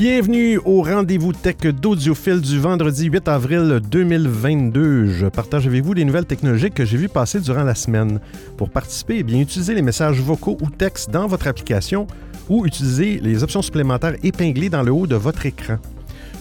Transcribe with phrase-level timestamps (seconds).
[0.00, 5.08] Bienvenue au rendez-vous tech d'Audiophile du vendredi 8 avril 2022.
[5.08, 8.18] Je partage avec vous les nouvelles technologiques que j'ai vues passer durant la semaine.
[8.56, 12.06] Pour participer, eh bien, utilisez les messages vocaux ou textes dans votre application
[12.48, 15.76] ou utilisez les options supplémentaires épinglées dans le haut de votre écran.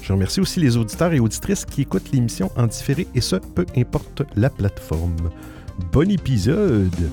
[0.03, 3.65] Je remercie aussi les auditeurs et auditrices qui écoutent l'émission en différé et ce, peu
[3.75, 5.31] importe la plateforme.
[5.91, 7.11] Bon épisode!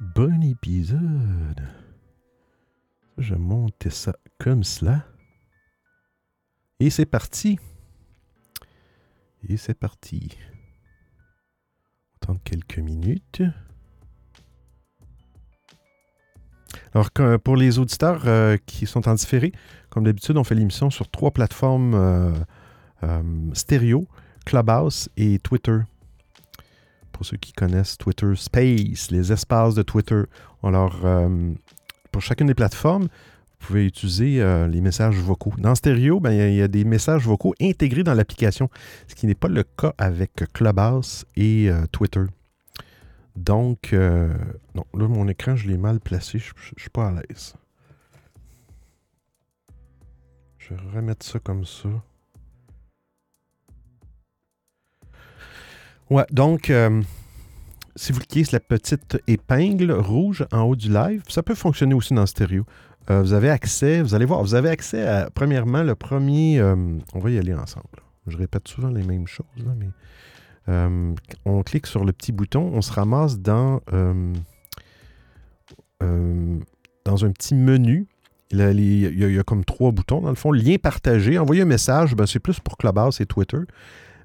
[0.00, 1.85] Bon épisode!
[3.18, 5.06] Je vais monter ça comme cela.
[6.80, 7.58] Et c'est parti.
[9.48, 10.36] Et c'est parti.
[12.28, 13.42] On attend quelques minutes.
[16.92, 17.10] Alors,
[17.40, 19.52] pour les auditeurs euh, qui sont en différé,
[19.88, 22.32] comme d'habitude, on fait l'émission sur trois plateformes euh,
[23.02, 23.22] euh,
[23.54, 24.06] stéréo,
[24.44, 25.78] Clubhouse et Twitter.
[27.12, 30.22] Pour ceux qui connaissent Twitter Space, les espaces de Twitter.
[30.62, 31.00] Alors,
[32.16, 35.52] pour chacune des plateformes, vous pouvez utiliser euh, les messages vocaux.
[35.58, 38.70] Dans stéréo, ben, il y, a des messages vocaux intégrés dans l'application,
[39.06, 42.22] ce qui n'est pas le cas avec Clubhouse et euh, Twitter.
[43.36, 44.32] Donc, euh,
[44.74, 46.38] non, là, mon écran, je l'ai mal placé.
[46.38, 47.52] Je ne suis pas à l'aise.
[50.56, 51.90] Je vais remettre ça comme ça.
[56.08, 56.72] Ouais, donc,
[57.96, 61.94] si vous cliquez sur la petite épingle rouge en haut du live, ça peut fonctionner
[61.94, 62.64] aussi dans stéréo.
[63.10, 66.76] Euh, vous avez accès, vous allez voir, vous avez accès à, premièrement, le premier, euh,
[67.14, 67.86] on va y aller ensemble.
[68.26, 69.46] Je répète souvent les mêmes choses,
[69.78, 69.88] mais
[70.68, 73.80] euh, on clique sur le petit bouton, on se ramasse dans,
[77.04, 78.08] dans un petit menu.
[78.50, 80.52] Il y, a, comme trois boutons, dans le fond.
[80.52, 83.58] Lien partagé, envoyer un message, ben, c'est plus pour Clubhouse et Twitter.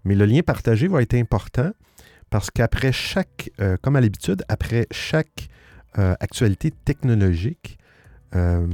[0.03, 1.71] Mais le lien partagé va être important
[2.31, 5.49] parce qu'après chaque, euh, comme à l'habitude, après chaque
[5.99, 7.77] euh, actualité technologique,
[8.35, 8.65] euh,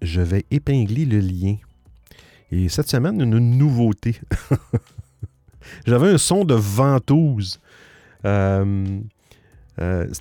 [0.00, 1.56] je vais épingler le lien.
[2.50, 4.16] Et cette semaine, une nouveauté.
[5.86, 7.60] J'avais un son de ventouse.
[8.24, 8.30] c'est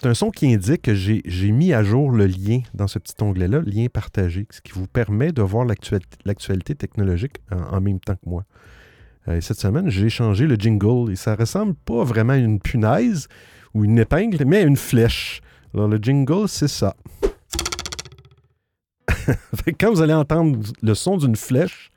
[0.06, 3.62] un son qui indique que j'ai mis à jour le lien dans ce petit onglet-là,
[3.62, 8.44] lien partagé, ce qui vous permet de voir l'actualité technologique en, même temps que moi.
[9.28, 13.28] Euh, cette semaine, j'ai changé le jingle et ça ressemble pas vraiment à une punaise
[13.74, 15.42] ou une épingle, mais à une flèche.
[15.74, 16.96] Alors, le jingle, c'est ça.
[19.80, 21.92] Quand vous allez entendre le son d'une flèche,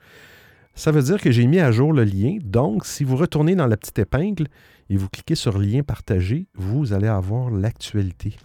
[0.75, 2.37] ça veut dire que j'ai mis à jour le lien.
[2.43, 4.47] Donc, si vous retournez dans la petite épingle
[4.89, 8.35] et vous cliquez sur lien partagé, vous allez avoir l'actualité.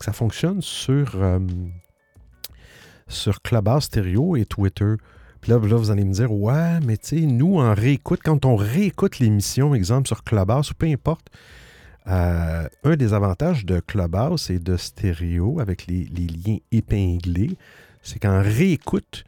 [0.00, 1.38] ça fonctionne sur, euh,
[3.06, 4.94] sur Clubhouse Stereo et Twitter.
[5.40, 8.56] Puis là, vous allez me dire, ouais, mais tu sais, nous, en réécoute, quand on
[8.56, 11.28] réécoute l'émission, exemple sur Clubhouse ou peu importe,
[12.06, 17.56] euh, un des avantages de Clubhouse et de stéréo avec les, liens épinglés,
[18.02, 19.24] c'est qu'en réécoute,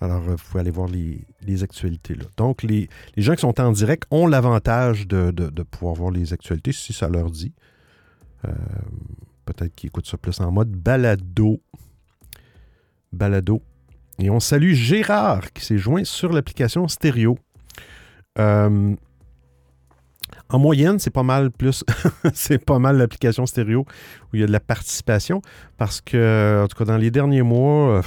[0.00, 2.24] Alors, euh, vous pouvez aller voir les, actualités là.
[2.36, 5.30] Donc, les, gens qui sont en direct ont l'avantage de,
[5.62, 7.54] pouvoir voir les actualités si ça leur dit.
[8.44, 8.52] Euh,
[9.46, 11.60] peut-être qu'ils écoutent ça plus en mode balado.
[13.12, 13.62] Balado.
[14.18, 17.38] Et on salue Gérard qui s'est joint sur l'application stéréo.
[18.38, 18.94] Euh,
[20.50, 21.84] en moyenne, c'est pas mal plus,
[22.34, 25.42] c'est pas mal l'application stéréo où il y a de la participation
[25.76, 28.02] parce que, en tout cas, dans les derniers mois, euh,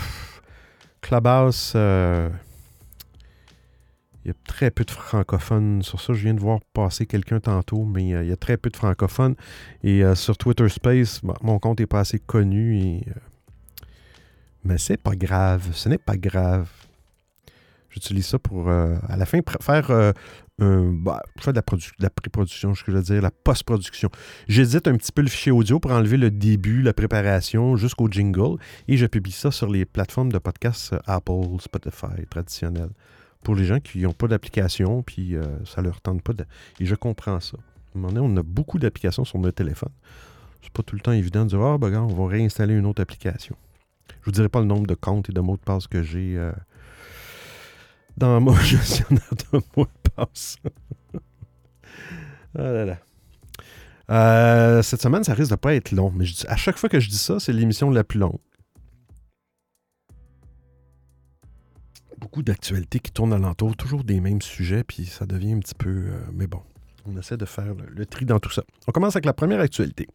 [1.01, 2.29] Clubhouse, euh,
[4.23, 6.13] il y a très peu de francophones sur ça.
[6.13, 8.77] Je viens de voir passer quelqu'un tantôt, mais euh, il y a très peu de
[8.77, 9.35] francophones.
[9.83, 13.01] Et sur Twitter Space, mon compte n'est pas assez connu.
[14.63, 15.69] Mais c'est pas grave.
[15.73, 16.69] Ce n'est pas grave.
[17.89, 20.13] J'utilise ça pour, à la fin, faire,
[20.61, 21.61] bah, faire de
[21.99, 24.09] la, pré-production, je veux dire, la post-production.
[24.47, 28.57] J'édite un petit peu le fichier audio pour enlever le début, la préparation jusqu'au jingle
[28.87, 32.91] et je publie ça sur les plateformes de podcast Apple, Spotify traditionnelles.
[33.43, 35.35] Pour les gens qui n'ont pas d'application, puis
[35.65, 36.33] ça leur tente pas.
[36.33, 36.45] De...
[36.79, 37.57] Et je comprends ça.
[37.57, 39.91] À un moment donné, on a beaucoup d'applications sur notre téléphone.
[40.61, 43.01] C'est pas tout le temps évident de dire Ah, ben, on va réinstaller une autre
[43.01, 43.55] application.
[44.21, 46.37] Je vous dirai pas le nombre de comptes et de mots de passe que j'ai
[46.37, 46.51] euh,
[48.21, 50.57] dans gestionnaire de mots de passe.
[52.57, 52.97] ah là là.
[54.09, 57.09] Euh, cette semaine, ça risque de pas être long, mais à chaque fois que je
[57.09, 58.39] dis ça, c'est l'émission la plus longue.
[62.19, 65.89] Beaucoup d'actualités qui tournent alentour, toujours des mêmes sujets, puis ça devient un petit peu.
[65.89, 66.61] Euh, mais bon,
[67.05, 68.63] on essaie de faire le tri dans tout ça.
[68.87, 70.07] On commence avec la première actualité.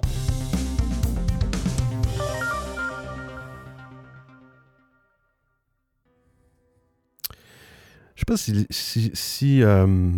[8.17, 10.11] Je ne sais pas si, euh,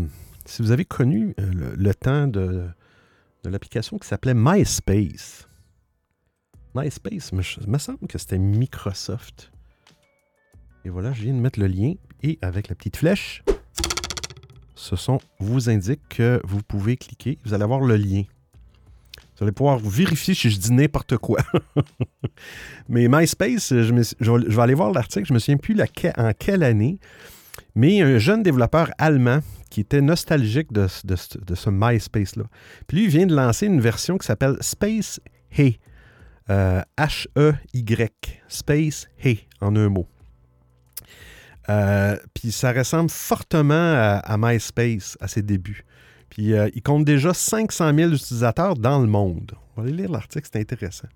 [0.47, 2.69] si, vous avez connu euh, le, temps de,
[3.45, 5.49] l'application qui s'appelait MySpace.
[6.77, 9.51] MySpace, il me semble que c'était Microsoft.
[10.85, 11.95] Et voilà, je viens de mettre le lien.
[12.23, 13.43] Et avec la petite flèche,
[14.77, 17.39] ce son vous indique que vous pouvez cliquer.
[17.45, 18.23] Vous allez avoir le lien.
[19.37, 21.41] Vous allez pouvoir vérifier si je dis n'importe quoi.
[22.89, 23.93] Mais MySpace, je,
[24.49, 25.27] vais aller voir l'article.
[25.27, 25.77] Je me souviens plus
[26.17, 27.01] en quelle année.
[27.79, 29.39] Mais un jeune développeur allemand
[29.71, 32.43] qui était nostalgique de, ce MySpace-là.
[32.89, 35.21] Puis lui, il vient de lancer une version qui s'appelle Space
[35.53, 35.79] Hey.
[36.49, 38.11] H-E-Y.
[38.49, 40.09] Space Hey, en un mot.
[41.69, 43.75] Euh, puis ça ressemble fortement
[44.25, 45.85] à, MySpace à ses débuts.
[46.31, 49.53] Puis euh, il compte déjà 500 000 utilisateurs dans le monde.
[49.77, 51.07] On va aller lire l'article, c'est intéressant.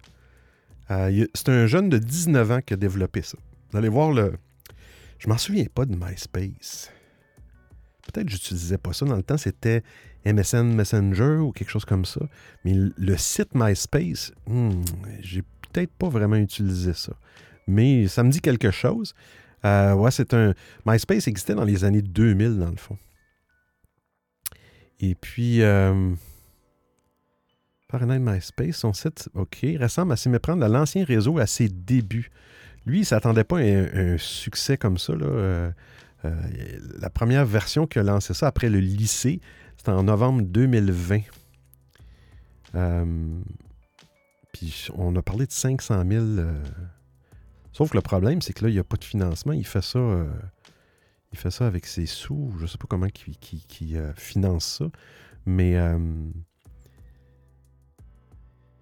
[0.92, 3.36] Euh, c'est un jeune de 19 ans qui a développé ça.
[3.72, 4.34] Vous allez voir le,
[5.22, 6.90] je m'en souviens pas de MySpace.
[8.02, 9.84] Peut-être que j'utilisais pas ça dans le temps, c'était
[10.26, 12.22] MSN Messenger ou quelque chose comme ça.
[12.64, 14.82] Mais le site MySpace, hmm,
[15.20, 17.12] j'ai peut-être pas vraiment utilisé ça.
[17.68, 19.14] Mais ça me dit quelque chose.
[19.64, 20.54] Euh, ouais, c'est un.
[20.84, 22.98] MySpace existait dans les années 2000, dans le fond.
[24.98, 25.62] Et puis.
[25.62, 26.14] Euh,
[27.94, 32.30] MySpace, son site, OK, ressemble à s'y méprendre à l'ancien réseau à ses débuts.
[32.86, 35.12] Lui, il ne s'attendait pas à un, succès comme ça.
[35.12, 35.70] Euh,
[36.24, 39.40] euh, la première version qui a lancé ça après le lycée,
[39.76, 41.20] c'était en novembre 2020.
[42.74, 43.40] Euh,
[44.52, 46.24] puis on a parlé de 500 000.
[47.72, 49.52] sauf que le problème, c'est que là, il n'y a pas de financement.
[49.52, 49.98] Il fait ça,
[51.32, 52.52] il fait ça avec ses sous.
[52.58, 54.86] Je ne sais pas comment qui, finance ça.
[55.46, 55.96] Mais je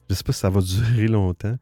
[0.08, 1.58] ne sais pas si ça va durer longtemps.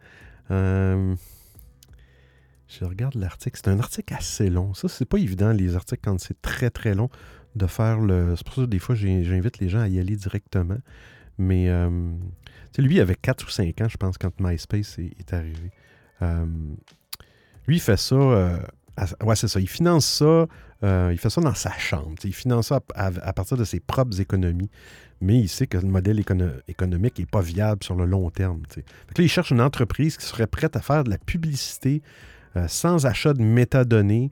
[2.69, 3.59] Je regarde l'article.
[3.63, 4.75] C'est un article assez long.
[4.75, 7.09] Ça, c'est pas évident, les articles, quand c'est très, très long,
[7.57, 8.35] de faire le.
[8.37, 10.79] C'est pour ça que des fois, j'invite les gens à y aller directement.
[11.39, 11.89] Mais euh,
[12.77, 15.71] lui, il avait 4 ou 5 ans, je pense, quand MySpace est, arrivé.
[16.21, 16.45] Euh,
[17.67, 18.17] lui, il fait ça.
[18.17, 18.59] Euh,
[19.23, 19.61] ouais, c'est ça.
[19.61, 20.47] Il finance ça.
[21.11, 22.17] il fait ça dans sa chambre.
[22.23, 24.71] Il finance ça à, partir de ses propres économies.
[25.21, 26.21] Mais il sait que le modèle
[26.69, 28.63] économique n'est pas viable sur le long terme.
[28.77, 28.83] là,
[29.17, 32.03] il cherche une entreprise qui serait prête à faire de la publicité
[32.67, 34.31] sans achat de métadonnées.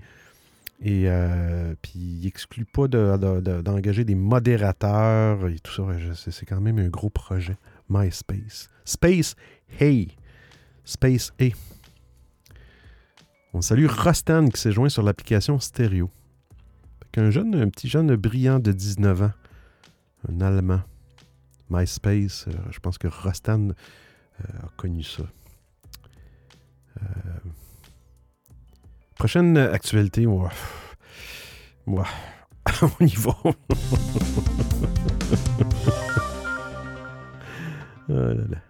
[0.82, 5.84] Et euh, puis, il n'exclut pas d'engager des modérateurs et tout ça.
[6.30, 7.56] C'est quand même un gros projet.
[7.88, 8.68] MySpace.
[8.84, 9.36] Space
[9.80, 10.08] Hey.
[10.84, 11.54] Space Hey.
[13.54, 16.10] On salue Rostan qui s'est joint sur l'application stéréo.
[17.18, 19.32] Un jeune, un petit jeune brillant de 19 ans.
[20.28, 20.82] Un Allemand.
[21.70, 23.70] MySpace, euh, je pense que Rostan
[24.38, 25.22] a connu ça.
[29.18, 30.26] Prochaine actualité.
[30.26, 30.48] On
[31.86, 33.36] y va.
[33.42, 33.52] oh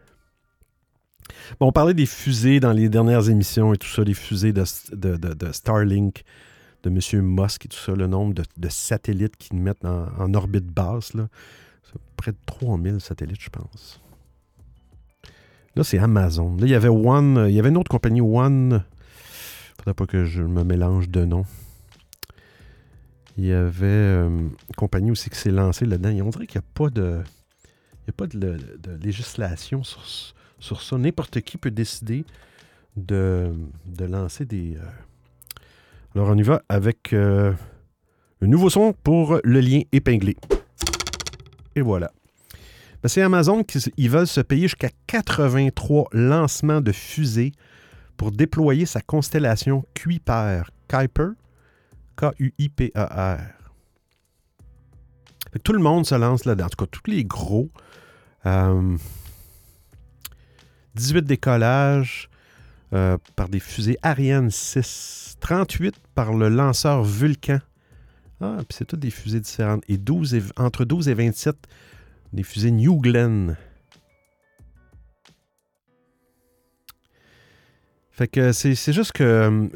[1.61, 4.65] Bon, on parlait des fusées dans les dernières émissions et tout ça, les fusées de,
[5.53, 6.25] Starlink,
[6.83, 7.23] de M.
[7.23, 11.15] Musk et tout ça, le nombre de, satellites qu'ils mettent en, orbite basse.
[11.15, 11.29] Là.
[12.17, 14.01] près de 3000 satellites, je pense.
[15.77, 16.57] Là, c'est Amazon.
[16.57, 18.85] Là, il y avait One, il y avait une autre compagnie, One
[19.95, 21.47] pas que je me mélange de noms.
[23.39, 26.11] Il y avait euh, une compagnie aussi qui s'est lancée là-dedans.
[26.25, 27.21] on dirait qu'il n'y a pas de.
[28.07, 28.59] Il a pas de,
[29.03, 30.97] législation sur, ça.
[30.97, 32.25] N'importe qui peut décider
[32.97, 33.53] de,
[33.99, 34.77] lancer des.
[34.77, 34.81] Euh,
[36.15, 37.53] alors on y va avec euh,
[38.41, 40.37] un nouveau son pour le lien épinglé.
[41.75, 42.13] Et voilà.
[43.03, 47.53] Ben, c'est Amazon qui veulent se payer jusqu'à 83 lancements de fusées
[48.17, 51.31] pour déployer sa constellation Kuiper, Kuiper,
[52.17, 53.41] K-U-I-P-A-R.
[55.63, 56.67] Tout le monde se lance là-dedans.
[56.67, 57.71] En tout cas, tous les gros.
[60.95, 62.29] 18 décollages
[62.91, 65.37] par des fusées Ariane 6.
[65.41, 67.59] 38 par le lanceur Vulcan.
[68.41, 69.83] Ah, puis c'est toutes des fusées différentes.
[69.89, 71.57] Et 12 entre 12 et 27,
[72.33, 73.57] des fusées New Glenn.
[78.17, 79.69] Fait que c'est juste que.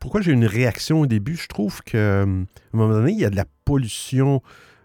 [0.00, 1.34] pourquoi j'ai une réaction au début?
[1.34, 4.42] Je trouve qu'à un moment donné, il y a de la pollution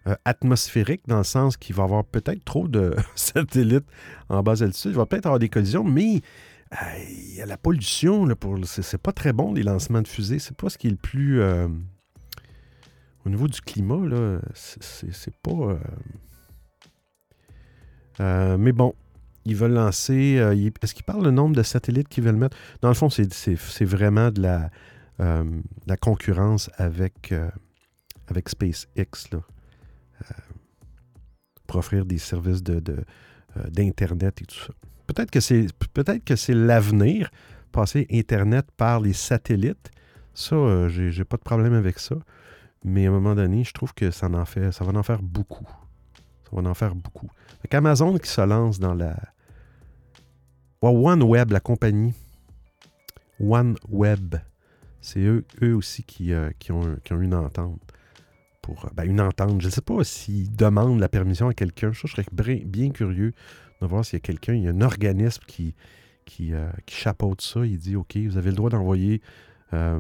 [0.07, 3.85] euh, atmosphérique dans le sens qu'il va y avoir peut-être trop de satellites
[4.29, 4.91] en bas altitude.
[4.91, 6.21] Il va peut-être avoir des collisions, mais
[7.09, 8.25] il y a la pollution.
[8.65, 10.39] C'est pas très bon, les lancements de fusées.
[10.39, 11.41] C'est pas ce qui est le plus.
[11.41, 11.67] Euh,
[13.25, 15.51] au niveau du climat, là, c'est pas.
[15.51, 15.77] Euh,
[18.21, 18.93] euh, mais bon,
[19.45, 20.39] ils veulent lancer.
[20.81, 22.57] Est-ce qu'ils parlent le nombre de satellites qu'ils veulent mettre?
[22.81, 24.69] Dans le fond, c'est vraiment de la,
[25.98, 27.33] concurrence avec,
[28.27, 29.29] avec SpaceX
[31.67, 34.74] pour offrir des services d'Internet et tout ça.
[35.07, 35.67] Peut-être que c'est
[36.36, 37.29] c'est l'avenir,
[37.71, 39.91] passer Internet par les satellites.
[40.33, 42.15] Ça, euh, j'ai pas de problème avec ça.
[42.83, 45.67] Mais à un moment donné, je trouve que ça va en faire beaucoup.
[46.51, 47.29] Ça va en faire beaucoup.
[47.72, 49.15] Amazon qui se lance dans la
[50.81, 52.13] OneWeb, la compagnie
[53.39, 54.36] OneWeb,
[55.00, 57.79] c'est eux, aussi qui, euh, qui, ont, une entente.
[58.62, 59.62] Pour, ben, une entente.
[59.62, 61.91] Je ne sais pas s'ils demandent la permission à quelqu'un.
[61.91, 63.34] Je serais bien curieux
[63.81, 65.74] de voir s'il y a quelqu'un, il y a un organisme qui,
[66.51, 67.65] euh, chapeaute ça.
[67.65, 69.22] Il dit OK, vous avez le droit d'envoyer.
[69.74, 70.00] Euh,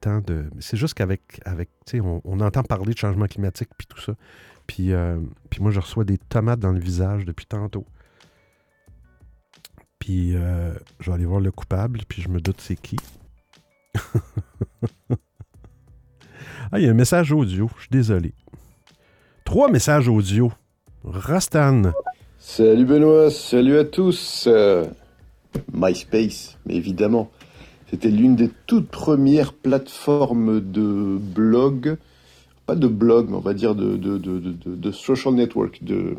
[0.00, 0.50] tant de.
[0.58, 1.40] C'est juste qu'avec.
[1.44, 4.14] Avec, on, on entend parler de changement climatique puis tout ça.
[4.68, 5.18] Puis, euh,
[5.50, 7.84] puis moi, je reçois des tomates dans le visage depuis tantôt.
[9.98, 12.96] Puis euh, je vais aller voir le coupable, puis je me doute c'est qui.
[16.70, 17.68] ah, il y a un message audio.
[17.76, 18.32] Je suis désolé.
[19.44, 20.52] Trois messages audio.
[21.02, 21.92] Rastan.
[22.38, 24.44] Salut Benoît, salut à tous.
[24.46, 24.86] Euh,
[25.72, 27.30] MySpace, évidemment.
[27.90, 31.96] C'était l'une des toutes premières plateformes de blog,
[32.68, 36.14] pas de blog, mais on va dire de, de, social network, de,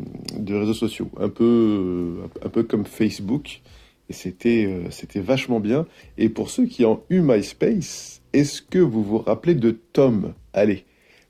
[0.48, 3.60] réseaux sociaux, un peu, un peu comme Facebook.
[4.08, 5.86] Et c'était, euh, c'était vachement bien.
[6.18, 10.34] Et pour ceux qui ont eu MySpace, est-ce que vous vous rappelez de Tom?
[10.52, 10.84] Allez,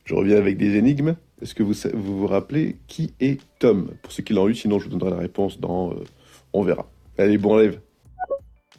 [0.07, 1.15] je reviens avec des énigmes.
[1.43, 3.91] Est-ce que vous, vous, rappelez qui est Tom?
[4.03, 5.97] Pour ceux qui l'ont eu, sinon je vous donnerai la réponse dans euh,
[6.55, 6.91] On verra.
[7.19, 7.79] Allez, bon rêve.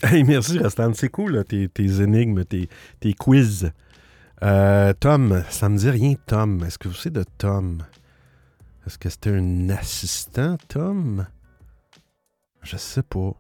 [0.02, 3.72] Hey, merci Rastan, c'est cool tes, énigmes, tes, quiz.
[4.44, 6.64] Euh, Tom, ça me dit rien Tom.
[6.64, 7.84] Est-ce que vous savez de Tom?
[8.86, 11.28] Est-ce que c'était un assistant Tom?
[12.64, 13.34] Je sais pas.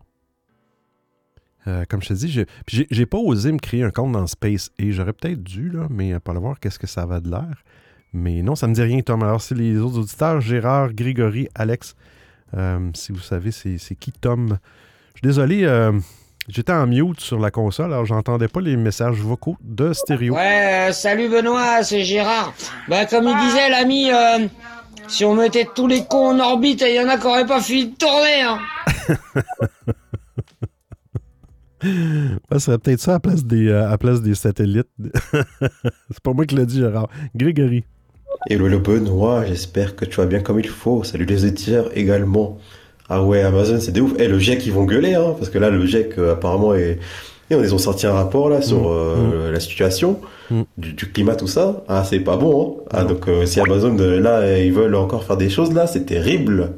[1.67, 4.91] Euh, comme je te dis, j'ai pas osé me créer un compte dans Space et
[4.91, 7.63] j'aurais peut-être dû, là, mais pas le voir qu'est-ce que ça va de l'air?
[8.13, 9.23] Mais non, ça ne me dit rien, Tom.
[9.23, 11.95] Alors, c'est les autres auditeurs, Gérard, Grégory, Alex.
[12.55, 14.57] Euh, si vous savez, c'est qui Tom?
[15.13, 15.97] Je suis désolé, euh,
[16.51, 20.35] j'étais en mute sur la console, alors j'entendais pas les messages vocaux de stéréo.
[20.35, 22.53] Ouais, euh, salut Benoît, c'est Gérard.
[22.87, 24.09] Ben, comme il disait l'ami,
[25.07, 27.61] si on mettait tous les cons en orbite, il y en a qui n'auraient pas
[27.61, 28.41] fini de tourner.
[28.41, 28.59] Hein.
[32.51, 34.89] ça serait peut-être ça à place des, à place des satellites.
[35.33, 37.09] c'est pas moi qui l'ai dit, Gérard.
[37.35, 37.83] Grégory.
[38.49, 41.03] Hello le Benoît, j'espère que tu vas bien comme il faut.
[41.03, 42.57] Salut les éditeurs également.
[43.13, 44.13] Ah ouais, Amazon, c'est des ouf.
[44.13, 46.73] Et eh, le GIEC, ils vont gueuler, hein, parce que là, le GIEC, euh, apparemment,
[46.73, 46.97] est...
[47.49, 48.87] Et ils ont sorti un rapport là sur mm.
[48.87, 49.51] Euh, mm.
[49.51, 50.61] la situation mm.
[50.77, 51.83] du, climat, tout ça.
[51.89, 52.77] Ah, c'est pas bon.
[52.85, 52.89] Hein.
[52.91, 56.71] Ah, donc euh, si Amazon, là, ils veulent encore faire des choses là, c'est terrible.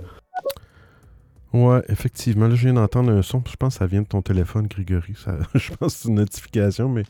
[1.54, 2.48] Ouais, effectivement.
[2.48, 3.44] Là, je viens d'entendre un son.
[3.48, 5.14] Je pense que ça vient de ton téléphone, Grégory.
[5.24, 7.04] Ça, je pense que c'est une notification, mais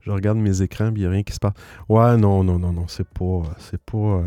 [0.00, 1.54] je regarde mes écrans, il n'y a rien qui se passe.
[1.88, 3.42] Ouais, non, non, non, non, c'est pas.
[3.60, 3.98] C'est pas.
[3.98, 4.22] Euh,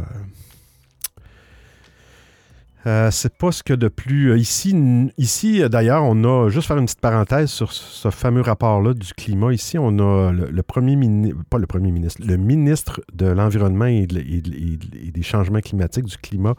[2.87, 4.31] euh, c'est pas ce que de plus.
[4.31, 4.73] Euh, ici,
[5.17, 9.51] ici d'ailleurs, on a, juste faire une petite parenthèse sur ce fameux rapport-là du climat.
[9.51, 14.07] Ici, on a le, premier ministre, pas le premier ministre, le ministre de l'Environnement et,
[14.07, 16.55] des changements climatiques, du climat,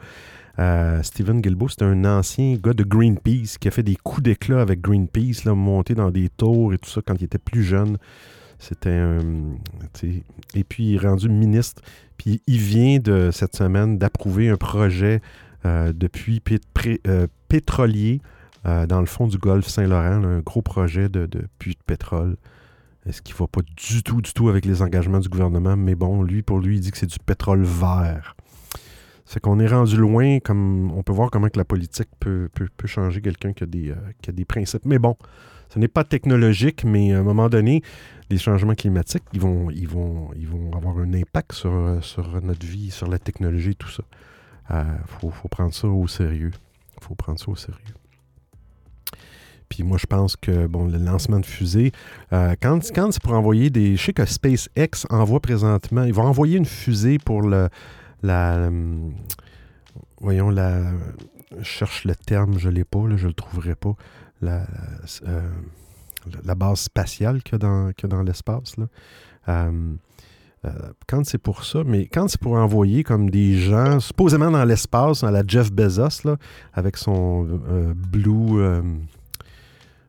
[1.03, 1.71] Stephen Guilbeault.
[1.71, 5.55] C'est un ancien gars de Greenpeace qui a fait des coups d'éclat avec Greenpeace, là,
[5.55, 7.97] monté dans des tours et tout ça quand il était plus jeune.
[8.59, 9.21] C'était un.
[10.55, 11.81] Et puis, il est rendu ministre.
[12.19, 15.23] Puis, il vient de cette semaine d'approuver un projet
[15.65, 16.43] euh, de puits
[17.07, 18.21] euh, pétrolier
[18.67, 22.37] euh, dans le fond du golfe Saint-Laurent, un gros projet de, puits de pétrole.
[23.11, 25.77] Ce qui ne va pas du tout, du tout avec les engagements du gouvernement?
[25.77, 28.37] Mais bon, lui, pour lui, il dit que c'est du pétrole vert.
[29.25, 32.51] C'est qu'on est rendu loin, comme on peut voir comment la politique peut,
[32.85, 34.85] changer quelqu'un qui, a des, euh, principes.
[34.85, 35.17] Mais bon,
[35.71, 37.83] ce n'est pas technologique, mais à un moment donné,
[38.29, 39.89] les changements climatiques, ils vont, ils
[40.75, 44.03] avoir un impact sur, euh, sur notre vie, sur la technologie, tout ça.
[44.71, 46.53] Il faut, faut, prendre ça au sérieux.
[47.01, 47.95] Faut prendre ça au sérieux.
[49.69, 51.93] Puis moi, je pense que bon, le lancement de fusée,
[52.33, 53.97] euh, quand, c'est pour envoyer des.
[53.97, 56.05] Je sais que SpaceX envoie présentement.
[56.05, 57.69] Ils vont envoyer une fusée pour le.
[58.23, 58.67] La.
[58.67, 59.15] Hum,
[60.21, 60.83] voyons, la.
[61.59, 63.95] Je cherche le terme, je ne l'ai pas, là, je ne le trouverai pas.
[64.43, 64.67] La,
[65.27, 65.51] euh,
[66.45, 68.77] la base spatiale qu'il y a dans, dans l'espace.
[69.49, 69.95] Euh,
[70.65, 70.71] euh,
[71.07, 75.23] quand c'est pour ça, mais quand c'est pour envoyer comme des gens, supposément dans l'espace,
[75.23, 76.37] à la Jeff Bezos, là,
[76.73, 78.61] avec son euh, Blue.
[78.61, 78.83] Euh,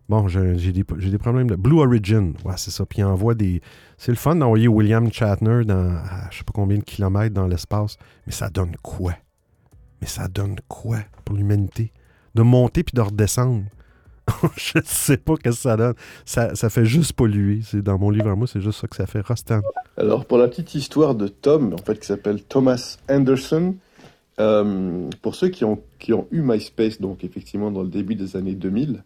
[0.08, 1.56] bon, j'ai des, des, problèmes de.
[1.56, 2.86] Blue Origin, ouais, c'est ça.
[2.86, 3.62] Puis il envoie des.
[3.98, 7.48] C'est le fun d'envoyer William Shatner dans à, je sais pas combien de kilomètres dans
[7.48, 9.14] l'espace, mais ça donne quoi?
[10.02, 11.92] Mais ça donne quoi pour l'humanité?
[12.34, 13.66] De monter puis de redescendre?
[14.58, 15.94] je ne sais pas ce que ça donne.
[16.26, 17.62] Ça, ça fait juste polluer.
[17.64, 19.22] C'est dans mon livre à moi, c'est juste ça que ça fait.
[19.22, 19.62] Rostan.
[19.98, 23.76] Alors, pour la petite histoire de Tom, en fait, qui s'appelle Thomas Anderson,
[24.40, 28.38] euh, pour ceux qui ont, qui ont eu MySpace, donc effectivement dans le début des
[28.38, 29.04] années 2000,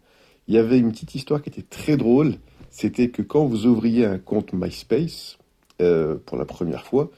[0.48, 2.36] il y avait une petite histoire qui était très drôle.
[2.70, 5.38] C'était que quand vous ouvriez un compte MySpace
[5.82, 7.10] euh, pour la première fois,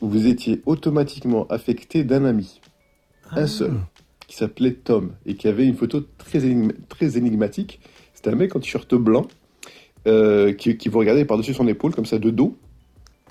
[0.00, 2.60] vous étiez automatiquement affecté d'un ami.
[3.32, 3.74] Un seul
[4.30, 6.40] qui s'appelait Tom et qui avait une photo très,
[6.88, 7.80] très énigmatique.
[8.14, 9.26] C'était un mec en t-shirt blanc
[10.06, 12.56] euh, qui, qui, vous regardait par-dessus son épaule, comme ça, de dos.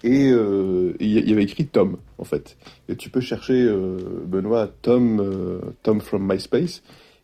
[0.03, 2.57] Et euh, il y avait écrit Tom, en fait.
[2.89, 6.83] Et tu peux chercher, euh, Benoît, Tom, euh, Tom from MySpace.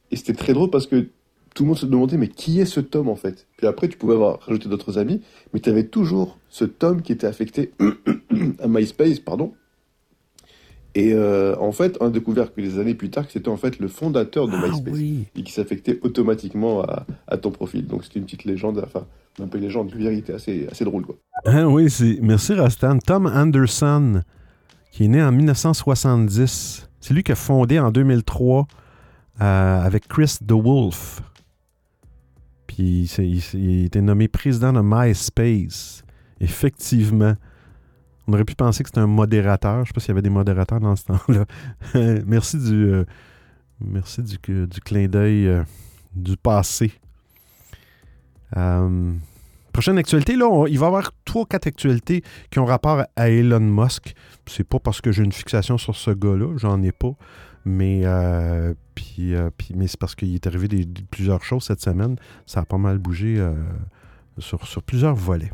[0.10, 1.08] Et c'était très drôle parce que
[1.54, 3.46] tout le monde se demandait, mais qui est ce Tom, en fait?
[3.58, 5.20] Puis après, tu pouvais avoir rajouté d'autres amis,
[5.54, 7.72] mais tu avais toujours ce Tom qui était affecté
[8.60, 9.52] à MySpace, pardon,
[10.96, 13.58] et euh, en fait, on a découvert que des années plus tard, que c'était en
[13.58, 15.26] fait le fondateur de ah, MySpace oui.
[15.36, 17.86] et qui s'affectait automatiquement à, à, ton profil.
[17.86, 19.06] Donc c'était une petite légende, enfin
[19.44, 21.18] un peu une légende, une vérité assez, assez drôle quoi.
[21.44, 23.00] Ah, oui, c'est merci Rastan.
[23.00, 24.22] Tom Anderson,
[24.92, 28.66] qui est né en 1970, c'est lui qui a fondé en 2003
[29.42, 31.22] euh, avec Chris DeWolf.
[32.68, 36.06] Puis il, il, il était nommé président de MySpace.
[36.40, 37.36] Effectivement.
[38.28, 39.78] On aurait pu penser que c'était un modérateur.
[39.78, 41.46] Je ne sais pas s'il y avait des modérateurs dans ce temps-là.
[42.26, 43.06] merci du, euh,
[43.80, 45.64] merci du, clin d'œil euh,
[46.16, 46.92] du passé.
[48.58, 49.14] Euh,
[49.74, 53.60] prochaine actualité, là, il va y avoir trois quatre actualités qui ont rapport à Elon
[53.60, 54.16] Musk.
[54.48, 57.14] C'est pas parce que j'ai une fixation sur ce gars-là, j'en ai pas.
[57.68, 58.04] Mais,
[58.94, 62.16] puis, puis, mais c'est parce qu'il est arrivé plusieurs choses cette semaine.
[62.46, 63.44] Ça a pas mal bougé
[64.38, 65.52] sur, sur plusieurs volets.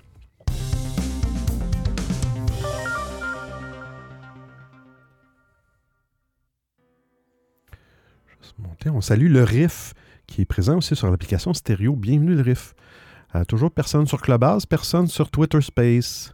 [8.85, 9.93] On salue le Riff
[10.27, 11.95] qui est présent aussi sur l'application stéréo.
[11.95, 12.73] Bienvenue le Riff.
[13.35, 16.33] Euh, toujours personne sur Clubhouse, personne sur Twitter Space.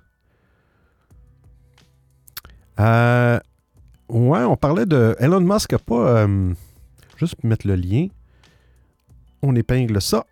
[2.79, 3.39] Euh,
[4.09, 5.15] ouais, on parlait de.
[5.19, 6.23] Elon Musk n'a pas.
[6.23, 6.53] Euh,
[7.17, 8.07] juste mettre le lien.
[9.41, 10.25] On épingle ça.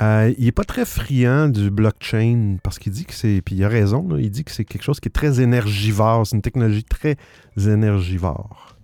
[0.00, 3.42] Il n'est pas très friand du blockchain parce qu'il dit que c'est.
[3.42, 6.26] Puis il a raison, il dit que c'est quelque chose qui est très énergivore.
[6.26, 7.16] C'est une technologie très
[7.56, 8.77] énergivore.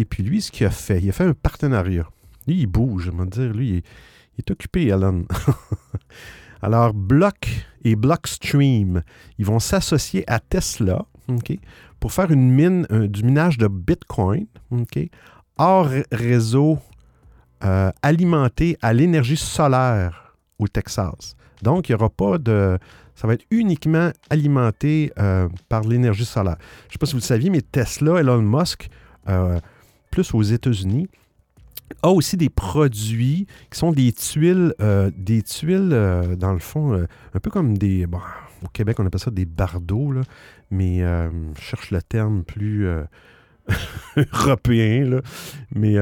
[0.00, 2.08] Et puis lui, ce qu'il a fait, il a fait un partenariat.
[2.46, 3.52] Lui, il bouge, je vais dire.
[3.52, 3.82] Lui, il
[4.38, 5.24] est, occupé, Alan.
[6.62, 9.02] Alors, Block et Blockstream,
[9.36, 11.60] ils vont s'associer à Tesla okay,
[12.00, 15.10] pour faire une mine, du minage de Bitcoin okay,
[15.58, 16.78] hors réseau
[17.62, 21.36] euh, alimenté à l'énergie solaire au Texas.
[21.60, 22.78] Donc, il n'y aura pas de...
[23.16, 26.56] Ça va être uniquement alimenté euh, par l'énergie solaire.
[26.84, 28.88] Je ne sais pas si vous le saviez, mais Tesla, Elon Musk,
[29.28, 29.60] euh,
[30.10, 31.08] plus aux États-Unis,
[32.02, 36.92] a aussi des produits qui sont des tuiles, euh, des tuiles, euh, dans le fond,
[36.92, 38.06] euh, un peu comme des.
[38.06, 38.20] Bon,
[38.64, 40.14] au Québec, on appelle ça des bardeaux,
[40.70, 42.86] mais je cherche le terme plus
[44.16, 45.20] européen, là,
[45.74, 45.96] mais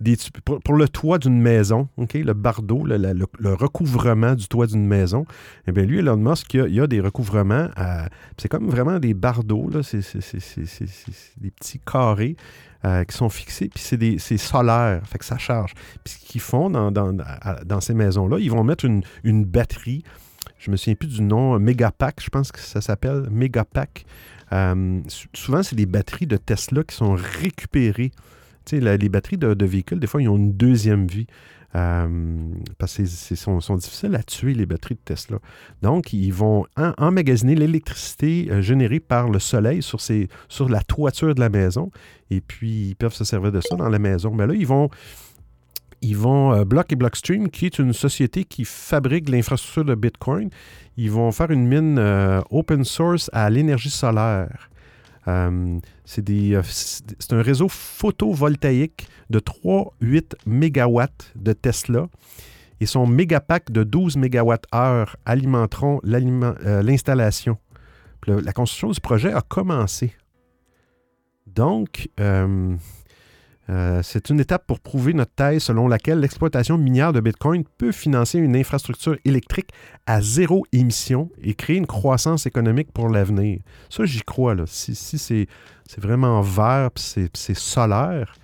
[0.00, 5.26] des, pour, le toit d'une maison, le bardeau, le, recouvrement du toit d'une maison,
[5.66, 7.68] eh lui, Elon Musk, il y a, il y a des recouvrements,
[8.36, 10.00] c'est comme vraiment des bardeaux, c'est
[11.40, 12.36] des petits carrés.
[12.84, 15.72] Euh, qui sont fixés, puis c'est solaire, fait que ça charge.
[16.04, 17.16] Puis ce qu'ils font dans, dans,
[17.64, 20.04] dans ces maisons-là, ils vont mettre une, une, batterie,
[20.58, 24.04] je me souviens plus du nom, Megapack, je pense que ça s'appelle Megapack.
[24.52, 25.00] Euh,
[25.32, 28.12] souvent, c'est des batteries de Tesla qui sont récupérées.
[28.64, 31.26] Tu sais, les batteries de, de, véhicules, des fois, ils ont une deuxième vie.
[31.76, 32.38] Euh,
[32.78, 35.38] parce qu'ils sont, difficiles à tuer, les batteries de Tesla.
[35.82, 41.48] Donc, ils vont emmagasiner l'électricité euh, générée par le soleil sur la toiture de la
[41.48, 41.90] maison.
[42.30, 44.32] Et puis, ils peuvent se servir de ça dans la maison.
[44.32, 44.88] Mais là, ils vont,
[46.04, 50.50] ils vont euh, Block et Blockstream, qui est une société qui fabrique l'infrastructure de Bitcoin,
[50.96, 51.98] ils vont faire une mine
[52.50, 54.70] open source à l'énergie solaire.
[55.28, 55.78] Euh,
[56.18, 61.02] euh, c'est un réseau photovoltaïque de 3-8 MW
[61.36, 62.06] de Tesla.
[62.80, 67.58] Et son mégapack de 12 MWh alimenteront euh, l'installation.
[68.26, 70.14] la construction du projet a commencé.
[71.46, 72.08] Donc,
[73.70, 77.92] euh, c'est une étape pour prouver notre thèse selon laquelle l'exploitation minière de Bitcoin peut
[77.92, 79.70] financer une infrastructure électrique
[80.06, 83.60] à zéro émission et créer une croissance économique pour l'avenir.
[83.88, 84.54] Ça, j'y crois.
[84.66, 85.46] Si, c'est,
[85.98, 88.34] vraiment vert c'est, c'est solaire,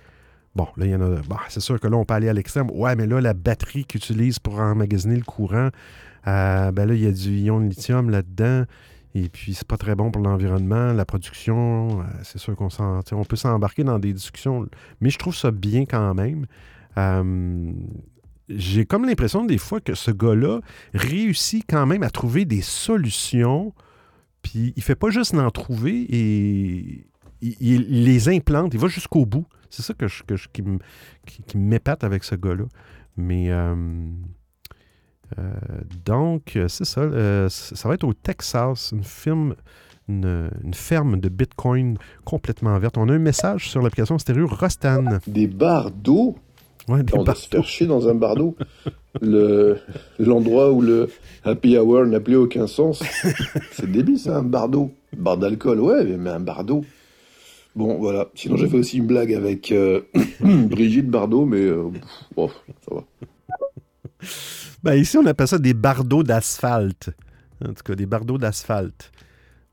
[0.55, 1.21] bon, là, il y en a.
[1.27, 2.69] Bah, c'est sûr que là, on peut aller à l'extrême.
[2.71, 5.69] Ouais, mais là, la batterie qu'ils utilisent pour emmagasiner le courant,
[6.27, 8.65] euh, ben là, il y a du ion de lithium là-dedans.
[9.13, 12.01] Et puis, c'est pas très bon pour l'environnement, la production.
[12.01, 12.69] Euh, c'est sûr qu'on
[13.11, 14.67] on peut s'embarquer dans des discussions,
[15.01, 16.45] mais je trouve ça bien quand même.
[16.97, 17.71] Euh,
[18.49, 20.59] j'ai comme l'impression des fois que ce gars-là
[20.93, 23.73] réussit quand même à trouver des solutions.
[24.41, 27.07] Puis il fait pas juste en trouver et
[27.41, 29.45] il, les implante, il va jusqu'au bout.
[29.69, 30.05] C'est ça que
[30.51, 32.65] qui, m'épate avec ce gars-là.
[33.15, 33.75] Mais euh,
[36.05, 37.01] donc, euh, c'est ça.
[37.01, 39.55] Euh, ça va être au Texas, une, firme,
[40.09, 42.97] une, ferme de Bitcoin complètement verte.
[42.97, 45.19] On a un message sur l'application stéréo Rostan.
[45.27, 46.35] Des barres d'eau?
[46.87, 48.55] Ouais, On va se faire chier dans un bar d'eau.
[50.19, 51.09] L'endroit où le
[51.43, 53.03] happy hour n'a plus aucun sens.
[53.71, 54.91] C'est débile, ça, un bar d'eau.
[55.15, 56.83] Bar d'alcool, ouais, mais un bar d'eau.
[57.75, 58.29] Bon, voilà.
[58.33, 59.73] Sinon, j'ai fait aussi une blague avec
[60.41, 61.69] Brigitte Bardot, mais
[62.35, 63.03] bon, ça va.
[64.83, 67.11] Ben, ici, on appelle ça des bardeaux d'asphalte.
[67.63, 69.11] En tout cas, des bardeaux d'asphalte.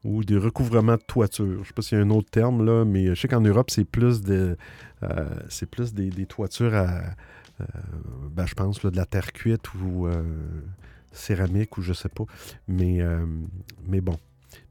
[0.05, 1.47] Ou des recouvrements de toiture.
[1.47, 3.41] Je ne sais pas s'il y a un autre terme, là, mais je sais qu'en
[3.41, 4.57] Europe, c'est plus, de,
[5.03, 7.01] euh, c'est plus des, toitures à,
[7.61, 7.65] euh,
[8.31, 10.23] ben, je pense, de la terre cuite ou euh,
[11.11, 12.25] céramique ou je sais pas.
[12.69, 13.01] Mais,
[13.87, 14.19] mais bon.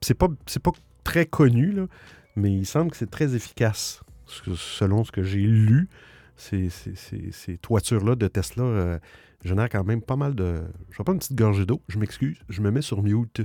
[0.02, 0.72] C'est pas, c'est pas
[1.04, 1.88] très connu, là,
[2.36, 4.02] mais il semble que c'est très efficace.
[4.28, 5.88] Selon ce que j'ai lu,
[6.36, 9.00] ces, ces toitures-là de Tesla
[9.48, 10.62] J'en quand même pas mal de.
[10.90, 11.82] Je vais prendre une petite gorgée d'eau.
[11.88, 12.38] Je m'excuse.
[12.50, 13.42] Je me mets sur mute.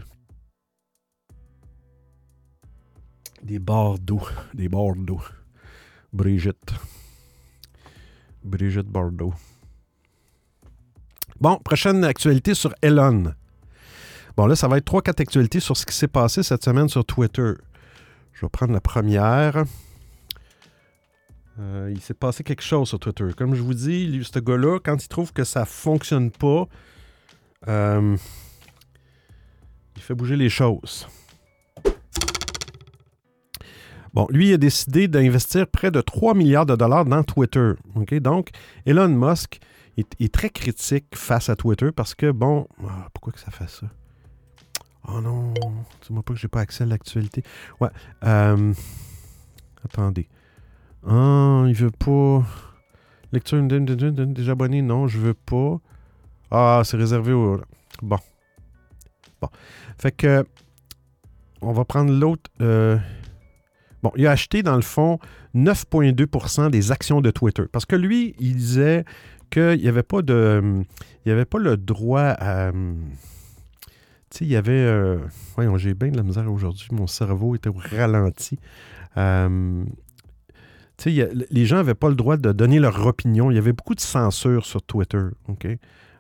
[3.45, 4.21] Des barres d'eau.
[4.55, 5.21] Des barres d'eau.
[6.13, 6.75] Brigitte.
[8.43, 9.33] Brigitte Bordeaux.
[11.41, 13.35] Bon, prochaine actualité sur Elon.
[14.37, 16.89] Bon, là, ça va être trois, quatre actualités sur ce qui s'est passé cette semaine
[16.89, 17.53] sur Twitter.
[18.33, 19.65] Je vais prendre la première.
[21.63, 23.27] Euh, il s'est passé quelque chose sur Twitter.
[23.37, 26.67] Comme je vous dis, ce gars-là, quand il trouve que ça fonctionne pas,
[27.69, 28.17] euh,
[29.97, 31.07] il fait bouger les choses.
[34.13, 37.73] Bon, lui, il a décidé d'investir près de 3 milliards de dollars dans Twitter.
[38.21, 38.51] Donc,
[38.85, 39.61] Elon Musk
[39.97, 43.87] est, très critique face à Twitter parce que, bon, ah, pourquoi que ça fait ça?
[45.09, 45.55] Oh non,
[46.03, 47.43] dis-moi pas que j'ai pas accès à l'actualité.
[47.81, 47.89] Ouais.
[48.25, 48.73] Euh,
[49.85, 50.29] attendez.
[51.07, 52.45] Ah, il veut pas.
[53.33, 55.81] Lecture des abonnés, non, je veux pas.
[56.51, 57.61] Ah, c'est réservé au.
[58.03, 58.19] Bon.
[59.41, 59.49] Bon.
[59.99, 60.45] Fait que.
[61.63, 62.51] On va prendre l'autre.
[62.61, 62.99] Euh,
[64.03, 65.19] bon, il a acheté, dans le fond,
[65.55, 67.63] 9,2% des actions de Twitter.
[67.71, 69.05] Parce que lui, il disait
[69.51, 70.83] qu'il n'y avait pas de.
[71.25, 72.73] Il n'y avait pas le droit à.
[72.73, 74.73] Tu sais, il y avait.
[74.73, 75.19] Euh,
[75.55, 76.89] voyons, j'ai bien de la misère aujourd'hui.
[76.91, 78.59] Mon cerveau était au ralenti.
[79.17, 79.85] Euh,
[81.07, 83.51] les gens n'avaient pas le droit de donner leur opinion.
[83.51, 85.23] Il y avait beaucoup de censure sur Twitter.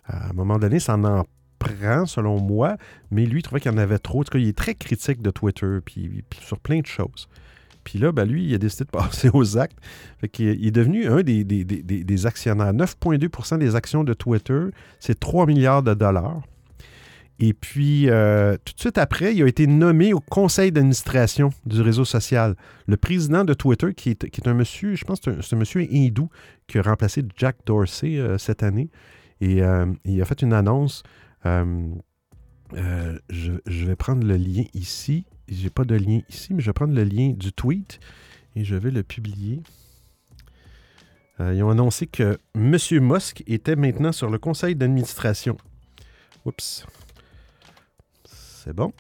[0.05, 1.25] À un moment donné, ça en
[1.59, 2.77] prend, selon moi,
[3.11, 4.21] mais lui, il trouvait qu'il y en avait trop.
[4.21, 7.29] En tout cas, il est très critique de Twitter, puis, sur plein de choses.
[7.85, 9.79] Puis là, ben, lui, il a décidé de passer aux actes.
[10.39, 12.73] il est devenu un des actionnaires.
[12.73, 14.67] 9,2% des actions de Twitter,
[15.01, 16.43] c'est 3 milliards de dollars.
[17.39, 21.81] Et puis, euh, tout de suite après, il a été nommé au conseil d'administration du
[21.81, 22.55] réseau social.
[22.87, 26.29] Le président de Twitter, qui est, un monsieur, je pense que c'est un, monsieur hindou
[26.67, 28.91] qui a remplacé Jack Dorsey euh, cette année.
[29.41, 31.03] Et euh, il a fait une annonce.
[31.45, 31.83] Je,
[33.67, 35.25] vais prendre le lien ici.
[35.49, 37.99] J'ai pas de lien ici, mais je vais prendre le lien du tweet
[38.55, 39.63] et je vais le publier.
[41.41, 42.77] ils ont annoncé que M.
[43.01, 45.57] Musk était maintenant sur le conseil d'administration.
[46.45, 46.87] Oups.
[48.65, 48.93] C'est bon.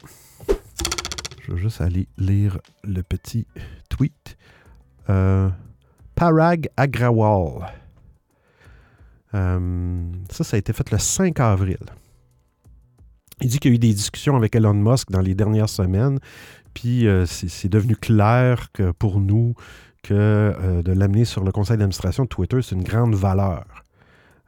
[1.40, 3.46] Je vais juste aller lire le petit
[3.88, 4.37] tweet.
[5.09, 5.51] Euh,
[6.16, 7.72] Parag Agrawal.
[9.33, 11.79] ça, ça a été fait le 5 avril.
[13.40, 16.18] Il dit qu'il y a eu des discussions avec Elon Musk dans les dernières semaines,
[16.75, 19.55] puis c'est devenu clair que pour nous,
[20.03, 23.81] que de l'amener sur le conseil d'administration de Twitter, c'est une grande valeur.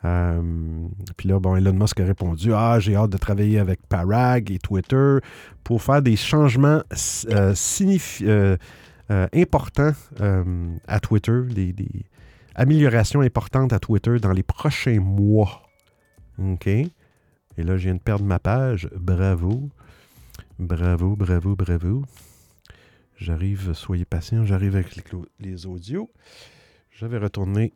[0.04, 4.58] Euh, puis là, Elon Musk a répondu Ah, j'ai hâte de travailler avec Parag et
[4.58, 5.18] Twitter
[5.62, 6.82] pour faire des changements
[7.30, 7.54] euh,
[8.22, 9.92] euh, importants
[10.86, 11.74] à Twitter, des,
[12.54, 15.62] améliorations importantes à Twitter dans les prochains mois.
[16.38, 16.66] OK?
[16.66, 18.88] Et là, je viens de perdre ma page.
[18.94, 19.70] Bravo.
[20.58, 22.04] Bravo, bravo, bravo.
[23.16, 25.04] J'arrive, soyez patient, j'arrive avec les,
[25.40, 26.10] les audios.
[26.90, 27.72] Je vais retourner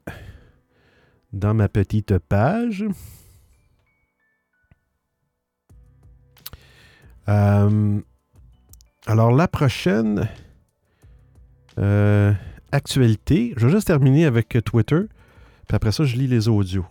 [1.32, 2.84] dans ma petite page.
[7.28, 8.00] Euh,
[9.06, 10.28] alors, la prochaine
[11.78, 12.32] euh,
[12.72, 15.02] actualité, je vais juste terminer avec Twitter,
[15.66, 16.86] puis après ça, je lis les audios.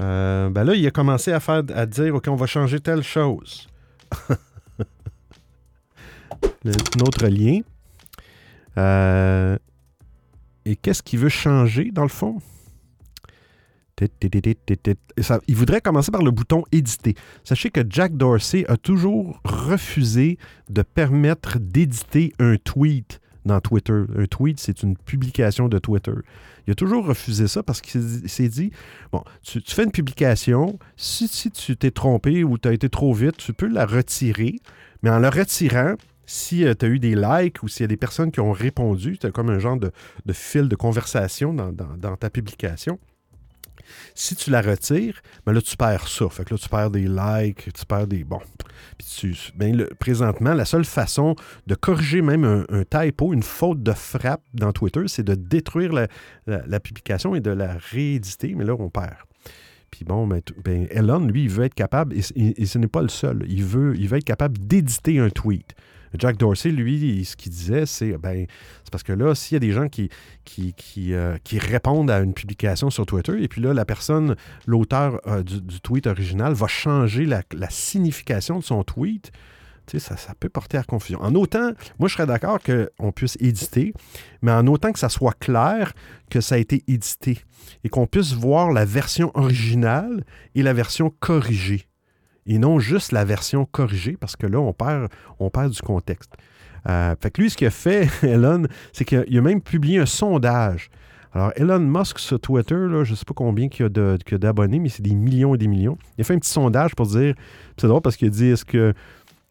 [0.00, 3.02] Euh, ben là, il a commencé à faire à dire OK, on va changer telle
[3.02, 3.68] chose.
[6.64, 7.60] Notre lien.
[10.64, 12.40] et qu'est-ce qu'il veut changer dans le fond?
[15.48, 17.14] Il voudrait commencer par le bouton éditer.
[17.44, 20.38] Sachez que Jack Dorsey a toujours refusé
[20.70, 24.04] de permettre d'éditer un tweet dans Twitter.
[24.16, 26.14] Un tweet, c'est une publication de Twitter.
[26.66, 28.70] Il a toujours refusé ça parce qu'il s'est dit,
[29.10, 33.36] bon, tu, fais une publication, si, tu t'es trompé ou tu as été trop vite,
[33.36, 34.56] tu peux la retirer,
[35.02, 37.88] mais en la retirant, si euh, tu as eu des likes ou s'il y a
[37.88, 39.90] des personnes qui ont répondu, tu as comme un genre de,
[40.32, 42.98] fil de conversation dans ta publication,
[44.14, 46.28] si tu la retires, ben là, tu perds ça.
[46.28, 48.24] Fait que là, tu perds des likes, tu perds des.
[48.24, 48.40] Bon.
[48.98, 51.34] Puis tu, ben, présentement, la seule façon
[51.66, 55.92] de corriger même un, typo, une faute de frappe dans Twitter, c'est de détruire
[56.46, 59.16] la, publication et de la rééditer, mais là, on perd.
[59.90, 63.02] Puis bon, ben, ben, Elon, lui, il veut être capable, et, et ce n'est pas
[63.02, 65.74] le seul, il veut, il veut être capable d'éditer un tweet.
[66.18, 68.46] Jack Dorsey, lui, ce qu'il disait, c'est ben,
[68.84, 70.10] c'est parce que là, s'il y a des gens qui,
[70.44, 75.42] qui, euh, répondent à une publication sur Twitter, et puis là, la personne, l'auteur euh,
[75.42, 79.32] du, tweet original, va changer la, signification de son tweet,
[79.98, 81.20] ça, ça, peut porter à confusion.
[81.20, 83.92] En autant, moi, je serais d'accord qu'on puisse éditer,
[84.40, 85.92] mais en autant que ça soit clair
[86.30, 87.40] que ça a été édité
[87.84, 91.88] et qu'on puisse voir la version originale et la version corrigée
[92.46, 96.32] et non juste la version corrigée, parce que là, on perd, on perd du contexte.
[96.88, 100.06] Euh, fait que lui, ce qu'il a fait, Elon, c'est qu'il a même publié un
[100.06, 100.90] sondage.
[101.34, 104.80] Alors, Elon Musk sur Twitter, là, je ne sais pas combien il y a d'abonnés,
[104.80, 105.96] mais c'est des millions et des millions.
[106.18, 107.34] Il a fait un petit sondage pour dire,
[107.78, 108.92] c'est drôle parce qu'il a dit, est-ce que...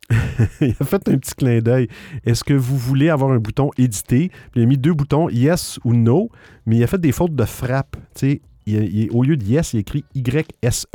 [0.62, 1.88] il a fait un petit clin d'œil.
[2.25, 4.30] Est-ce que vous voulez avoir un bouton édité?
[4.56, 6.30] Il a mis deux boutons, yes ou no,
[6.65, 7.95] mais il a fait des fautes de frappe.
[8.21, 10.86] au lieu de yes, il a écrit YSE.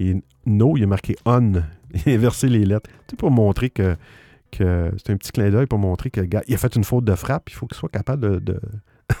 [0.00, 0.16] Et
[0.48, 1.62] no, il a marqué on.
[2.06, 2.90] Il a inversé les lettres.
[3.06, 3.96] Tu pour montrer que,
[4.50, 7.04] que c'est un petit clin d'œil pour montrer que gars, il a fait une faute
[7.04, 7.48] de frappe.
[7.50, 8.60] Il faut qu'il soit capable de,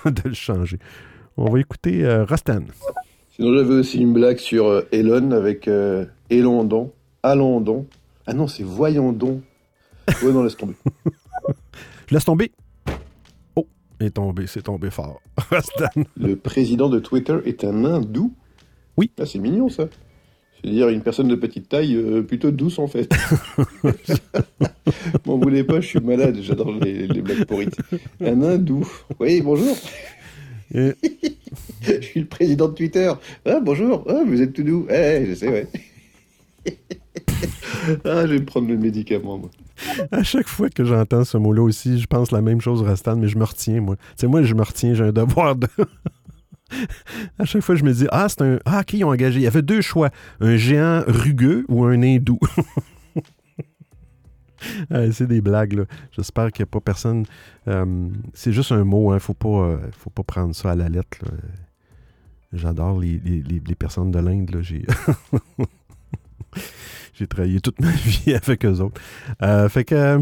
[0.04, 0.78] de, le changer.
[1.38, 2.64] On va écouter euh, Rustan.
[3.30, 6.92] Sinon, j'avais aussi une blague sur euh, Elon avec euh, Elondon.
[7.22, 7.86] Allons
[8.26, 9.42] Ah non, c'est Voyons donc.
[10.22, 10.74] Ouais, non, laisse tomber.
[12.10, 12.52] laisse tomber.
[13.56, 13.66] Oh,
[14.00, 15.20] il est tombé, c'est tombé fort.
[15.50, 16.02] Rustan.
[16.16, 18.34] Le président de Twitter est un hindou.
[18.96, 19.10] Oui.
[19.18, 19.84] Ah, c'est mignon ça.
[20.62, 23.08] C'est-à-dire une personne de petite taille, euh, plutôt douce en fait.
[25.26, 27.76] M'en voulez pas, je suis malade, j'adore les, blagues pourrites.
[28.20, 28.88] Un hindou.
[29.20, 29.76] Oui, bonjour.
[30.70, 30.92] je
[32.00, 33.10] suis le président de Twitter.
[33.46, 34.04] Ah, bonjour.
[34.08, 34.86] Ah, vous êtes tout doux.
[34.90, 35.66] Eh, je sais, ouais.
[38.04, 39.50] ah, je vais prendre le médicament, moi.
[40.10, 43.28] À chaque fois que j'entends ce mot-là aussi, je pense la même chose, Rastan, mais
[43.28, 43.96] je me retiens, moi.
[43.96, 45.68] Tu sais, moi, je me retiens, j'ai un devoir de
[47.38, 48.58] à chaque fois, je me dis Ah, c'est un.
[48.64, 52.38] Ah, qui ont engagé Il y avait deux choix un géant rugueux ou un hindou.
[54.90, 55.84] c'est des blagues, là.
[56.12, 57.24] J'espère qu'il n'y a pas personne.
[57.68, 59.18] Euh, c'est juste un mot, hein.
[59.18, 61.18] Faut pas, euh, faut pas prendre ça à la lettre.
[62.52, 63.20] J'adore les,
[63.78, 64.86] personnes de l'Inde, J'ai.
[67.14, 69.00] J'ai travaillé toute ma vie avec eux autres.
[69.42, 70.20] Euh, fait que.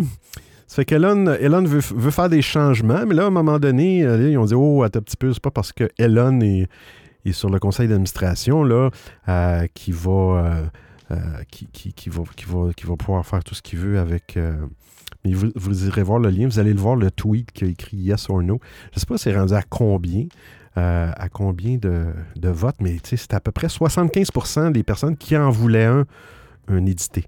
[0.67, 4.31] Ça fait qu'Elon Elon veut, faire des changements, mais là, à un moment donné, euh,
[4.31, 6.69] ils ont dit Oh, attends petit peu, c'est pas parce que Elon est,
[7.33, 8.65] sur le conseil d'administration
[9.29, 10.69] euh, qui, va,
[11.11, 11.37] euh,
[12.99, 14.39] pouvoir faire tout ce qu'il veut avec.
[15.25, 17.97] mais vous, irez voir le lien, vous allez le voir, le tweet qui a écrit
[17.99, 18.59] Yes or No.
[18.91, 20.27] Je ne sais pas c'est rendu à combien.
[20.75, 25.51] à combien de, de votes, mais c'est à peu près 75% des personnes qui en
[25.51, 26.07] voulaient un,
[26.69, 27.25] un édité,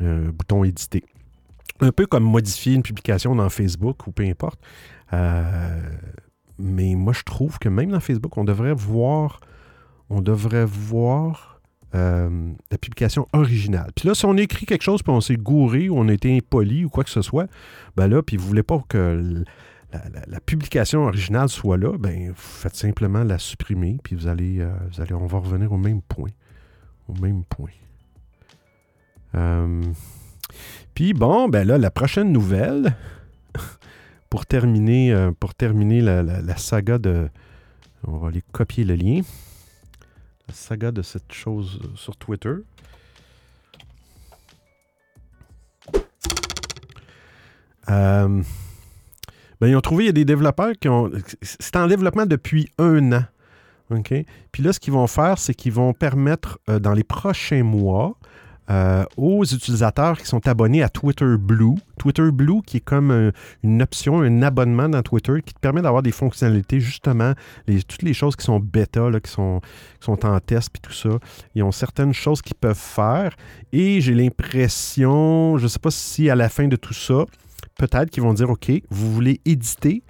[0.00, 1.02] un bouton édité
[1.80, 4.60] un peu comme modifier une publication dans Facebook ou peu importe.
[5.12, 5.80] Euh,
[6.58, 9.40] mais moi, je trouve que même dans Facebook, on devrait voir,
[11.94, 13.92] euh, la publication originale.
[13.94, 16.36] Puis là, si on écrit quelque chose, puis on s'est gouré ou on a été
[16.36, 17.48] impoli ou quoi que ce soit,
[17.96, 19.44] ben là, puis vous voulez pas que
[20.26, 24.72] la, publication originale soit là, ben vous faites simplement la supprimer, puis vous allez, euh,
[24.90, 26.30] vous on va revenir au même point.
[27.08, 27.70] Au même point.
[29.36, 29.82] Euh,
[30.94, 32.94] puis bon, ben là, la prochaine nouvelle,
[34.30, 37.28] pour terminer, euh, pour terminer la, saga de.
[38.06, 39.22] On va aller copier le lien.
[40.48, 42.54] La saga de cette chose sur Twitter.
[47.90, 48.42] Euh,
[49.60, 51.10] ben, ils ont trouvé, il y a des développeurs qui ont.
[51.42, 53.24] C'est en développement depuis un an.
[54.52, 58.16] Puis là, ce qu'ils vont faire, c'est qu'ils vont permettre, dans les prochains mois,
[58.70, 61.74] euh, aux utilisateurs qui sont abonnés à Twitter Blue.
[61.98, 63.30] Twitter Blue qui est comme euh,
[63.62, 67.34] une option, un abonnement dans Twitter qui te permet d'avoir des fonctionnalités, justement,
[67.86, 69.60] toutes les choses qui sont bêta, qui, sont,
[70.00, 71.10] sont en test, puis tout ça.
[71.54, 73.36] Ils ont certaines choses qu'ils peuvent faire.
[73.72, 77.26] Et j'ai l'impression, je ne sais pas si à la fin de tout ça,
[77.76, 80.02] peut-être qu'ils vont dire, OK, vous voulez éditer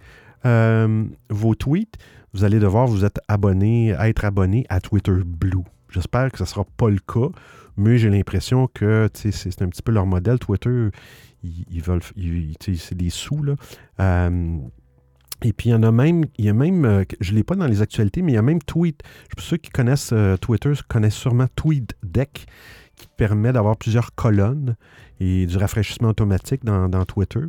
[0.47, 1.97] euh, vos tweets,
[2.33, 5.64] vous allez devoir vous être abonné, être abonné à Twitter Blue.
[5.90, 7.31] J'espère que ce ne sera pas le cas
[7.77, 10.39] mais j'ai l'impression que c'est un petit peu leur modèle.
[10.39, 10.91] Twitter,
[11.43, 12.03] ils, veulent,
[12.79, 13.43] c'est des sous.
[13.43, 13.55] Là.
[14.01, 14.59] Euh,
[15.43, 17.45] et puis, il y en a même, il y a même euh, je ne l'ai
[17.45, 19.03] pas dans les actualités, mais il y a même Tweet.
[19.39, 22.47] Ceux qui connaissent euh, Twitter connaissent sûrement TweetDeck,
[22.97, 24.77] qui permet d'avoir plusieurs colonnes
[25.21, 27.41] et du rafraîchissement automatique dans, Twitter.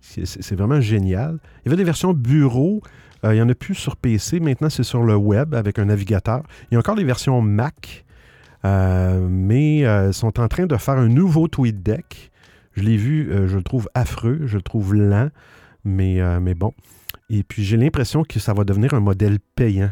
[0.00, 1.38] C'est vraiment génial.
[1.60, 2.82] Il y avait des versions bureau.
[3.22, 4.40] il n'y en a plus sur PC.
[4.40, 6.42] Maintenant, c'est sur le web avec un navigateur.
[6.70, 8.03] Il y a encore des versions Mac
[8.64, 12.30] mais euh, sont en train de faire un nouveau tweet deck.
[12.72, 15.30] Je l'ai vu, euh, je le trouve affreux, je le trouve lent,
[15.84, 16.72] mais, mais bon.
[17.30, 19.90] Et puis j'ai l'impression que ça va devenir un modèle payant.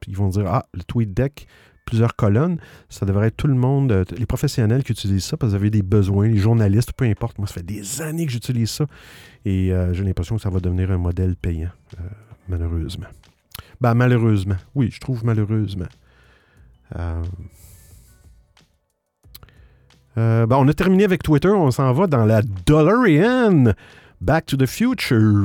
[0.00, 1.46] Puis ils vont dire Ah, le tweet deck,
[1.84, 5.56] plusieurs colonnes, ça devrait être tout le monde, les professionnels qui utilisent ça parce que
[5.56, 7.38] vous avez des besoins, les journalistes, peu importe.
[7.38, 8.86] Moi, ça fait des années que j'utilise ça.
[9.44, 11.70] Et j'ai l'impression que ça va devenir un modèle payant,
[12.48, 13.06] malheureusement.
[13.80, 14.56] Ben, malheureusement.
[14.74, 15.86] Oui, je trouve malheureusement.
[16.96, 17.22] Euh,
[20.16, 23.72] ben, on a terminé avec Twitter, on s'en va dans la DeLorean.
[24.20, 25.44] Back to the Future.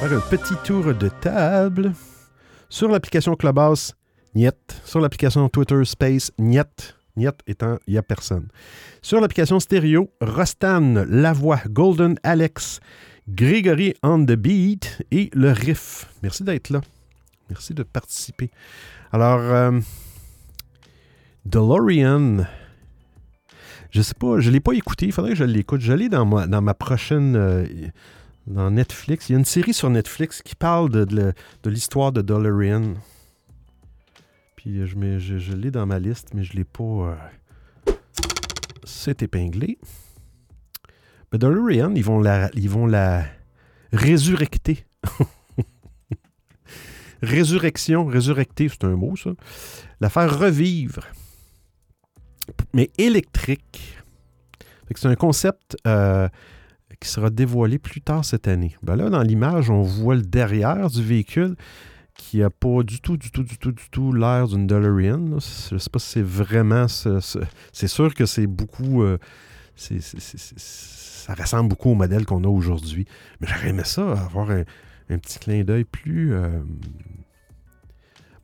[0.00, 1.92] Faire un petit tour de table.
[2.68, 3.94] Sur l'application Clubhouse,
[4.34, 4.54] niet.
[4.84, 6.94] Sur l'application Twitter Space, niet.
[7.16, 8.46] Niet étant, il n'y a personne.
[9.02, 12.78] Sur l'application stéréo, Rostan, La Voix, Golden Alex,
[13.28, 16.06] Grégory on the Beat et le Riff.
[16.22, 16.80] Merci d'être là.
[17.50, 18.50] Merci de participer.
[19.10, 19.80] Alors, euh,
[21.44, 22.46] DeLorean.
[23.90, 25.80] Je sais pas, je l'ai pas écouté, il faudrait que je l'écoute.
[25.80, 27.36] Je l'ai dans ma, dans ma prochaine.
[27.36, 27.66] Euh,
[28.48, 29.28] dans Netflix.
[29.28, 31.34] Il y a une série sur Netflix qui parle de,
[31.66, 32.94] l'histoire de DeLorean.
[34.56, 36.82] Puis euh, je, je, je l'ai dans ma liste, mais je l'ai pas.
[36.82, 37.92] Euh,
[38.84, 39.78] c'est épinglé.
[41.32, 43.24] Mais DeLorean, ils vont la, ils vont la
[43.92, 44.86] résurrecter.
[47.20, 49.30] Résurrection, résurrecter, c'est un mot, ça.
[50.00, 51.04] La faire revivre
[52.72, 53.98] mais électrique.
[54.94, 56.28] C'est un concept euh,
[57.00, 58.74] qui sera dévoilé plus tard cette année.
[58.82, 61.56] Ben là, dans l'image, on voit le derrière du véhicule
[62.14, 65.38] qui n'a pas du tout, du tout, du tout, du tout l'air d'une DeLorean.
[65.38, 66.86] Je ne sais pas si c'est vraiment...
[66.88, 69.02] c'est sûr que c'est beaucoup...
[69.02, 69.18] Euh,
[69.76, 73.06] ça ressemble beaucoup au modèle qu'on a aujourd'hui.
[73.40, 74.64] Mais j'aurais aimé ça, avoir un,
[75.18, 76.34] petit clin d'œil plus...
[76.34, 76.60] Euh,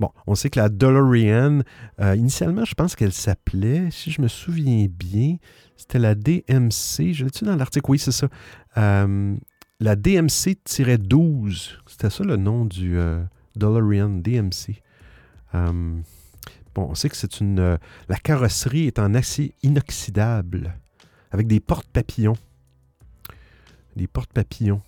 [0.01, 1.63] Bon, on sait que la DeLorean,
[2.01, 5.37] euh, initialement, je pense qu'elle s'appelait, si je me souviens bien,
[5.77, 7.13] c'était la DMC.
[7.13, 7.91] Je l'ai-tu dans l'article?
[7.91, 8.29] Oui, c'est ça.
[8.77, 9.37] Euh,
[9.81, 11.79] la DMC-12.
[11.87, 13.23] C'était ça le nom du euh,
[13.57, 14.83] DMC.
[15.53, 16.03] bon,
[16.77, 17.79] on sait que c'est une.
[18.09, 20.75] la carrosserie est en acier inoxydable
[21.31, 22.37] avec des portes-papillons.
[23.95, 24.83] Des portes-papillons.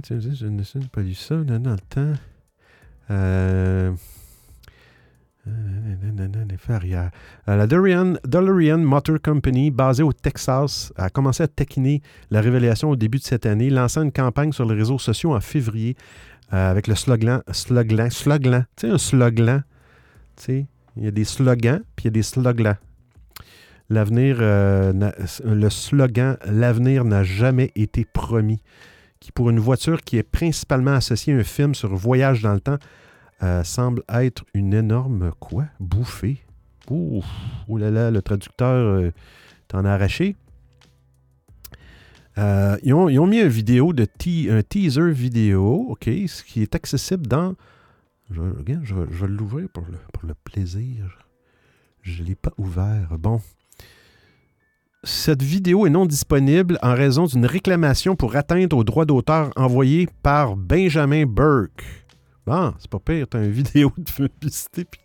[0.00, 2.14] Je ne pas lu ça dans le temps.
[7.46, 13.18] La DeLorean, Motor Company, basée au Texas, a commencé à taquiner la révélation au début
[13.18, 15.96] de cette année, lançant une campagne sur les réseaux sociaux en février
[16.52, 19.64] euh, avec le slogan, slogan, slogan, tu sais, un slogan,
[20.36, 20.66] tu sais,
[20.96, 22.76] il y a des slogans, puis il y a des slogans.
[23.90, 24.92] L'avenir, euh,
[25.44, 28.62] le slogan L'avenir n'a jamais été promis
[29.22, 32.60] qui, pour une voiture qui est principalement associée à un film sur voyage dans le
[32.60, 32.78] temps,
[33.44, 35.66] euh, semble être une énorme quoi?
[35.78, 36.38] Bouffée.
[36.90, 37.22] Ouh,
[37.68, 39.12] oh là là, le traducteur euh,
[39.68, 40.34] t'en a arraché.
[42.38, 46.42] Euh, ils, ont, ils ont mis une vidéo de te- un teaser vidéo, OK, ce
[46.42, 47.54] qui est accessible dans.
[48.30, 48.40] Je,
[48.82, 51.18] je je vais l'ouvrir pour le, pour le plaisir.
[52.02, 53.16] Je ne l'ai pas ouvert.
[53.18, 53.40] Bon.
[55.04, 60.08] Cette vidéo est non disponible en raison d'une réclamation pour atteinte aux droits d'auteur envoyée
[60.22, 61.84] par Benjamin Burke.
[62.46, 65.00] Bon, c'est pas pire, t'as une vidéo de publicité, puis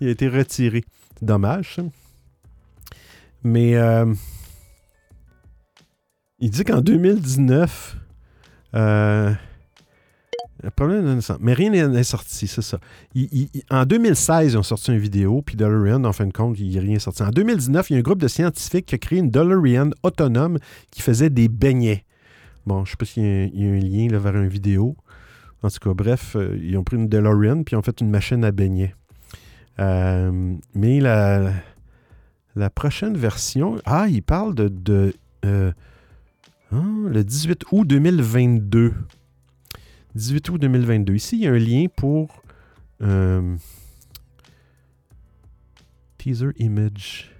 [0.00, 0.84] il a été retiré.
[1.20, 1.80] Dommage.
[3.42, 4.06] Mais euh,
[6.38, 7.96] il dit qu'en 2019,
[8.74, 9.34] euh,
[10.62, 12.78] le problème mais rien n'est sorti, c'est ça.
[13.70, 16.78] En 2016, ils ont sorti une vidéo, puis DeLorean, en fin de compte, il n'y
[16.78, 17.22] a rien sorti.
[17.22, 20.58] En 2019, il y a un groupe de scientifiques qui a créé une DeLorean autonome
[20.90, 22.04] qui faisait des beignets.
[22.64, 24.96] Bon, je ne sais pas s'il y, a un- lien vers une vidéo.
[25.62, 28.10] En tout cas, bref, euh, ils ont pris une DeLorean, puis ils ont fait une
[28.10, 28.94] machine à beignets.
[29.78, 31.52] Euh, mais la,
[32.74, 35.70] prochaine version, ah, il parle de, de, euh,
[36.72, 38.94] ah, le 18 août 2022.
[40.16, 41.14] 18 août 2022.
[41.14, 42.42] Ici, il y a un lien pour
[43.02, 43.56] euh,
[46.18, 47.32] teaser image.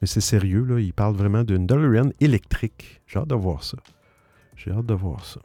[0.00, 0.80] Mais c'est sérieux, là.
[0.80, 3.00] Il parle vraiment d'une DeLorean électrique.
[3.06, 3.76] J'ai hâte de voir ça.
[4.56, 5.40] J'ai hâte de voir ça.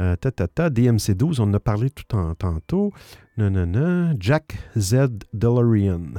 [0.00, 2.92] Euh, ta, ta, ta, DMC12, on en a parlé tout en, tantôt.
[3.36, 4.14] Non.
[4.20, 6.14] Jack Z DeLorean.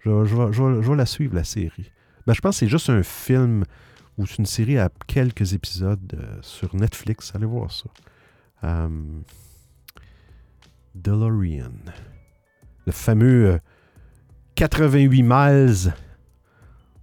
[0.00, 1.92] Je, je je je vais la suivre, la série.
[2.26, 3.64] Ben, je pense que c'est juste un film
[4.16, 7.32] ou une série à quelques épisodes euh, sur Netflix.
[7.34, 7.90] Allez voir ça.
[8.64, 8.88] Euh,
[10.94, 11.72] DeLorean.
[12.86, 13.58] Le fameux euh,
[14.56, 15.94] 88 miles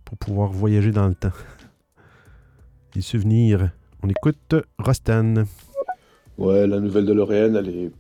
[0.06, 1.32] pour pouvoir voyager dans le temps.
[2.96, 3.72] Les souvenirs.
[4.04, 5.46] On écoute Rostan.
[6.38, 7.92] Ouais, la nouvelle DeLorean, elle est.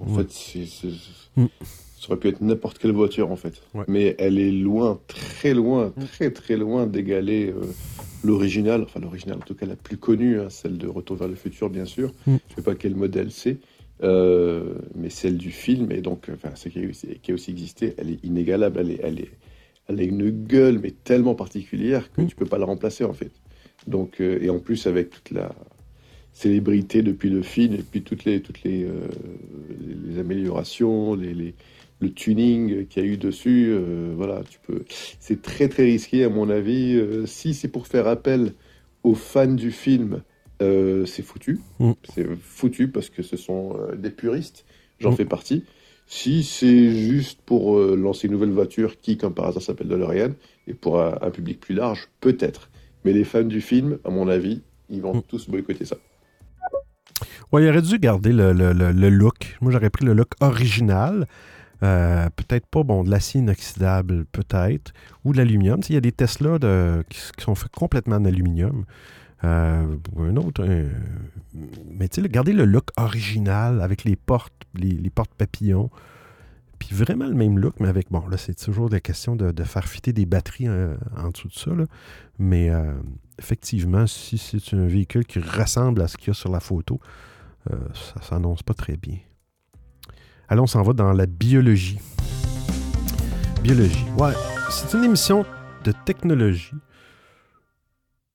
[0.00, 0.22] en Ouais.
[0.22, 1.46] fait, c'est- c'est- Mm.
[1.62, 3.60] ça aurait pu être n'importe quelle voiture, en fait.
[3.74, 3.84] Ouais.
[3.88, 6.04] Mais elle est loin, très loin, Mm.
[6.06, 7.62] très très loin d'égaler euh,
[8.24, 8.82] l'original.
[8.82, 11.70] Enfin, l'original, en tout cas, la plus connue, hein, celle de Retour vers le futur,
[11.70, 12.12] bien sûr.
[12.26, 12.36] Mm.
[12.48, 13.58] Je sais pas quel modèle c'est.
[14.02, 17.50] euh, mais celle du film, et donc, enfin, celle qui a, aussi- qui a aussi
[17.50, 18.78] existé, elle est inégalable.
[18.80, 19.30] Elle, est, elle, est,
[19.88, 22.26] elle a une gueule, mais tellement particulière que Mm.
[22.28, 23.30] tu peux pas la remplacer, en fait.
[23.86, 25.54] Donc, euh, et en plus, avec toute la
[26.32, 31.54] célébrité depuis le film, et puis toutes les, toutes les, euh, améliorations, les, les-
[32.00, 34.84] le tuning qu'il y a eu dessus, euh, voilà, tu peux.
[35.18, 36.96] C'est très très risqué à mon avis.
[36.96, 38.52] Euh, si c'est pour faire appel
[39.02, 40.22] aux fans du film,
[40.62, 41.60] euh, c'est foutu.
[41.78, 41.92] Mm.
[42.14, 44.64] C'est foutu parce que ce sont des puristes.
[44.98, 45.16] J'en Mm.
[45.16, 45.64] fais partie.
[46.06, 50.32] Si c'est juste pour lancer une nouvelle voiture qui, comme par hasard, s'appelle DeLorean,
[50.66, 52.68] et pour un, un public plus large, peut-être.
[53.04, 55.22] Mais les fans du film, à mon avis, ils vont Mm.
[55.28, 55.96] tous boycotter ça.
[57.52, 59.56] Ouais, il aurait dû garder le, le- le- le look.
[59.60, 61.26] Moi, j'aurais pris le look original.
[61.82, 64.92] Euh, peut-être pas, bon, de l'acier inoxydable, peut-être,
[65.24, 65.80] ou de l'aluminium.
[65.88, 68.84] Il y a des Tesla de- qui, sont faits complètement en aluminium.
[69.42, 70.66] Euh, ou un autre.
[71.90, 75.90] mais tu sais, le look original avec les portes, les, portes papillons.
[76.78, 79.86] Puis vraiment le même look, mais avec, bon, là, c'est toujours la question de, faire
[79.86, 81.70] fitter des batteries euh, en dessous de ça.
[82.38, 82.92] Mais euh,
[83.38, 87.00] effectivement, si c'est un véhicule qui ressemble à ce qu'il y a sur la photo,
[87.94, 89.18] ça s'annonce pas très bien.
[90.52, 92.00] Allons, on s'en va dans la biologie.
[93.62, 94.04] Biologie.
[94.18, 94.32] Ouais,
[94.68, 95.46] c'est une émission
[95.84, 96.74] de technologie.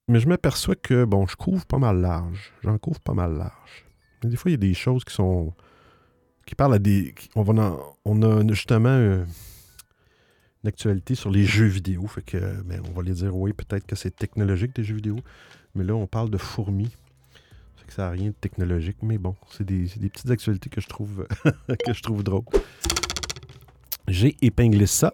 [0.08, 2.54] Mais je m'aperçois que, bon, je couvre pas mal large.
[2.64, 3.86] J'en couvre pas mal large.
[4.24, 5.54] Mais des fois, il y a des choses qui sont.
[6.46, 7.14] qui parlent à des.
[7.36, 9.26] on a justement euh,
[10.64, 12.08] une actualité sur les jeux vidéo.
[12.08, 15.18] Fait que, ben, on va les dire, oui, peut-être que c'est technologique des jeux vidéo.
[15.74, 16.96] Mais là, on parle de fourmis.
[17.88, 20.88] Que ça n'a rien de technologique, mais bon, c'est des, des petites actualités que je
[20.88, 21.28] trouve
[21.68, 22.44] que je trouve drôles.
[24.08, 25.14] J'ai épinglé ça.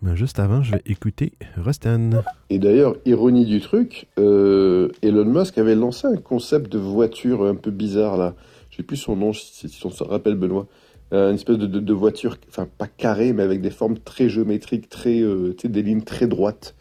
[0.00, 2.10] Mais juste avant, je vais écouter Rustan.
[2.50, 7.56] Et d'ailleurs, ironie du truc, euh, Elon Musk avait lancé un concept de voiture un
[7.56, 8.34] peu bizarre là.
[8.70, 10.66] Je sais plus son nom, si, on se rappelle Benoît.
[11.12, 14.88] Euh, une espèce de, de- voiture, enfin pas carrée, mais avec des formes très géométriques,
[14.88, 16.76] très, euh, des lignes très droites.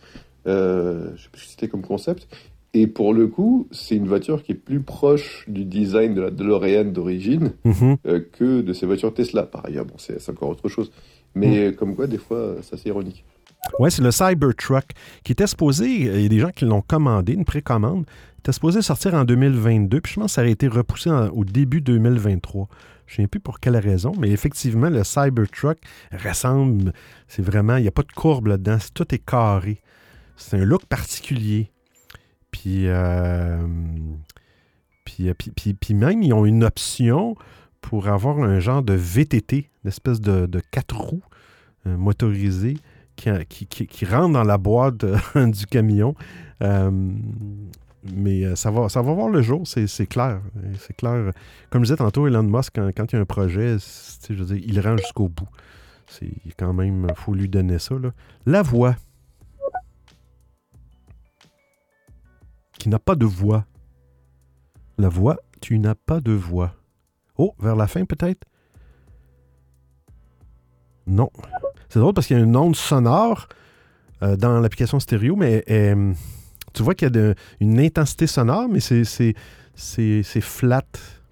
[0.48, 2.28] Euh, je sais plus ce que c'était comme concept.
[2.80, 6.30] Et pour le coup, c'est une voiture qui est plus proche du design de la
[6.32, 7.98] DeLorean d'origine Mhm.
[8.06, 9.44] euh, que de ces voitures Tesla.
[9.44, 10.92] Par ailleurs, bon, c'est encore autre chose.
[11.34, 13.26] Mais euh, comme quoi, des fois, ça c'est ironique.
[13.80, 14.86] Ouais, c'est le Cybertruck
[15.24, 18.06] qui était supposé, il y a des gens qui l'ont commandé, une précommande,
[18.40, 21.44] était supposé sortir en 2022, puis je pense que ça a été repoussé en- au
[21.44, 22.68] début 2023.
[23.08, 25.80] Je ne sais plus pour quelle raison, mais effectivement, le Cybertruck
[26.24, 26.94] ressemble,
[27.28, 29.82] c'est vraiment, il n'y a pas de courbe là-dedans, tout est carré.
[30.36, 31.72] C'est un look particulier.
[32.52, 33.58] Puis, euh,
[35.20, 35.34] euh,
[35.94, 37.36] même, ils ont une option
[37.82, 41.24] pour avoir un genre de VTT, une espèce de, quatre roues
[41.86, 42.78] euh, motorisées
[43.16, 45.18] qui, qui, qui- qui rentre dans la boîte euh,
[45.48, 46.16] du camion
[48.14, 50.40] mais ça va, voir le jour, c'est clair.
[50.80, 51.32] C'est clair.
[51.70, 53.78] Comme je disais tantôt, Elon Musk, quand, il y a un projet,
[54.30, 55.50] il rend jusqu'au bout.
[56.08, 57.96] C'est quand même, faut lui donner ça.
[58.46, 58.96] La voix.
[62.80, 63.66] Qui n'a pas de voix.
[64.98, 66.74] La voix, tu n'as pas de voix.
[67.38, 68.46] Oh, vers la fin peut-être?
[71.06, 71.30] Non.
[71.90, 73.48] C'est drôle parce qu'il y a une onde sonore
[74.24, 76.14] euh, dans l'application stéréo, mais euh,
[76.74, 79.36] tu vois qu'il y a une intensité sonore, mais c'est
[80.42, 80.84] flat.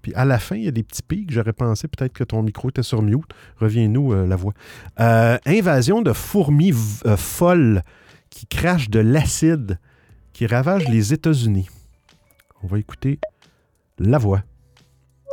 [0.02, 1.32] Puis à la fin, il y a des petits pics.
[1.32, 3.26] J'aurais pensé peut-être que ton micro était sur mute.
[3.58, 4.54] Reviens-nous euh, la voix.
[4.98, 6.74] invasion de fourmis
[7.18, 7.84] folles
[8.30, 9.80] qui crachent de l'acide
[10.36, 11.70] qui ravage les États-Unis.
[12.62, 13.20] On va écouter
[14.00, 14.44] la voix.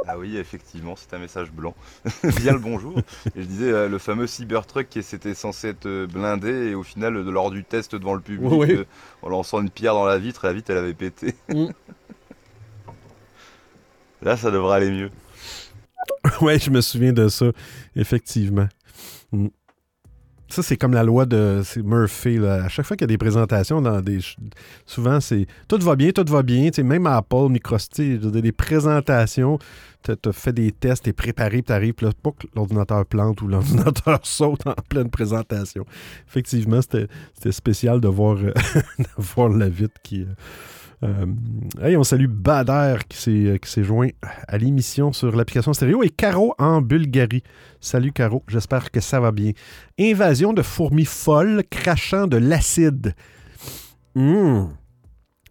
[0.06, 1.74] Ah oui, effectivement, c'est un message blanc.
[2.36, 2.94] Bien le bonjour.
[3.34, 7.14] je disais, euh, le fameux Cybertruck qui c'était censé être euh, blindé et au final,
[7.14, 8.84] lors du test devant le public, euh,
[9.22, 11.34] en lançant une pierre dans la vitre, la vitre elle avait pété.
[11.48, 11.70] Mm.
[14.22, 15.10] Là, ça devrait aller mieux.
[16.40, 17.46] ouais, je me souviens de ça,
[17.96, 18.68] effectivement.
[20.52, 22.36] Ça, c'est comme la loi de Murphy.
[22.44, 24.18] À chaque fois qu'il y a des présentations, dans des
[24.84, 26.68] souvent, c'est tout va bien, tout va bien.
[26.84, 29.58] même Apple, Microsoft, des présentations,
[30.02, 33.40] tu as fait des tests, tu es préparé, tu arrives, là, pas que l'ordinateur plante
[33.40, 35.86] ou l'ordinateur saute en pleine présentation.
[36.28, 37.08] Effectivement, c'était
[37.50, 40.20] spécial de voir, euh, la vitre qui.
[40.20, 40.34] Euh,
[41.04, 41.26] euh,
[41.80, 44.08] hey, on salue Bader qui s'est joint
[44.46, 47.42] à l'émission sur l'application stéréo et Caro en Bulgarie.
[47.80, 49.52] Salut Caro, j'espère que ça va bien.
[49.98, 53.14] Invasion de fourmis folles crachant de l'acide.
[54.14, 54.66] Hmm.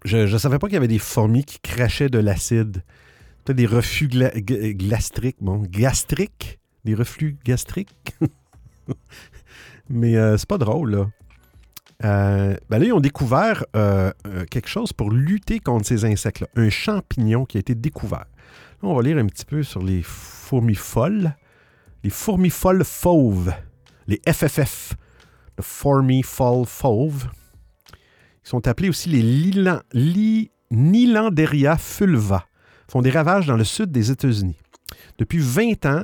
[0.05, 2.83] Je ne savais pas qu'il y avait des fourmis qui crachaient de l'acide.
[3.43, 5.37] Peut-être des reflux gastriques.
[5.41, 6.59] Bon, gastriques?
[6.85, 8.15] Des reflux gastriques?
[9.89, 11.07] Mais euh, c'est pas drôle, là.
[12.03, 16.47] Euh, ben là, ils ont découvert euh, euh, quelque chose pour lutter contre ces insectes-là.
[16.55, 18.25] Un champignon qui a été découvert.
[18.81, 21.35] on va lire un petit peu sur les fourmis folles.
[22.03, 23.53] Les fourmis folles fauves.
[24.07, 24.95] Les FFF.
[25.57, 27.27] Le Fourmi-Fall Fauve.
[28.43, 29.81] Ils sont appelés aussi les Lilan,
[30.71, 32.47] Nilanderia fulva.
[32.87, 34.57] Font des ravages dans le sud des États-Unis.
[35.17, 36.03] Depuis 20 ans,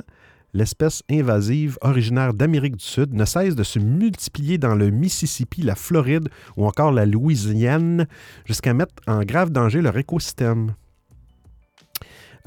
[0.54, 5.74] l'espèce invasive originaire d'Amérique du Sud ne cesse de se multiplier dans le Mississippi, la
[5.74, 8.06] Floride ou encore la Louisiane
[8.44, 10.74] jusqu'à mettre en grave danger leur écosystème.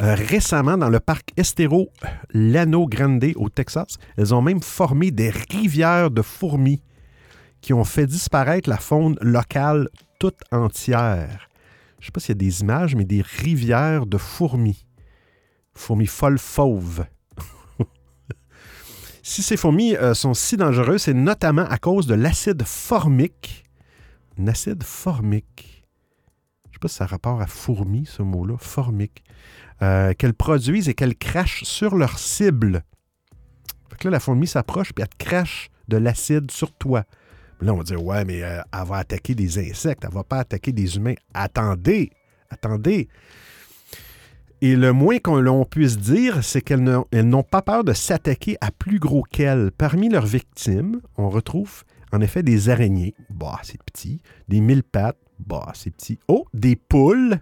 [0.01, 1.89] Euh, récemment, dans le parc Estero
[2.33, 6.81] Lano Grande au Texas, elles ont même formé des rivières de fourmis
[7.61, 9.89] qui ont fait disparaître la faune locale
[10.19, 11.49] toute entière.
[11.99, 14.87] Je ne sais pas s'il y a des images, mais des rivières de fourmis.
[15.75, 17.05] Fourmis folles fauves.
[19.23, 23.65] Si ces fourmis euh, sont si dangereuses, c'est notamment à cause de l'acide formique.
[24.39, 25.85] Un acide formique.
[26.65, 29.23] Je ne sais pas si ça a rapport à fourmi, ce mot-là, formique.
[29.81, 32.83] Euh, qu'elles produisent et qu'elles crachent sur leur cible.
[33.89, 37.03] Fait que là, la fourmi s'approche et elle te crache de l'acide sur toi.
[37.61, 40.23] là, on va dire, ouais, mais euh, elle va attaquer des insectes, elle ne va
[40.23, 41.15] pas attaquer des humains.
[41.33, 42.11] Attendez,
[42.49, 43.07] attendez.
[44.63, 48.99] Et le moins qu'on puisse dire, c'est qu'elles n'ont pas peur de s'attaquer à plus
[48.99, 49.71] gros qu'elles.
[49.75, 53.79] Parmi leurs victimes, on retrouve en effet des araignées, bah c'est
[54.47, 57.39] des mille pattes, bah c'est oh, des poules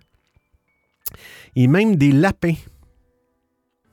[1.56, 2.56] et même des lapins.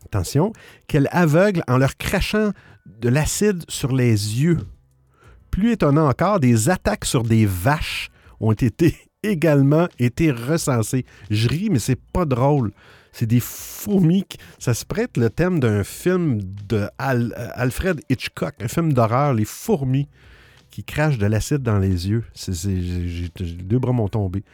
[0.04, 0.52] Attention,
[0.86, 2.52] qu'elles aveuglent en leur crachant
[2.86, 4.58] de l'acide sur les yeux.
[5.50, 11.04] Plus étonnant encore, des attaques sur des vaches ont été également été recensées.
[11.30, 12.72] Je ris, mais c'est pas drôle.
[13.18, 14.26] C'est des fourmis.
[14.58, 16.38] Ça se prête le thème d'un film
[16.68, 20.06] de euh, Alfred Hitchcock, un film d'horreur, Les fourmis
[20.70, 22.24] qui crachent de l'acide dans les yeux.
[22.34, 24.44] J'ai deux bras m'ont tombé.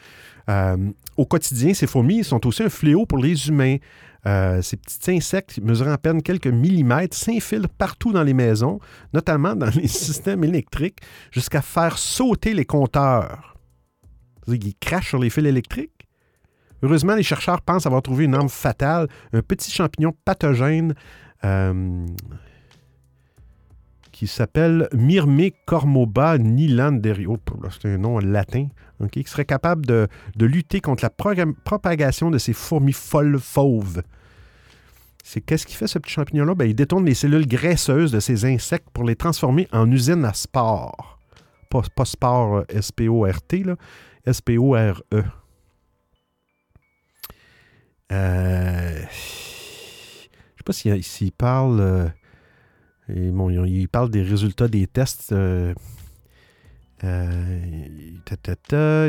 [0.48, 0.76] Euh,
[1.16, 3.78] au quotidien, ces fourmis sont aussi un fléau pour les humains.
[4.26, 8.78] Euh, ces petits insectes mesurant à peine quelques millimètres s'infilent partout dans les maisons,
[9.12, 11.00] notamment dans les systèmes électriques,
[11.32, 13.56] jusqu'à faire sauter les compteurs.
[14.46, 16.06] Ils crachent sur les fils électriques.
[16.82, 20.94] Heureusement, les chercheurs pensent avoir trouvé une arme fatale, un petit champignon pathogène
[21.44, 22.06] euh,
[24.10, 27.38] qui s'appelle Myrmecormoba nilanderio.
[27.70, 28.68] C'est un nom latin.
[29.10, 30.08] qui serait capable de,
[30.38, 31.10] lutter contre la
[31.64, 34.02] propagation de ces fourmis folles fauves.
[35.24, 36.54] C'est qu'est-ce qu'il fait ce petit champignon-là?
[36.56, 40.34] Ben, il détourne les cellules graisseuses de ces insectes pour les transformer en usines à
[40.34, 41.18] spores.
[41.70, 43.64] Pas, pas sport S-P-O-R-T,
[44.26, 45.24] S-P-O-R-E.
[48.12, 50.92] Euh, je sais pas s'il.
[50.92, 52.08] Euh,
[53.90, 55.32] parle des résultats des tests.
[55.32, 55.74] Euh,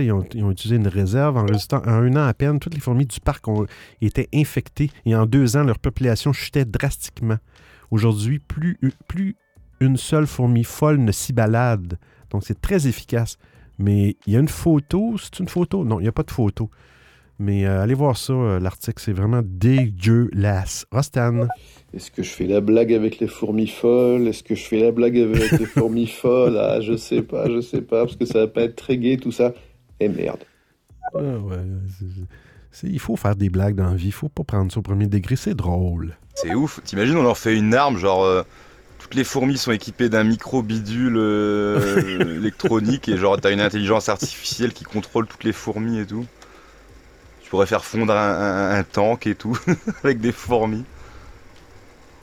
[0.01, 2.59] ils, ont, utilisé une réserve en résistant en un an à peine.
[2.59, 3.67] Toutes les fourmis du parc ont
[4.01, 7.37] été infectées et en deux ans, leur population chutait drastiquement.
[7.91, 9.35] Aujourd'hui, plus, plus
[9.79, 11.99] une seule fourmi folle ne s'y balade.
[12.31, 13.37] Donc, c'est très efficace.
[13.77, 15.15] Mais il y a une photo.
[15.17, 15.83] C'est une photo?
[15.83, 16.69] Non, il n'y a pas de photo.
[17.39, 20.85] Mais euh, allez voir ça, euh, l'article, c'est vraiment dégueulasse.
[20.91, 21.47] Rostan.
[21.93, 24.27] Est-ce que je fais la blague avec les fourmis folles?
[24.27, 26.57] Est-ce que je fais la blague avec les fourmis folles?
[26.57, 29.17] Ah, je sais pas, je sais pas, parce que ça va pas être très gai
[29.17, 29.53] tout ça.
[29.99, 30.39] Et merde.
[31.15, 31.57] Ah ouais,
[32.83, 35.07] il faut faire des blagues dans la vie, il faut pas prendre ça au premier
[35.07, 36.15] degré, c'est drôle.
[36.33, 38.23] C'est ouf, t'imagines, on leur fait une arme, genre.
[38.23, 38.43] Euh,
[38.99, 41.17] toutes les fourmis sont équipées d'un micro bidule
[42.37, 46.25] électronique et genre t'as une intelligence artificielle qui contrôle toutes les fourmis et tout
[47.53, 49.55] pourrait faire fondre un, tank et tout,
[50.03, 50.85] avec des fourmis.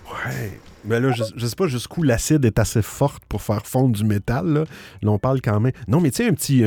[0.09, 0.59] Ouais.
[0.85, 4.03] Mais là, je, je sais pas jusqu'où l'acide est assez forte pour faire fondre du
[4.03, 4.49] métal.
[4.49, 4.65] Là,
[5.03, 5.71] là on parle quand même.
[5.87, 6.65] Non, mais tu sais, un petit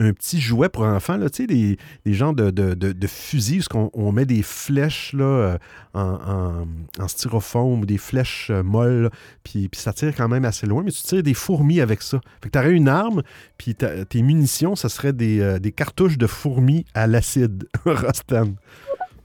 [0.00, 1.76] un petit jouet pour enfants, là, tu sais, des,
[2.06, 5.58] des genres de, fusils, où on, met des flèches là, euh,
[5.92, 6.64] en,
[6.98, 9.10] en, styrofoam ou des flèches euh, molles,
[9.44, 12.18] puis, puis ça tire quand même assez loin, mais tu tires des fourmis avec ça.
[12.42, 13.22] Fait que tu aurais une arme,
[13.58, 18.54] puis tes munitions, ça serait des, euh, des cartouches de fourmis à l'acide, Rostan.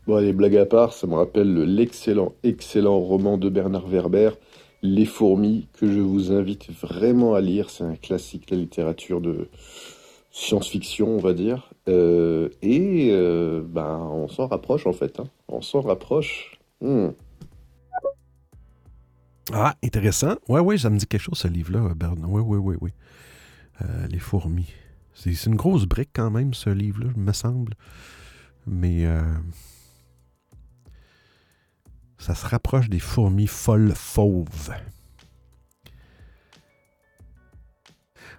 [0.08, 4.32] Bon, les blagues à part, ça me rappelle l'excellent, excellent roman de Bernard Werber,
[4.84, 7.72] Les fourmis, que je vous invite vraiment à lire.
[7.72, 9.48] C'est un classique de la littérature de,
[10.36, 11.72] science-fiction, on va dire.
[11.88, 15.20] Euh, et euh, ben, on s'en rapproche en fait.
[15.20, 15.28] Hein.
[15.48, 16.60] On s'en rapproche.
[16.82, 17.10] Hmm.
[19.54, 20.36] Ah, intéressant.
[20.50, 22.30] Ouais, ouais, ça me dit quelque chose ce livre-là, Bernard.
[22.30, 22.92] Oui, oui, oui, oui.
[23.82, 24.74] Euh, les fourmis.
[25.14, 27.74] C'est une grosse brique quand même, ce livre-là, me semble.
[28.68, 29.06] Mais
[32.18, 34.74] ça se rapproche des fourmis folles fauves.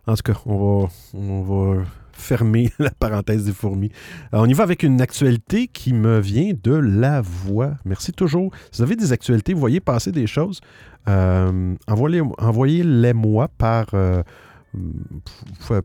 [0.07, 3.90] En tout cas, on va, on va fermer la parenthèse des fourmis.
[4.32, 7.74] on y va avec une actualité qui me vient de la voix.
[7.84, 8.52] Merci toujours.
[8.70, 10.61] Si vous avez des actualités, vous voyez passer des choses,
[11.09, 13.86] euh, envoyez-les moi par...
[13.94, 14.22] Euh,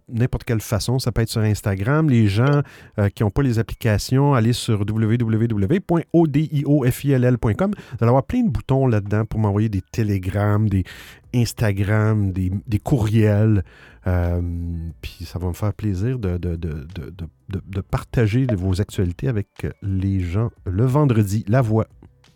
[0.09, 0.99] n'importe quelle façon.
[0.99, 2.09] Ça peut être sur Instagram.
[2.09, 2.61] Les gens
[2.99, 7.71] euh, qui n'ont pas les applications, allez sur www.odiofill.com.
[7.71, 10.83] Vous allez avoir plein de boutons là-dedans pour m'envoyer des télégrammes, des
[11.33, 13.63] Instagram, des, des courriels.
[14.07, 14.41] Euh,
[15.01, 16.87] puis ça va me faire plaisir de, de, de,
[17.49, 21.43] de, partager vos actualités avec les gens le vendredi.
[21.47, 21.87] La voix.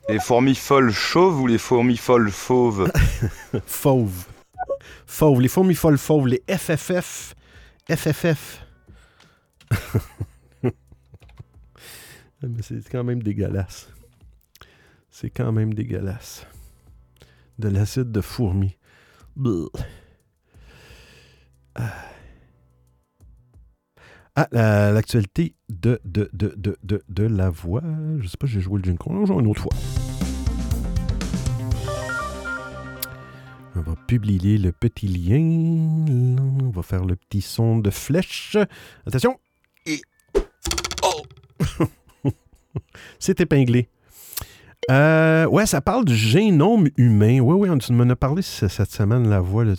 [0.07, 2.91] Les fourmis folles chauves ou les fourmis folles fauves?
[3.65, 4.27] Fauves.
[5.05, 5.41] Fauves.
[5.41, 6.27] Les fourmis folles fauves.
[6.27, 7.35] Les FFF.
[7.89, 8.65] FFF.
[12.61, 13.89] c'est quand même dégueulasse.
[15.09, 16.45] C'est quand même dégueulasse.
[17.57, 18.75] De l'acide de fourmi.
[24.37, 27.83] Ah, l'actualité de, de, de, de, la voix.
[28.19, 28.99] Je sais pas, j'ai joué le jingle.
[29.07, 30.14] On joue une autre fois.
[33.77, 35.41] On va publier le petit lien.
[36.63, 38.57] On va faire le petit son de flèche.
[39.05, 39.37] Attention.
[41.03, 41.21] Oh!
[43.19, 43.89] C'est épinglé.
[44.91, 47.39] Euh, ouais, ça parle du génome humain.
[47.39, 49.65] Oui, oui, on m'en a parlé cette semaine, la voix.
[49.65, 49.73] Là,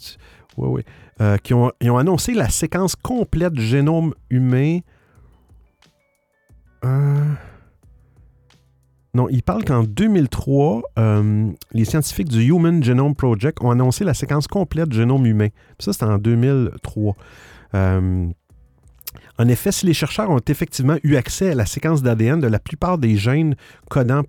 [0.56, 0.82] oui, oui.
[1.22, 4.80] Euh, qui ont, ils ont annoncé la séquence complète du génome humain.
[6.84, 7.24] Euh,
[9.16, 14.14] non, ils parlent qu'en 2003, euh, les scientifiques du Human Genome Project ont annoncé la
[14.14, 15.48] séquence complète du génome humain.
[15.78, 17.14] ça, c'était en 2003.
[17.74, 22.58] en effet, si les chercheurs ont effectivement eu accès à la séquence d'ADN de la
[22.58, 23.56] plupart des gènes
[23.90, 24.22] codant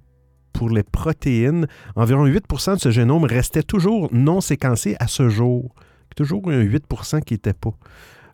[0.53, 5.75] pour les protéines, environ 8% de ce génome restait toujours non séquencé à ce jour
[6.17, 7.73] toujours un 8% qui n'était pas.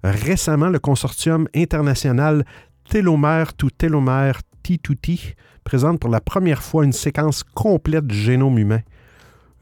[0.03, 2.45] Récemment, le consortium international
[2.89, 8.81] Télomère to Télomère T2T présente pour la première fois une séquence complète du génome humain,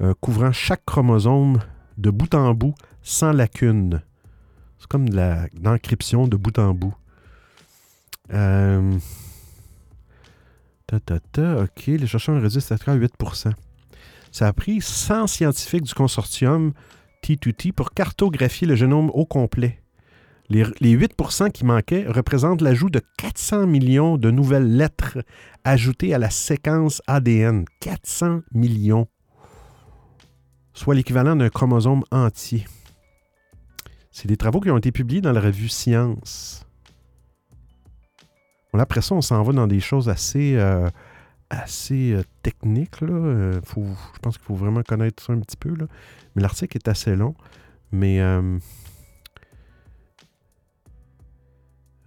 [0.01, 1.59] euh, couvrant chaque chromosome
[1.97, 4.01] de bout en bout sans lacune.
[4.79, 5.17] C'est comme de
[5.63, 6.95] l'encryption de bout en bout.
[8.33, 8.97] Euh,
[10.93, 13.51] OK, les chercheurs cette à 8%
[14.31, 16.73] Ça a pris 100 scientifiques du consortium
[17.23, 19.80] T2T pour cartographier le génome au complet.
[20.51, 20.65] Les,
[20.97, 25.19] 8% qui manquaient représentent l'ajout de 400 millions de nouvelles lettres
[25.63, 27.63] ajoutées à la séquence ADN.
[27.79, 29.07] 400 millions.
[30.73, 32.65] Soit l'équivalent d'un chromosome entier.
[34.11, 36.65] C'est des travaux qui ont été publiés dans la revue Science.
[38.73, 40.89] après ça, on s'en va dans des choses assez, euh,
[41.49, 42.99] assez euh, techniques.
[42.99, 43.13] Là.
[43.13, 45.73] Euh, je pense qu'il faut vraiment connaître ça un petit peu.
[46.35, 47.35] Mais l'article est assez long.
[47.93, 48.19] Mais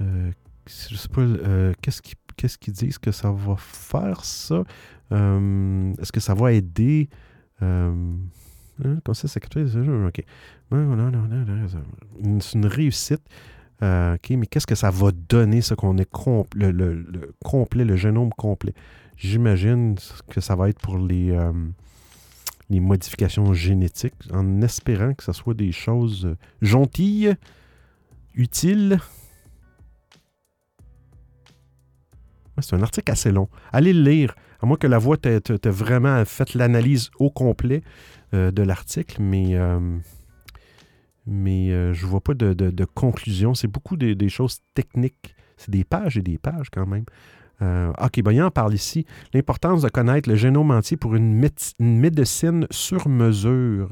[0.01, 1.23] je sais pas,
[1.81, 4.65] qu'est-ce qu'ils disent que ça va faire, ça?
[5.13, 7.09] Euh, Est-ce que ça va aider?
[7.63, 7.93] Euh,
[8.85, 9.41] hein, comme ça, c'est
[10.07, 10.25] OK.
[12.41, 13.23] C'est une réussite.
[13.83, 17.35] Euh, OK, mais qu'est-ce que ça va donner, ça, qu'on est compl- le, le- le
[17.45, 18.73] complet, le génome complet?
[19.17, 19.97] J'imagine
[20.31, 21.37] que ça va être pour les,
[22.71, 27.35] les modifications génétiques, en espérant que ce soit des choses gentilles,
[28.35, 28.99] utiles.
[32.61, 33.49] C'est un article assez long.
[33.73, 34.35] Allez le lire.
[34.61, 37.83] À moins que la voix t'ait vraiment fait l'analyse au complet
[38.33, 39.79] euh, de l'article, mais, euh,
[41.27, 43.55] mais euh, je vois pas de, conclusion.
[43.55, 45.35] C'est beaucoup des, choses techniques.
[45.57, 47.05] C'est des pages et des pages quand même.
[48.01, 49.07] Ok, ben, il en parle ici.
[49.33, 51.35] L'importance de connaître le génome entier pour une
[51.79, 53.89] médecine sur mesure.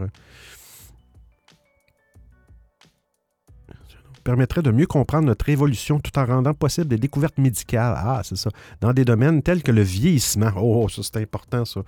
[4.23, 7.95] Permettrait de mieux comprendre notre évolution tout en rendant possible des découvertes médicales.
[7.97, 8.51] Ah, c'est ça.
[8.81, 10.51] Dans des domaines tels que le vieillissement.
[10.57, 11.83] Oh, ça, c'est important, ça.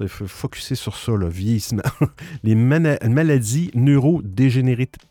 [0.00, 1.84] Il faut focuser sur ça, le vieillissement.
[2.42, 5.08] Les maladies neurodégénératives.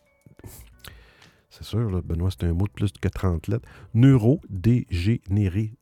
[1.49, 3.67] C'est sûr, là, Benoît, c'est un mot de plus que 30 lettres.
[3.93, 5.73] Neurodégénéré.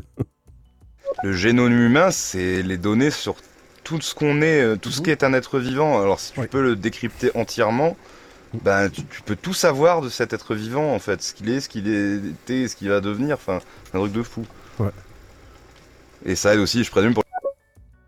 [1.22, 3.36] Le génome humain, c'est les données sur
[3.84, 5.04] tout ce qu'on est, euh, tout ce Mhm.
[5.04, 6.00] qui est un être vivant.
[6.00, 6.46] Alors si tu Oui.
[6.46, 7.96] peux le décrypter entièrement,
[8.62, 11.60] ben tu, tu peux tout savoir de cet être vivant en fait, ce qu'il est,
[11.60, 13.36] ce qu'il était, ce qu'il va devenir.
[13.36, 13.60] Enfin,
[13.94, 14.44] un truc de fou.
[14.78, 14.90] Ouais.
[16.24, 17.24] Et ça aide aussi, je présume, pour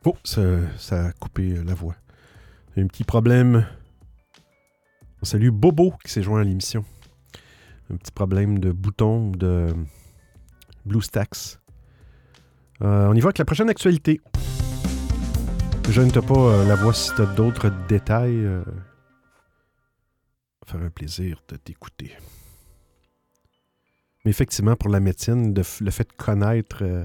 [0.07, 0.43] Oh, ça,
[0.77, 1.95] ça a coupé euh, la voix.
[2.77, 3.66] Un petit problème.
[5.22, 6.85] On salue Bobo qui s'est joint à l'émission.
[7.91, 9.68] Un petit problème de bouton de
[10.85, 11.59] BlueStacks.
[12.83, 14.20] Euh, on y va avec la prochaine actualité.
[15.89, 18.37] Je ne t'ai pas euh, la voix si tu as d'autres détails.
[18.45, 18.64] euh,
[20.66, 22.12] faire un plaisir de t'écouter.
[24.24, 27.05] Mais effectivement, pour la médecine, le fait de connaître euh,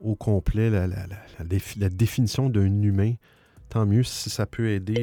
[0.00, 3.14] au complet la, la- la- la défi- la définition d'un humain,
[3.70, 5.00] tant mieux si ça peut aider.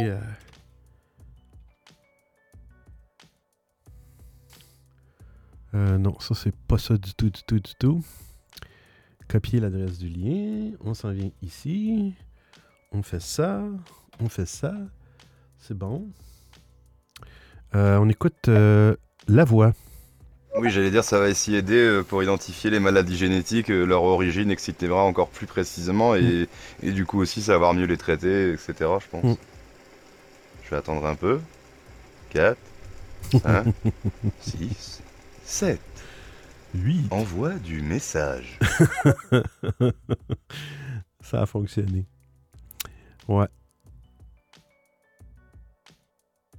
[5.73, 8.03] euh, non, ça c'est pas ça du tout, du tout, du tout.
[9.27, 10.71] Copier l'adresse du lien.
[10.81, 12.13] On s'en vient ici.
[12.91, 13.61] On fait ça.
[14.19, 14.73] On fait ça.
[15.57, 16.07] C'est bon.
[17.75, 18.95] Euh, on écoute euh,
[19.27, 19.73] la voix.
[20.57, 24.51] Oui, j'allais dire, ça va essayer aider euh, pour identifier les maladies génétiques, leur origine,
[24.51, 24.91] etc.
[24.91, 26.49] encore plus précisément, et,
[26.83, 28.73] et du coup aussi savoir mieux les traiter, etc.
[28.79, 29.23] Je pense.
[29.23, 29.35] Mm.
[30.65, 31.39] Je vais attendre un peu.
[32.31, 32.57] 4,
[33.31, 33.73] 5,
[34.41, 35.01] 6,
[35.45, 35.79] 7.
[36.75, 37.05] Oui.
[37.11, 38.59] Envoie du message.
[41.21, 42.05] Ça a fonctionné.
[43.27, 43.47] Ouais.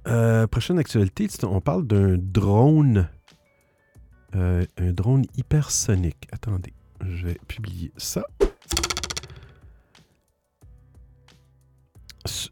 [0.07, 3.09] Euh, prochaine actualité, on parle d'un drone.
[4.35, 6.27] Euh, un drone hypersonique.
[6.31, 8.23] Attendez, je vais publier ça.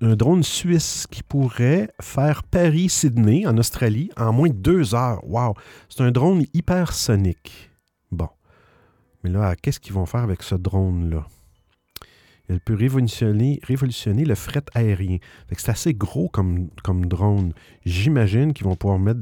[0.01, 5.23] Un drone suisse qui pourrait faire Paris-Sydney en Australie en moins de deux heures.
[5.27, 5.55] Wow!
[5.89, 7.71] C'est un drone hypersonique.
[8.11, 8.29] Bon.
[9.23, 11.25] Mais là, qu'est-ce qu'ils vont faire avec ce drone-là?
[12.51, 15.17] Elle peut révolutionner, révolutionner le fret aérien.
[15.57, 17.53] C'est assez gros comme, comme drone.
[17.85, 19.21] J'imagine qu'ils vont pouvoir mettre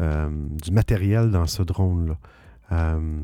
[0.00, 0.28] euh,
[0.62, 2.18] du matériel dans ce drone-là.
[2.72, 3.20] Euh,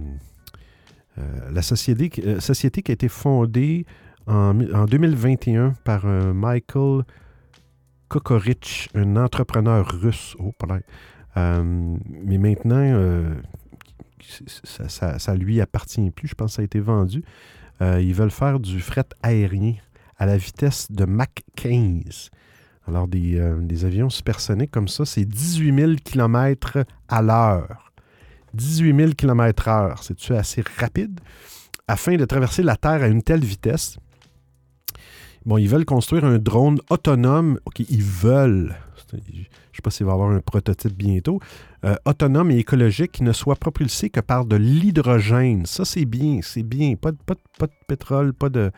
[1.18, 3.86] euh, la société, société qui a été fondée
[4.26, 7.02] en, mi- en 2021 par Michael
[8.08, 10.36] Kokorich, un entrepreneur russe.
[10.38, 10.52] Oh,
[11.36, 13.32] mais maintenant,
[14.20, 16.28] ça, ça, ça lui appartient plus.
[16.28, 17.22] Je pense que ça a été vendu.
[17.82, 19.74] Euh, ils veulent faire du fret aérien
[20.16, 22.30] à la vitesse de Mach 15.
[22.86, 27.92] Alors, des, euh, des avions supersoniques comme ça, c'est 18 000 km à l'heure.
[28.54, 30.02] 18 000 km heure.
[30.02, 31.20] C'est-tu assez rapide?
[31.88, 33.98] Afin de traverser la Terre à une telle vitesse,
[35.44, 37.58] bon, ils veulent construire un drone autonome.
[37.64, 38.74] OK, ils veulent.
[39.12, 39.22] Je ne
[39.72, 41.40] sais pas s'il va y avoir un prototype bientôt.
[41.84, 45.66] Euh, autonome et écologique qui ne soit propulsé que par de l'hydrogène.
[45.66, 46.94] Ça, c'est bien, c'est bien.
[46.94, 48.70] Pas de, pas, de, pétrole, pas de.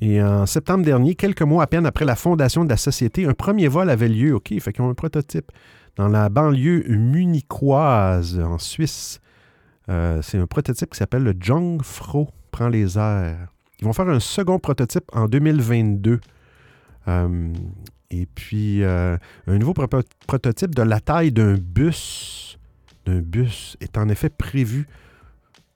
[0.00, 3.34] Et en septembre dernier, quelques mois à peine après la fondation de la société, un
[3.34, 4.34] premier vol avait lieu.
[4.34, 5.50] OK, fait qu'ils ont un prototype
[5.96, 9.20] dans la banlieue munichoise en Suisse.
[9.88, 13.48] Euh, c'est un prototype qui s'appelle le Jungfrau prend les airs.
[13.80, 16.20] Ils vont faire un second prototype en 2022.
[17.08, 17.52] Euh,
[18.10, 22.58] et puis, euh, un nouveau prototype de la taille d'un bus,
[23.06, 24.86] d'un bus est en effet prévu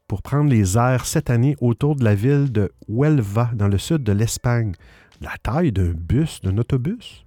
[0.08, 4.02] pour prendre les airs cette année autour de la ville de Huelva, dans le sud
[4.02, 4.74] de l'Espagne.
[5.20, 7.24] La taille d'un bus, d'un autobus?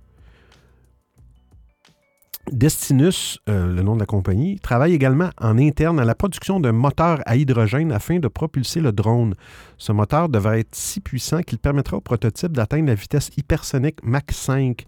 [2.52, 6.72] Destinus, euh, le nom de la compagnie, travaille également en interne à la production d'un
[6.72, 9.36] moteur à hydrogène afin de propulser le drone.
[9.78, 14.32] Ce moteur devrait être si puissant qu'il permettra au prototype d'atteindre la vitesse hypersonique Mach
[14.32, 14.86] 5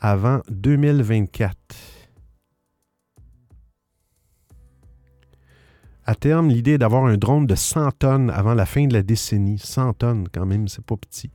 [0.00, 1.54] avant 2024.
[6.04, 9.02] À terme, l'idée est d'avoir un drone de 100 tonnes avant la fin de la
[9.02, 9.58] décennie.
[9.58, 11.30] 100 tonnes, quand même, c'est pas petit,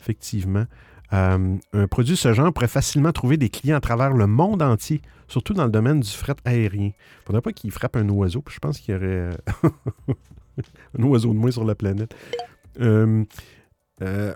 [0.00, 0.64] effectivement.
[1.12, 4.62] Euh, un produit de ce genre pourrait facilement trouver des clients à travers le monde
[4.62, 6.90] entier, surtout dans le domaine du fret aérien.
[6.90, 9.32] Il ne faudrait pas qu'il frappe un oiseau, puis je pense qu'il y aurait euh,
[10.98, 12.14] un oiseau de moins sur la planète.
[12.80, 13.24] Euh,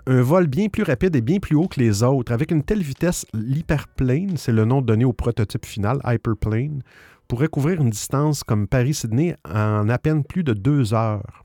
[0.07, 2.31] un vol bien plus rapide et bien plus haut que les autres.
[2.31, 6.81] Avec une telle vitesse, l'hyperplane, c'est le nom donné au prototype final, hyperplane,
[7.27, 11.40] pourrait couvrir une distance comme Paris-Sydney en à peine plus de deux heures.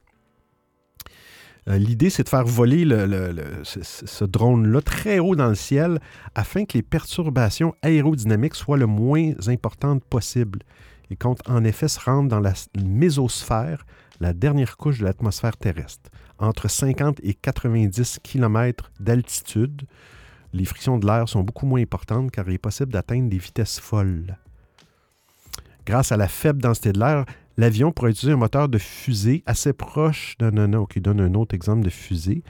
[1.69, 2.85] Euh, l'idée, c'est de faire voler
[3.64, 5.99] ce, drone-là très haut dans le ciel
[6.35, 10.61] afin que les perturbations aérodynamiques soient le moins importantes possible.
[11.11, 13.85] Il compte en effet se rendre dans la mésosphère,
[14.21, 19.83] la dernière couche de l'atmosphère terrestre, entre 50 et 90 km d'altitude.
[20.53, 23.79] Les frictions de l'air sont beaucoup moins importantes car il est possible d'atteindre des vitesses
[23.79, 24.37] folles.
[25.85, 27.25] Grâce à la faible densité de l'air,
[27.57, 31.85] l'avion pourrait utiliser un moteur de fusée assez proche d'un OK, donne un autre exemple
[31.85, 32.43] de fusée,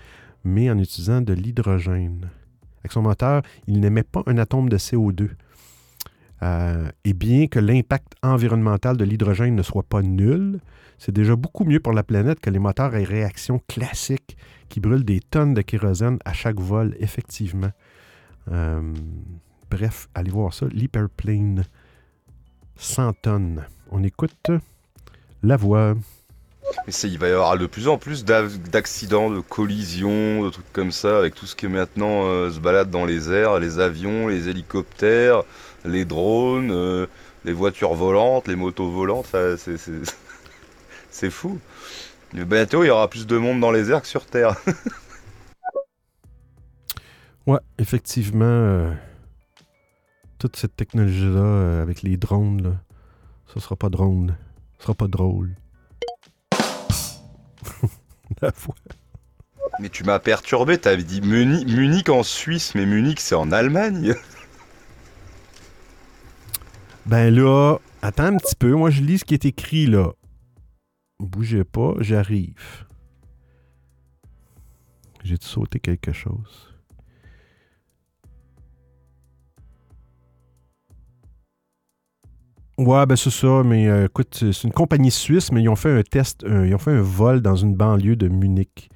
[0.44, 2.30] mais en utilisant de l'hydrogène.
[2.80, 5.30] Avec son moteur, il n'émet pas un atome de CO2.
[6.42, 10.60] Euh, et bien que l'impact environnemental de l'hydrogène ne soit pas nul,
[10.98, 14.36] c'est déjà beaucoup mieux pour la planète que les moteurs à réaction classiques
[14.68, 17.70] qui brûlent des tonnes de kérosène à chaque vol, effectivement.
[18.50, 18.94] Euh,
[19.70, 21.64] bref, allez voir ça, l'hyperplane.
[22.76, 23.64] 100 tonnes.
[23.90, 24.50] On écoute
[25.42, 25.94] la voix.
[26.88, 31.18] il va y avoir de plus en plus d'accidents, de collisions, de trucs comme ça,
[31.18, 35.42] avec tout ce qui maintenant euh, se balade dans les airs, les avions, les hélicoptères,
[35.84, 37.06] les drones, euh,
[37.44, 39.34] les voitures volantes, les motos volantes.
[41.10, 41.58] C'est fou.
[42.34, 44.56] Mais bientôt, il y aura plus de monde dans les airs que sur Terre.
[47.46, 48.44] ouais, effectivement.
[48.44, 48.92] Euh,
[50.38, 52.72] toute cette technologie-là, avec les drones, là,
[53.54, 54.36] ça sera pas drone.
[54.86, 55.56] Sera pas drôle.
[58.40, 58.52] La.
[59.80, 64.14] Mais tu m'as perturbé, t'avais dit Munich, Munich en Suisse, mais Munich c'est en Allemagne.
[67.06, 70.12] Ben là, attends un petit peu, moi je lis ce qui est écrit là.
[71.18, 72.86] Bougez pas, j'arrive.
[75.24, 76.75] J'ai sauté quelque chose?
[82.78, 85.90] Ouais, ben c'est ça, mais euh, écoute, c'est une compagnie suisse, mais ils ont fait
[85.90, 88.90] un test, ils ont fait un vol dans une banlieue de Munich.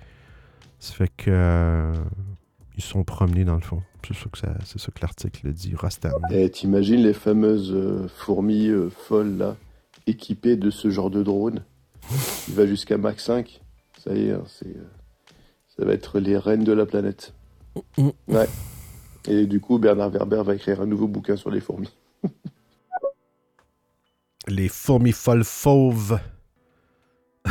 [0.79, 1.95] Ça fait que euh,
[2.77, 3.83] ils sont promenés dans le fond.
[4.07, 6.13] C'est ça que, c'est ça que l'article dit, Rostam.
[6.31, 9.57] Eh, t'imagines les fameuses euh, fourmis folles là,
[10.07, 11.63] équipées de ce genre de drone?
[12.49, 13.63] Il va jusqu'à Mach 5.
[13.99, 14.75] Ça y est, hein, c'est,
[15.77, 17.33] ça va être les reines de la planète.
[18.29, 18.49] Ouais.
[19.29, 21.91] Et du coup, Bernard Werber va écrire un nouveau bouquin sur les fourmis.
[24.49, 26.19] Les fourmis folles fauves.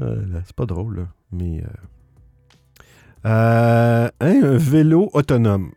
[0.00, 1.62] Euh, c'est pas drôle, mais.
[1.62, 1.66] Euh,
[3.26, 5.70] euh, hein, un vélo autonome.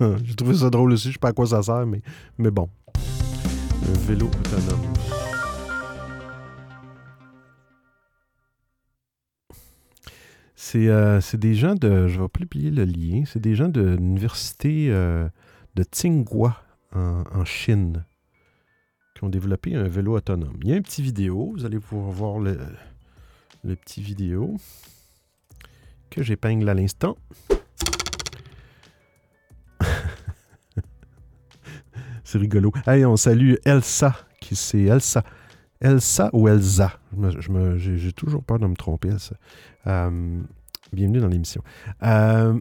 [0.24, 2.02] J'ai trouvé ça drôle aussi, je sais pas à quoi ça sert, mais,
[2.38, 2.68] mais bon.
[2.96, 4.92] Un vélo autonome.
[10.56, 12.08] C'est des gens de.
[12.08, 13.22] Je vais publier le lien.
[13.26, 16.56] C'est des gens de l'université de Tsinghua
[16.94, 18.04] en, Chine
[19.14, 20.58] qui ont développé un vélo autonome.
[20.62, 22.58] Il y a une petite vidéo, vous allez pouvoir voir le,
[23.64, 24.56] le petit vidéo
[26.10, 27.16] que j'épingle à l'instant.
[32.24, 32.72] c'est rigolo.
[32.86, 35.24] Hey, on salue Elsa, qui c'est Elsa?
[35.80, 36.98] Elsa ou Elsa?
[37.76, 39.36] J'ai toujours peur de me tromper, Elsa.
[39.86, 40.40] Euh,
[40.92, 41.62] bienvenue dans l'émission.
[42.02, 42.58] Euh,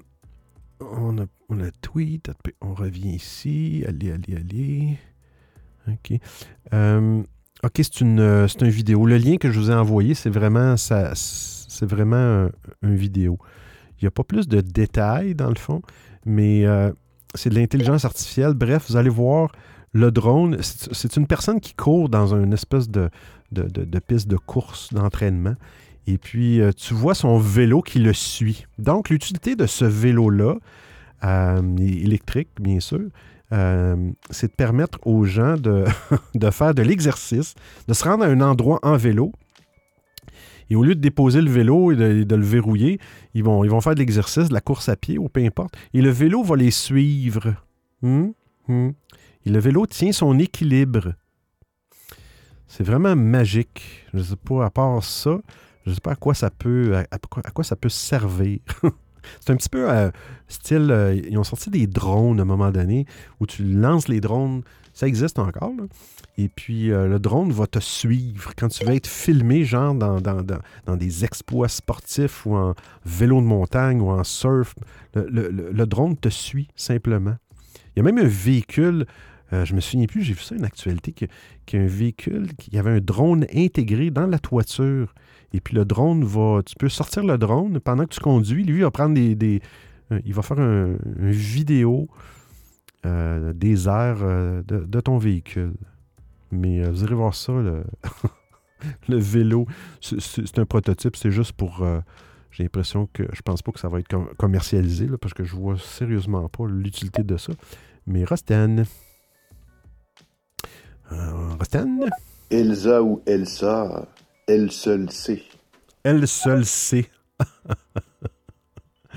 [0.81, 3.83] on a, on a tweet, on revient ici.
[3.87, 4.97] Allez, allez, allez.
[5.87, 6.19] OK.
[6.73, 7.23] Euh,
[7.63, 9.05] OK, c'est une, euh, c'est une vidéo.
[9.05, 12.49] Le lien que je vous ai envoyé, c'est vraiment, ça, c'est vraiment
[12.81, 13.37] une vidéo.
[13.99, 15.81] Il n'y a pas plus de détails dans le fond,
[16.25, 16.91] mais euh,
[17.35, 18.53] c'est de l'intelligence artificielle.
[18.53, 19.51] Bref, vous allez voir
[19.93, 20.57] le drone.
[20.61, 23.09] C'est une personne qui court dans une espèce de,
[23.51, 25.55] de, piste de course, d'entraînement.
[26.07, 28.65] Et puis, euh, tu vois son vélo qui le suit.
[28.79, 30.55] Donc, l'utilité de ce vélo-là,
[31.77, 33.01] électrique, bien sûr,
[33.53, 35.85] euh, c'est de permettre aux gens de,
[36.51, 37.55] faire de l'exercice,
[37.87, 39.31] de se rendre à un endroit en vélo.
[40.69, 42.99] Et au lieu de déposer le vélo et de, le verrouiller,
[43.33, 45.75] ils vont, ils vont faire de l'exercice, de la course à pied ou peu importe.
[45.93, 47.55] Et le vélo va les suivre.
[48.03, 48.33] Hum?
[48.69, 48.93] Hum?
[49.45, 51.13] Et le vélo tient son équilibre.
[52.67, 54.05] C'est vraiment magique.
[54.13, 55.39] Je ne sais pas, à part ça,
[55.85, 58.59] je ne sais pas à quoi ça peut, à quoi ça peut servir.
[59.39, 60.11] C'est un petit peu euh,
[60.47, 60.91] style.
[60.91, 63.05] Euh, ils ont sorti des drones à un moment donné
[63.39, 64.63] où tu lances les drones.
[64.93, 65.71] Ça existe encore.
[66.37, 70.19] Et puis, euh, le drone va te suivre quand tu vas être filmé, genre dans,
[70.19, 72.73] dans, des exploits sportifs ou en
[73.05, 74.75] vélo de montagne ou en surf.
[75.15, 77.35] Le, drone te suit simplement.
[77.95, 79.05] Il y a même un véhicule.
[79.51, 83.01] je me souviens plus, j'ai vu ça une actualité, qu'il y véhicule, qui avait un
[83.01, 85.13] drone intégré dans la toiture.
[85.53, 86.61] Et puis le drone va.
[86.65, 88.63] Tu peux sortir le drone pendant que tu conduis.
[88.63, 89.61] Lui, il va prendre des.
[90.11, 92.07] Euh, il va faire un, une vidéo
[93.05, 95.73] euh, des airs euh, de, ton véhicule.
[96.51, 97.83] Mais vous irez voir ça, le,
[99.09, 99.67] vélo.
[100.01, 101.85] C'est un prototype, c'est juste pour.
[102.51, 105.77] J'ai l'impression que je pense pas que ça va être commercialisé parce que je vois
[105.77, 107.53] sérieusement pas l'utilité de ça.
[108.05, 108.83] Mais Rosten.
[111.09, 112.09] Rosten?
[112.49, 114.05] Elsa ou Elsa,
[114.51, 115.43] elle seule sait.
[116.03, 117.09] Elle seule sait.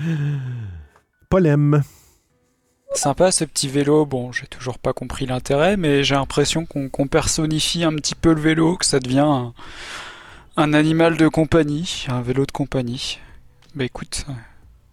[1.29, 1.83] Polem.
[2.93, 4.05] Sympa ce petit vélo.
[4.05, 8.39] Bon, j'ai toujours pas compris l'intérêt, mais j'ai l'impression qu'on personnifie un petit peu le
[8.39, 9.51] vélo, que ça devient
[10.55, 13.19] un, animal de compagnie, un vélo de compagnie.
[13.75, 14.25] Bah écoute,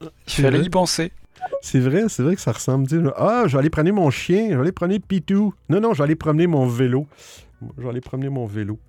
[0.00, 0.10] il
[0.42, 1.12] fallait y penser.
[1.60, 3.14] C'est vrai, c'est vrai que ça ressemble.
[3.16, 5.54] Ah, aller prendre mon chien, aller prendre Pitou.
[5.68, 7.06] Non, non, aller promener mon vélo.
[7.88, 8.80] Aller promener mon vélo.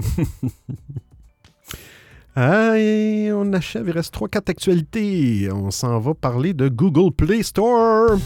[2.36, 5.48] ah, on achève, il reste 3-4 actualités.
[5.52, 8.18] On s'en va parler de Google Play Store.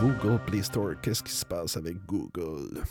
[0.00, 2.82] Google Play Store, qu'est-ce qui se passe avec Google?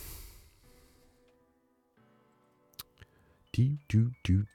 [3.52, 4.46] Du, du, du,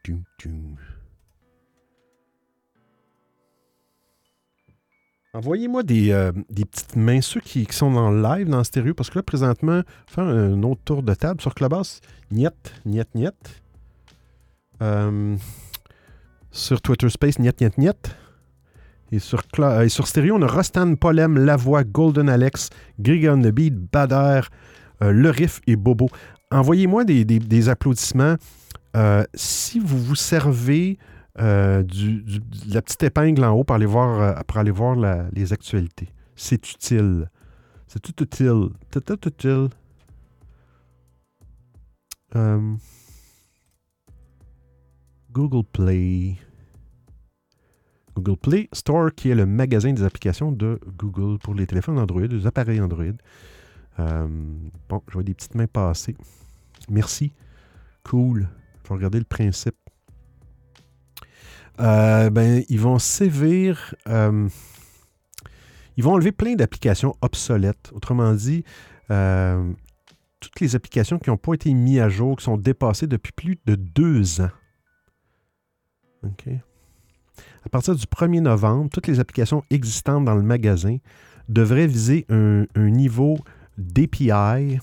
[5.34, 9.18] Envoyez-moi des, euh, des, petites mains, ceux qui, sont en live, dans stéréo, parce que
[9.18, 12.52] là, présentement, faire un autre tour de table sur Clubhouse, niet,
[12.86, 13.34] niet, niet.
[14.80, 15.36] Euh,
[16.52, 18.16] sur Twitter Space, niet, niet, niet.
[19.10, 22.70] Et sur, euh, et sur stéréo, on a Rostan, Polem, Lavoie, Golden Alex,
[23.02, 24.42] Greg the Beat, Bader,
[25.00, 26.08] Le Riff et Bobo.
[26.52, 28.36] Envoyez-moi des, des, des, applaudissements.
[29.34, 30.96] si vous vous servez
[31.40, 31.82] euh,
[32.68, 34.96] la petite épingle en haut pour aller voir, euh, pour aller voir
[35.32, 36.08] les actualités.
[36.36, 37.28] C'est utile.
[37.86, 38.70] C'est tout utile.
[38.90, 39.68] Tout, tout utile.
[42.36, 42.74] Euh,
[45.32, 46.36] Google Play.
[48.14, 52.20] Google Play Store, qui est le magasin des applications de Google pour les téléphones Android,
[52.20, 53.04] les appareils Android.
[53.98, 56.16] bon, je vois des petites mains passer.
[56.88, 57.32] Merci.
[58.04, 58.48] Cool.
[58.84, 59.83] Il faut regarder le principe.
[61.80, 63.94] Euh, ben, ils vont sévir.
[64.08, 64.48] Euh,
[65.96, 67.90] ils vont enlever plein d'applications obsolètes.
[67.94, 68.64] Autrement dit,
[69.10, 69.72] euh,
[70.40, 73.58] toutes les applications qui n'ont pas été mises à jour, qui sont dépassées depuis plus
[73.66, 74.50] de deux ans.
[76.24, 76.48] OK.
[77.64, 80.98] À partir du 1er novembre, toutes les applications existantes dans le magasin
[81.48, 83.38] devraient viser un, un niveau
[83.78, 84.78] d'API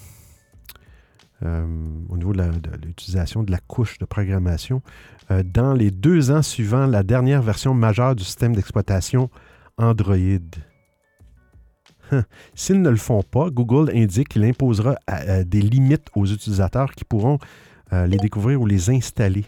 [1.44, 1.66] euh,
[2.10, 2.44] au niveau de
[2.86, 4.84] l'utilisation de, la couche de programmation
[5.32, 9.32] euh, dans les deux ans suivant la dernière version majeure du système d'exploitation
[9.78, 10.16] Android.
[12.12, 12.24] Hein.
[12.54, 17.06] S'ils ne le font pas, Google indique qu'il imposera euh, des limites aux utilisateurs qui
[17.06, 17.40] pourront
[18.08, 19.44] les découvrir ou les installer.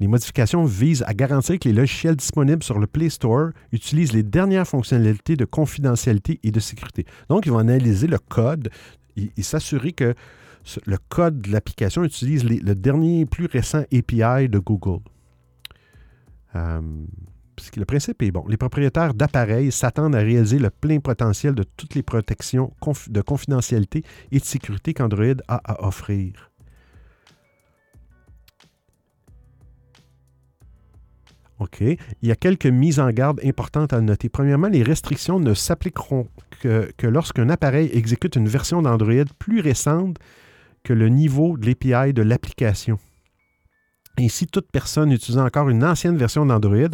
[0.00, 4.22] Les modifications visent à garantir que les logiciels disponibles sur le Play Store utilisent les
[4.22, 7.06] dernières fonctionnalités de confidentialité et de sécurité.
[7.30, 8.68] Donc, ils vont analyser le code
[9.16, 10.14] et s'assurer que
[10.86, 15.02] le code de l'application utilise le dernier plus récent API de Google.
[16.54, 16.80] Euh,
[17.76, 18.44] le principe est bon.
[18.48, 22.72] Les propriétaires d'appareils s'attendent à réaliser le plein potentiel de toutes les protections
[23.08, 26.50] de confidentialité et de sécurité qu'Android a à offrir.
[31.58, 31.80] OK.
[31.80, 34.28] Il y a quelques mises en garde importantes à noter.
[34.28, 36.26] Premièrement, les restrictions ne s'appliqueront
[36.60, 40.18] que, que lorsqu'un appareil exécute une version d'Android plus récente
[40.84, 42.98] que le niveau de l'API de l'application.
[44.18, 46.90] Ainsi, toute personne utilisant encore une ancienne version d'Android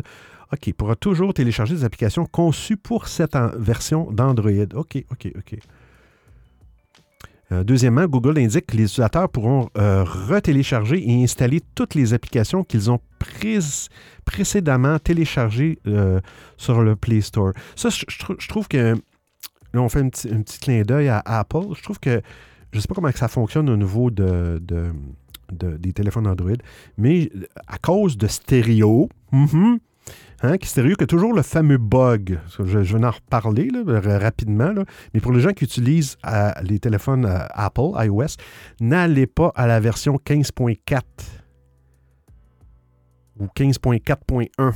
[0.52, 4.50] OK, pourra toujours télécharger des applications conçues pour cette version d'Android.
[4.74, 5.58] OK, OK, OK.
[7.50, 12.62] Euh, deuxièmement, Google indique que les utilisateurs pourront euh, retélécharger et installer toutes les applications
[12.62, 13.00] qu'ils ont
[14.24, 16.20] précédemment téléchargées euh,
[16.58, 17.52] sur le Play Store.
[17.74, 18.94] Ça, je, trouve que.
[19.74, 21.74] Là, on fait un petit, clin d'œil à Apple.
[21.74, 22.20] Je trouve que.
[22.72, 24.60] Je ne sais pas comment ça fonctionne au niveau de,
[25.50, 26.56] des téléphones Android,
[26.96, 27.30] mais
[27.66, 29.78] à cause de stéréo, mm-hmm,
[30.40, 32.38] Hein, qui que toujours le fameux bug.
[32.58, 33.70] Je, je vais en reparler
[34.18, 34.72] rapidement,
[35.12, 38.36] mais pour les gens qui utilisent euh, les téléphones euh, Apple, iOS,
[38.80, 41.02] n'allez pas à la version 15.4
[43.40, 44.74] ou 15.4.1.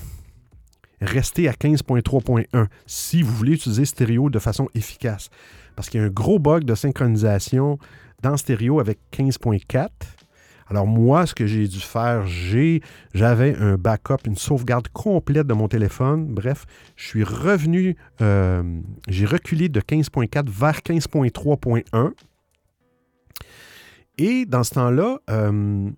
[1.00, 5.30] Restez à 15.3.1 si vous voulez utiliser stéréo de façon efficace.
[5.76, 7.78] Parce qu'il y a un gros bug de synchronisation
[8.22, 9.88] dans stéréo avec 15.4
[10.72, 12.26] alors moi, ce que j'ai dû faire,
[13.12, 16.24] j'avais un backup, une sauvegarde complète de mon téléphone.
[16.32, 16.64] Bref,
[16.96, 22.12] je suis revenu, euh, j'ai reculé de 15.4 vers 15.3.1.
[24.16, 25.90] Et dans ce temps-là, euh,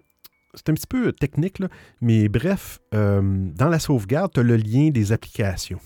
[0.54, 1.62] c'est un petit peu technique,
[2.00, 3.20] mais bref, euh,
[3.54, 5.78] dans la sauvegarde, tu as le lien des applications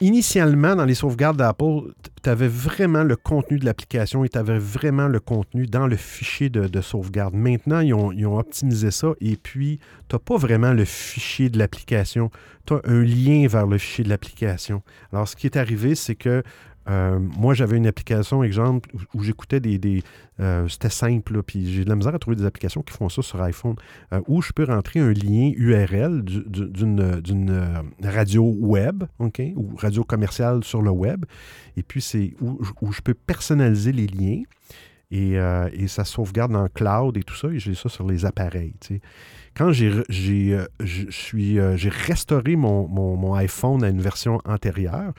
[0.00, 1.92] initialement, dans les sauvegardes d'Apple,
[2.22, 5.96] tu avais vraiment le contenu de l'application et tu avais vraiment le contenu dans le
[5.96, 7.34] fichier de, sauvegarde.
[7.34, 12.30] Maintenant, ils ont, optimisé ça et puis tu n'as pas vraiment le fichier de l'application.
[12.66, 14.82] Tu as un lien vers le fichier de l'application.
[15.12, 16.42] Alors, ce qui est arrivé, c'est que
[16.88, 20.02] euh, moi, j'avais une application, exemple, où, j'écoutais des.
[20.40, 23.22] Euh, c'était simple, puis j'ai de la misère à trouver des applications qui font ça
[23.22, 23.76] sur iPhone,
[24.12, 30.64] euh, où je peux rentrer un lien URL d'une radio web, OK, ou radio commerciale
[30.64, 31.24] sur le web.
[31.76, 34.42] Et puis, c'est où, je peux personnaliser les liens.
[35.10, 35.38] Et,
[35.88, 38.74] ça sauvegarde dans cloud et tout ça, et j'ai ça sur les appareils.
[39.56, 39.90] Quand j'ai
[42.06, 45.12] restauré mon, mon, iPhone à une version antérieure,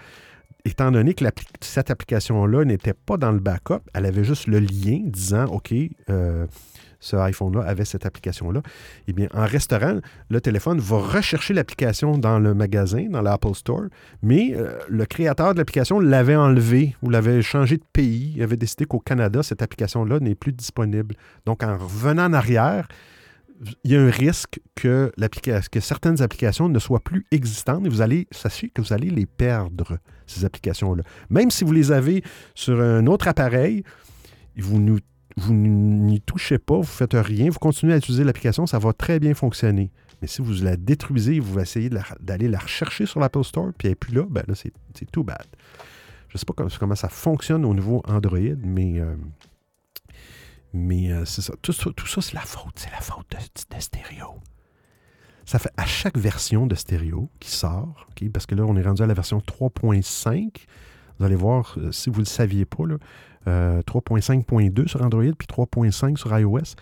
[0.69, 1.25] étant donné que
[1.61, 5.73] cette application-là n'était pas dans le backup, elle avait juste le lien disant OK,
[6.09, 6.45] euh,
[6.99, 8.61] ce iPhone-là avait cette application-là.
[9.07, 9.99] Eh bien, en restaurant,
[10.29, 13.85] le téléphone va rechercher l'application dans le magasin, dans l'Apple Store,
[14.21, 18.33] mais euh, le créateur de l'application l'avait enlevé ou l'avait changé de pays.
[18.35, 21.15] Il avait décidé qu'au Canada, cette application-là n'est plus disponible.
[21.45, 22.87] Donc, en revenant en arrière,
[23.83, 25.11] il y a un risque que,
[25.79, 29.97] certaines applications ne soient plus existantes et vous allez, sachez que vous allez les perdre,
[30.27, 31.03] ces applications-là.
[31.29, 32.23] Même si vous les avez
[32.55, 33.83] sur un autre appareil,
[34.57, 34.99] vous
[35.37, 38.93] vous n'y touchez pas, vous ne faites rien, vous continuez à utiliser l'application, ça va
[38.93, 39.91] très bien fonctionner.
[40.21, 41.89] Mais si vous la détruisez, vous essayez
[42.19, 45.23] d'aller la, rechercher sur l'Apple Store, puis elle n'est plus là, ben là, c'est tout
[45.23, 45.45] bad.
[46.27, 49.15] Je ne sais pas comment, ça fonctionne au niveau Android, mais euh,
[50.73, 51.53] mais euh, c'est ça.
[51.61, 52.73] Tout, ça, c'est la faute.
[52.75, 54.35] C'est la faute de, stéréo.
[55.45, 59.01] Ça fait à chaque version de stéréo qui sort, parce que là, on est rendu
[59.01, 60.51] à la version 3.5.
[61.17, 62.83] Vous allez voir, euh, si vous ne le saviez pas,
[63.45, 66.75] 3.5.2 euh, sur Android puis 3.5 sur iOS.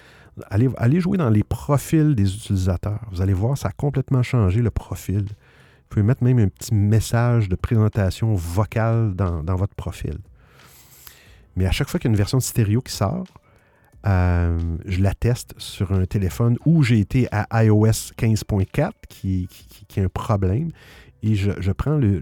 [0.49, 3.05] Allez, allez, jouer dans les profils des utilisateurs.
[3.11, 5.23] Vous allez voir, ça a complètement changé le profil.
[5.23, 10.19] Vous pouvez mettre même un petit message de présentation vocale dans, dans votre profil.
[11.55, 13.25] Mais à chaque fois qu'il y a une version de stéréo qui sort,
[14.05, 19.47] euh, je la teste sur un téléphone où j'ai été à iOS 15.4, qui,
[19.87, 20.69] qui, est un problème,
[21.23, 22.21] et je, prends le,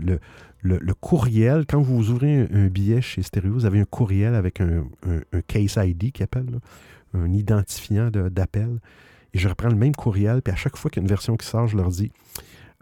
[0.61, 1.65] le, courriel.
[1.67, 4.85] Quand vous ouvrez un, billet chez Stereo, vous avez un courriel avec un,
[5.47, 6.59] case ID qui appelle,
[7.13, 8.79] un identifiant d'appel.
[9.33, 11.35] Et je reprends le même courriel, puis à chaque fois qu'il y a une version
[11.35, 12.11] qui sort, je leur dis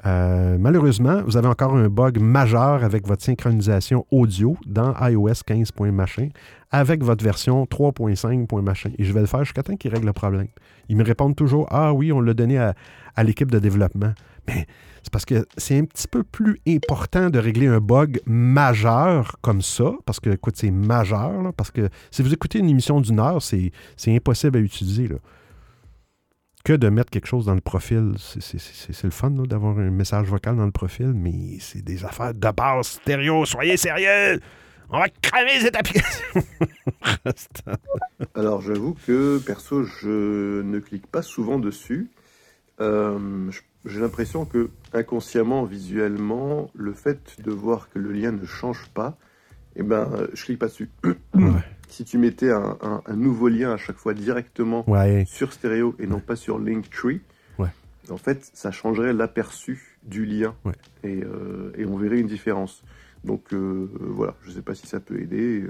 [0.06, 5.72] euh, malheureusement, vous avez encore un bug majeur avec votre synchronisation audio dans iOS 15.
[5.92, 6.30] machin
[6.72, 8.62] avec votre version 3.5.
[8.62, 8.90] machin.
[8.98, 10.48] Et je vais le faire jusqu'à temps qu'ils règlent le problème.
[10.90, 12.74] Ils me répondent toujours Ah oui, on l'a donné à,
[13.24, 14.14] l'équipe de développement.
[14.48, 14.66] Mais
[15.04, 19.62] c'est parce que c'est un petit peu plus important de régler un bug majeur comme
[19.62, 23.42] ça, parce que, écoute, c'est majeur, parce que si vous écoutez une émission d'une heure,
[23.42, 23.72] c'est
[24.08, 25.10] impossible à utiliser.
[26.64, 28.14] Que de mettre quelque chose dans le profil.
[28.18, 32.52] C'est le fun d'avoir un message vocal dans le profil, mais c'est des affaires de
[32.52, 33.46] base stéréo.
[33.46, 34.40] Soyez sérieux!
[34.90, 36.44] On va cramer cette application!
[38.36, 42.10] Alors, j'avoue que perso, je ne clique pas souvent dessus.
[42.80, 43.52] Euh,
[43.86, 49.18] j'ai l'impression que inconsciemment, visuellement, le fait de voir que le lien ne change pas,
[49.76, 50.90] eh ben, je clique pas dessus.
[51.90, 54.86] si tu mettais un, nouveau lien à chaque fois directement
[55.26, 57.22] sur stéréo et non pas sur Linktree,
[58.10, 60.54] en fait, ça changerait l'aperçu du lien.
[61.06, 61.24] Et,
[61.78, 62.84] et, on verrait une différence.
[63.24, 65.64] Donc voilà, je ne sais pas si ça peut aider.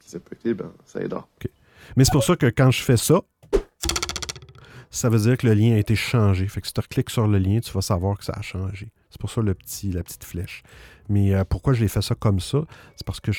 [0.00, 1.28] Si ça peut aider, ben, ça aidera.
[1.96, 3.20] Mais c'est pour ça que quand je fais ça,
[4.90, 6.46] ça veut dire que le lien a été changé.
[6.48, 8.88] Fait que si tu cliques sur le lien, tu vas savoir que ça a changé.
[9.10, 10.62] C'est pour ça le petit, la petite flèche.
[11.08, 12.62] Mais euh, pourquoi je l'ai fait ça comme ça?
[12.96, 13.32] C'est parce que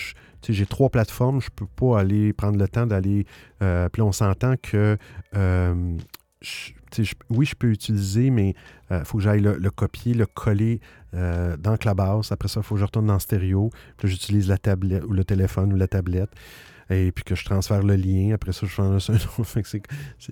[0.48, 3.26] j'ai trois plateformes, je ne peux pas aller prendre le temps d'aller.
[3.62, 4.98] Euh, puis on s'entend que
[5.36, 5.98] euh,
[7.30, 8.56] oui, je peux utiliser, mais
[8.90, 10.82] il faut que j'aille le, copier, le coller
[11.14, 12.32] dans Clubhouse.
[12.32, 13.70] Après ça, il faut que je retourne dans stéréo.
[13.98, 16.32] Puis j'utilise la tablette ou le téléphone ou la tablette
[16.92, 18.34] et puis que je transfère le lien.
[18.34, 19.52] Après ça, je change un autre.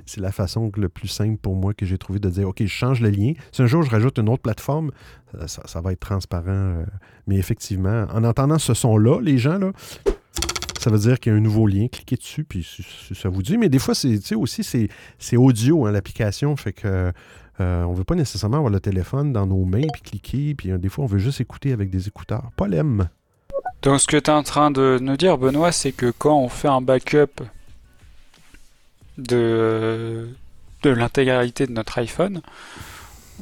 [0.06, 2.68] c'est la façon le plus simple pour moi que j'ai trouvé de dire OK, je
[2.68, 3.34] change le lien.
[3.52, 4.92] Si un jour je rajoute une autre plateforme,
[5.48, 6.46] ça, va être transparent.
[6.48, 6.86] Euh,
[7.28, 9.72] mais effectivement, en entendant ce son-là, les gens, là,
[10.80, 11.88] ça veut dire qu'il y a un nouveau lien.
[11.88, 12.68] Cliquez dessus, puis
[13.14, 13.58] ça vous dit.
[13.58, 16.56] Mais des fois, c'est aussi, c'est audio, hein, l'application.
[16.56, 17.12] Fait que.
[17.62, 20.72] Euh, on ne veut pas nécessairement avoir le téléphone dans nos mains puis cliquer, puis
[20.72, 22.52] euh, des fois on veut juste écouter avec des écouteurs.
[22.56, 23.10] Pas l'aime.
[23.82, 26.50] Donc ce que tu es en train de nous dire, Benoît, c'est que quand on
[26.50, 27.44] fait un backup
[29.18, 30.28] de,
[30.84, 32.42] l'intégralité de notre iPhone,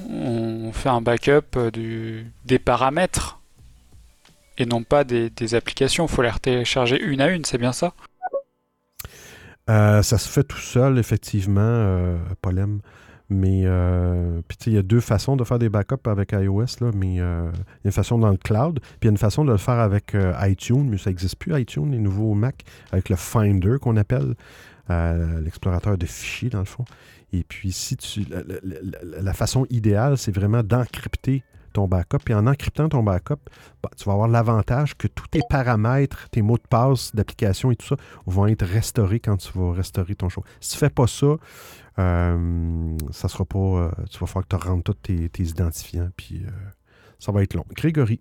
[0.09, 3.39] on fait un backup des paramètres
[4.59, 6.05] et non pas des, applications.
[6.05, 7.93] Il faut les télécharger une à une, c'est bien ça?
[9.69, 12.17] Euh, Ça se fait tout seul, effectivement, euh.
[13.29, 17.19] Mais euh, il y a deux façons de faire des backups avec iOS, là, mais
[17.19, 19.43] euh, il y a une façon dans le cloud, puis il y a une façon
[19.43, 23.09] de le faire avec euh, iTunes, mais ça n'existe plus, iTunes, les nouveaux Mac, avec
[23.09, 24.35] le Finder qu'on appelle,
[24.89, 26.85] l'explorateur de fichiers dans le fond.
[27.33, 28.25] Et puis si tu.
[29.03, 31.43] La, façon idéale, c'est vraiment d'encrypter
[31.73, 32.19] ton backup.
[32.29, 33.39] Et en encryptant ton backup,
[33.83, 37.75] bah, tu vas avoir l'avantage que tous tes paramètres, tes mots de passe d'application et
[37.75, 37.95] tout ça
[38.25, 40.43] vont être restaurés quand tu vas restaurer ton show.
[40.61, 41.35] Si tu ne fais pas ça,
[41.99, 43.57] euh, ça sera pas.
[43.57, 46.49] Euh, tu vas falloir que tu rentres tous tes, identifiants, puis euh,
[47.19, 47.65] ça va être long.
[47.75, 48.19] Grégory.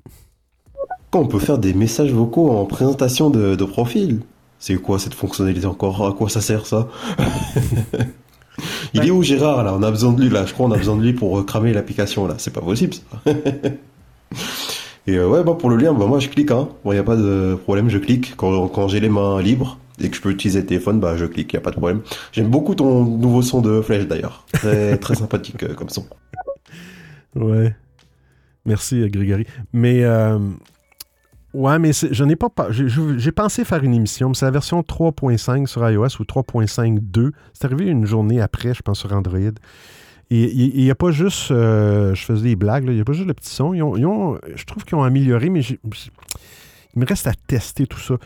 [1.12, 4.20] On peut faire des messages vocaux en présentation de, profil?
[4.58, 6.06] C'est quoi cette fonctionnalité encore?
[6.06, 6.88] À quoi ça sert ça?
[8.94, 9.74] Il est où Gérard là?
[9.74, 10.46] On a besoin de lui là.
[10.46, 12.34] Je crois qu'on a besoin de lui pour cramer l'application là.
[12.38, 13.32] C'est pas possible ça.
[15.06, 16.50] Et ouais, bah, pour le lien, bah, moi je clique.
[16.50, 16.68] Hein.
[16.84, 19.78] Bon, il n'y a pas de problème, je clique quand, quand j'ai les mains libres.
[19.98, 21.76] Dès que je peux utiliser le téléphone, bah, je clique, il n'y a pas de
[21.76, 22.02] problème.
[22.32, 24.46] J'aime beaucoup ton nouveau son de flèche d'ailleurs.
[24.52, 26.06] Très, très sympathique euh, comme son.
[27.34, 27.74] Ouais.
[28.66, 29.46] Merci, euh, Grégory.
[29.72, 30.38] Mais, euh,
[31.54, 32.50] ouais, mais je n'ai pas.
[32.70, 37.30] J'ai pensé faire une émission, mais c'est la version 3.5 sur iOS ou 3.5.2.
[37.54, 39.38] C'est arrivé une journée après, je pense, sur Android.
[40.28, 41.48] Et il n'y a pas juste.
[41.48, 43.72] je faisais des blagues, il n'y a pas juste le petit son.
[43.72, 45.78] Ils ont, je trouve qu'ils ont amélioré, mais il
[46.96, 48.16] me reste à tester tout ça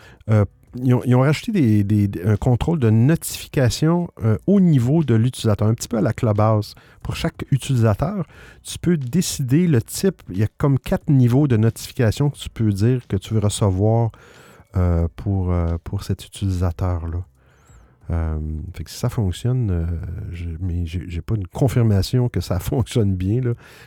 [0.76, 5.88] ils ont, rajouté des, un contrôle de notification euh, au niveau de l'utilisateur, un petit
[5.88, 6.74] peu à la clubhouse.
[7.02, 8.26] Pour chaque utilisateur,
[8.62, 10.22] tu peux décider le type.
[10.30, 13.40] Il y a comme quatre niveaux de notification que tu peux dire que tu veux
[13.40, 14.10] recevoir
[14.76, 17.24] euh, pour, euh, pour cet utilisateur-là.
[18.10, 18.38] Euh,
[18.74, 19.84] fait que si ça fonctionne, euh,
[20.32, 23.40] je, mais j'ai pas une confirmation que ça fonctionne bien.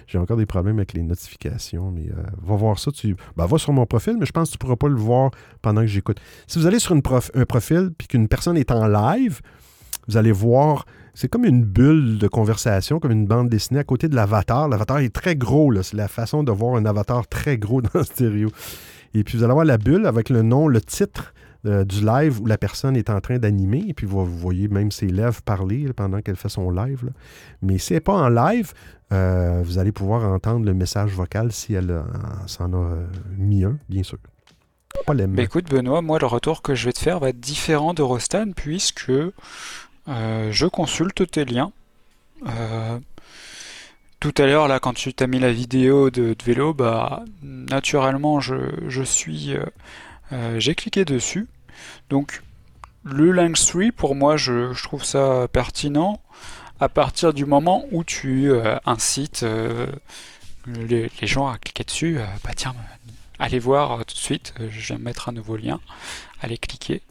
[0.08, 1.92] J'ai encore des problèmes avec les notifications.
[1.92, 2.92] Mais euh, va voir ça.
[2.92, 5.32] Tu, ben, va sur mon profil, mais je pense que tu pourras pas le voir
[5.62, 6.20] pendant que j'écoute.
[6.48, 9.42] Si vous allez sur un profil puis qu'une personne est en live,
[10.08, 10.86] vous allez voir.
[11.16, 14.68] C'est comme une bulle de conversation, comme une bande dessinée à côté de l'avatar.
[14.68, 15.72] L'avatar est très gros.
[15.84, 18.50] C'est la façon de voir un avatar très gros dans le stéréo.
[19.14, 21.33] Et puis vous allez avoir la bulle avec le nom, le titre
[21.66, 24.92] euh, du live où la personne est en train d'animer, et puis vous, voyez même
[24.92, 27.10] ses lèvres parler pendant qu'elle fait son live.
[27.62, 28.74] Mais si elle n'est pas en live,
[29.14, 32.02] euh, vous allez pouvoir entendre le message vocal si elle euh,
[32.48, 32.96] s'en a
[33.38, 34.18] mis un, bien sûr.
[35.08, 38.02] Pas écoute Benoît, moi le retour que je vais te faire va être différent de
[38.02, 39.12] Rostan puisque
[40.08, 41.72] je consulte tes liens.
[44.20, 48.56] tout à l'heure, là, quand tu t'as mis la vidéo de, vélo, bah, naturellement, je,
[48.88, 49.56] je suis,
[50.58, 51.48] j'ai cliqué dessus
[52.10, 52.42] donc
[53.04, 56.22] le Linktree, pour moi, je, trouve ça pertinent
[56.80, 59.88] à partir du moment où tu euh, incites euh,
[60.68, 62.18] les, gens à cliquer dessus.
[62.20, 62.76] Euh, bah tiens,
[63.40, 65.80] allez voir tout de suite, je vais mettre un nouveau lien,
[66.42, 67.02] allez cliquer.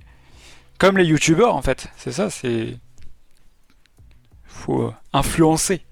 [0.79, 2.79] Comme les youtubeurs en fait, c'est ça, c'est...
[4.47, 5.83] Faut influencer.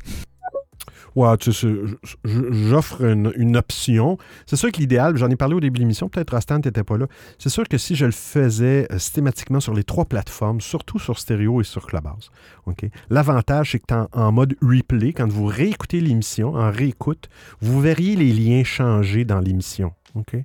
[1.40, 1.76] Sais,
[2.24, 4.16] j'offre une, option.
[4.46, 6.96] C'est sûr que l'idéal, j'en ai parlé au début de l'émission, peut-être Rastan n'était pas
[6.96, 7.06] là.
[7.38, 11.18] C'est sûr que si je le faisais euh, systématiquement sur les trois plateformes, surtout sur
[11.18, 12.30] stéréo et sur Clubhouse?
[13.10, 17.28] L'avantage, c'est que en, en, mode replay, quand vous réécoutez l'émission, en réécoute,
[17.60, 19.92] vous verriez les liens changer dans l'émission.
[20.14, 20.36] OK?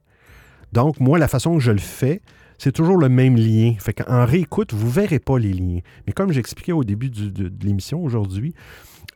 [0.74, 2.22] Donc, moi, la façon que je le fais,
[2.58, 3.74] c'est toujours le même lien.
[3.80, 5.80] Fait qu'en réécoute, vous ne verrez pas les liens.
[6.08, 8.54] Mais comme j'expliquais au début de l'émission aujourd'hui,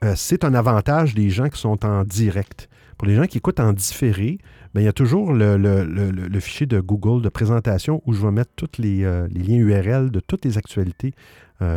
[0.03, 2.69] euh, c'est un avantage des gens qui sont en direct.
[2.97, 4.39] Pour les gens qui écoutent en différé,
[4.73, 8.51] ben, il y a toujours le, fichier de Google de présentation où je vais mettre
[8.55, 11.13] tous les, liens URL de toutes les actualités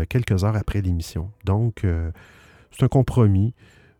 [0.08, 1.30] quelques heures après l'émission.
[1.44, 1.86] Donc,
[2.72, 3.54] c'est un compromis.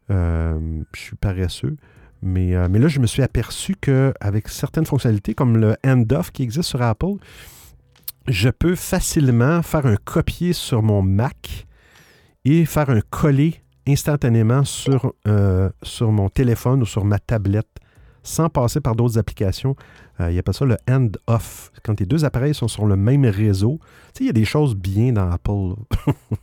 [0.09, 1.77] je suis paresseux.
[2.23, 6.69] Mais, mais, là, je me suis aperçu qu'avec certaines fonctionnalités, comme le handoff qui existe
[6.69, 7.19] sur Apple,
[8.29, 11.67] je peux facilement faire un copier sur mon Mac
[12.45, 17.69] et faire un coller instantanément sur, euh, sur mon téléphone ou sur ma tablette
[18.23, 19.75] sans passer par d'autres applications.
[20.21, 21.73] Euh, il y a pas ça le hand-off.
[21.83, 24.45] Quand les deux appareils sont sur le même réseau, tu sais, il y a des
[24.45, 25.75] choses bien dans Apple.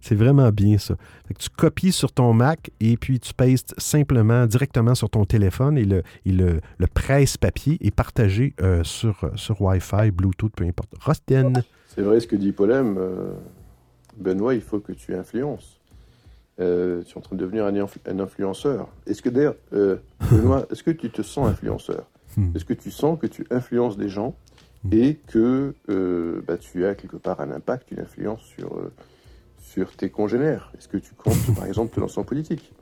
[0.00, 0.94] C'est vraiment bien ça.
[1.38, 5.84] tu copies sur ton Mac et puis tu pastes simplement directement sur ton téléphone et
[5.84, 10.92] le, le, presse-papier est partagé euh, sur, sur Wi-Fi, Bluetooth, peu importe.
[11.00, 11.62] Rosten.
[11.88, 12.96] C'est vrai ce que dit Polem.
[12.98, 13.32] Euh,
[14.16, 15.80] Benoît, il faut que tu influences.
[16.60, 18.88] Euh, tu es en train de devenir un, influenceur.
[19.06, 19.56] Est-ce que d'ailleurs,
[20.30, 22.08] Benoît, est-ce que tu te sens influenceur?
[22.36, 22.50] Hmm.
[22.54, 24.36] Est-ce que tu sens que tu influences des gens
[24.84, 24.92] hmm.
[24.92, 25.74] et que
[26.46, 28.90] bah, tu as quelque part un impact, une influence sur
[29.58, 30.72] sur tes congénères?
[30.78, 32.72] Est-ce que tu comptes, par exemple, te lancer en politique?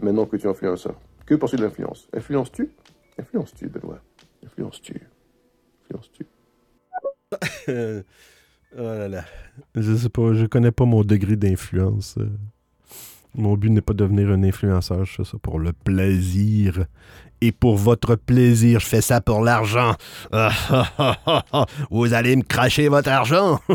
[0.00, 0.98] Maintenant que tu es influenceur.
[1.26, 2.08] Que penses-tu de l'influence?
[2.12, 2.70] Influences-tu?
[3.18, 4.00] Influences-tu, Benoît?
[4.44, 5.00] Influences-tu?
[5.84, 6.26] Influences-tu?
[8.74, 9.24] Oh là là.
[9.74, 12.16] Je sais pas, je connais pas mon degré d'influence.
[13.34, 16.84] Mon but n'est pas de devenir un influenceur, je fais ça pour le plaisir.
[17.40, 19.94] Et pour votre plaisir, je fais ça pour l'argent.
[21.90, 23.58] Vous allez me cracher votre argent.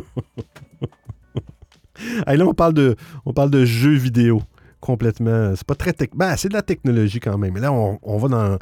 [2.27, 4.41] là, on parle, de, on parle de jeux vidéo
[4.79, 5.53] complètement.
[5.55, 7.53] C'est pas très ben, c'est de la technologie quand même.
[7.53, 8.59] Mais là, on, va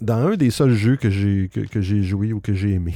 [0.00, 2.94] dans, un des seuls jeux que, j'ai joué ou que j'ai aimé.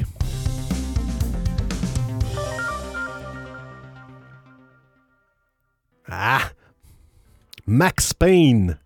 [6.10, 6.42] Ah!
[7.66, 8.78] Max Payne.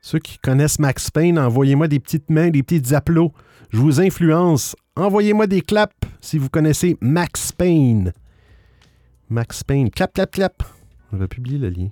[0.00, 3.34] Ceux qui connaissent Max Payne, envoyez-moi des petites mains, des petits applaudissements.
[3.70, 4.76] Je vous influence.
[4.94, 8.12] Envoyez-moi des claps si vous connaissez Max Payne.
[9.28, 9.90] Max Payne.
[9.90, 10.62] Clap, clap, clap.
[11.12, 11.88] On va publier le lien.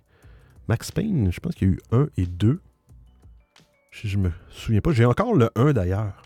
[0.69, 2.61] Max Payne, je pense qu'il y a eu 1 et 2.
[3.91, 4.93] Je, je me souviens pas.
[4.93, 6.23] J'ai encore le 1 d'ailleurs.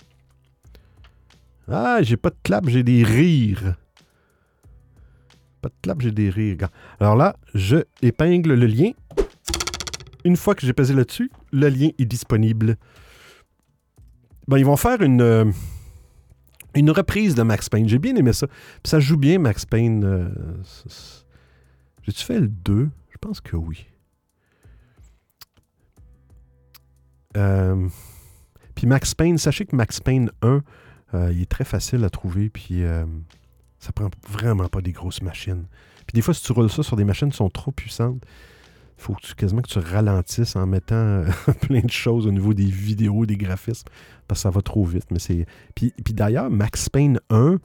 [1.70, 3.74] Ah, j'ai pas de clap, j'ai des rires.
[5.60, 6.68] Pas de clap, j'ai des rires.
[7.00, 8.92] Alors là, je épingle le lien.
[10.24, 12.76] Une fois que j'ai pesé là-dessus, le lien est disponible.
[14.46, 15.20] Ben, ils vont faire une.
[15.20, 15.44] Euh,
[16.74, 17.88] une reprise de Max Payne.
[17.88, 18.46] J'ai bien aimé ça.
[18.46, 20.04] Puis ça joue bien, Max Payne.
[20.04, 20.28] Euh,
[22.02, 22.88] j'ai-tu fait le 2?
[23.10, 23.86] Je pense que oui.
[27.36, 27.88] Euh,
[28.74, 30.62] puis Max Payne, sachez que Max Payne 1,
[31.14, 32.82] euh, il est très facile à trouver, puis
[33.78, 35.66] ça prend vraiment pas des grosses machines.
[36.06, 38.24] Puis des fois, si tu roules ça sur des machines qui sont trop puissantes,
[38.98, 41.22] faut quasiment que tu ralentisses en mettant
[41.60, 43.88] plein de choses au niveau des vidéos, des graphismes
[44.28, 45.06] parce que ça va trop vite.
[45.10, 45.46] Mais c'est...
[45.74, 47.58] Puis, d'ailleurs, Max Payne 1,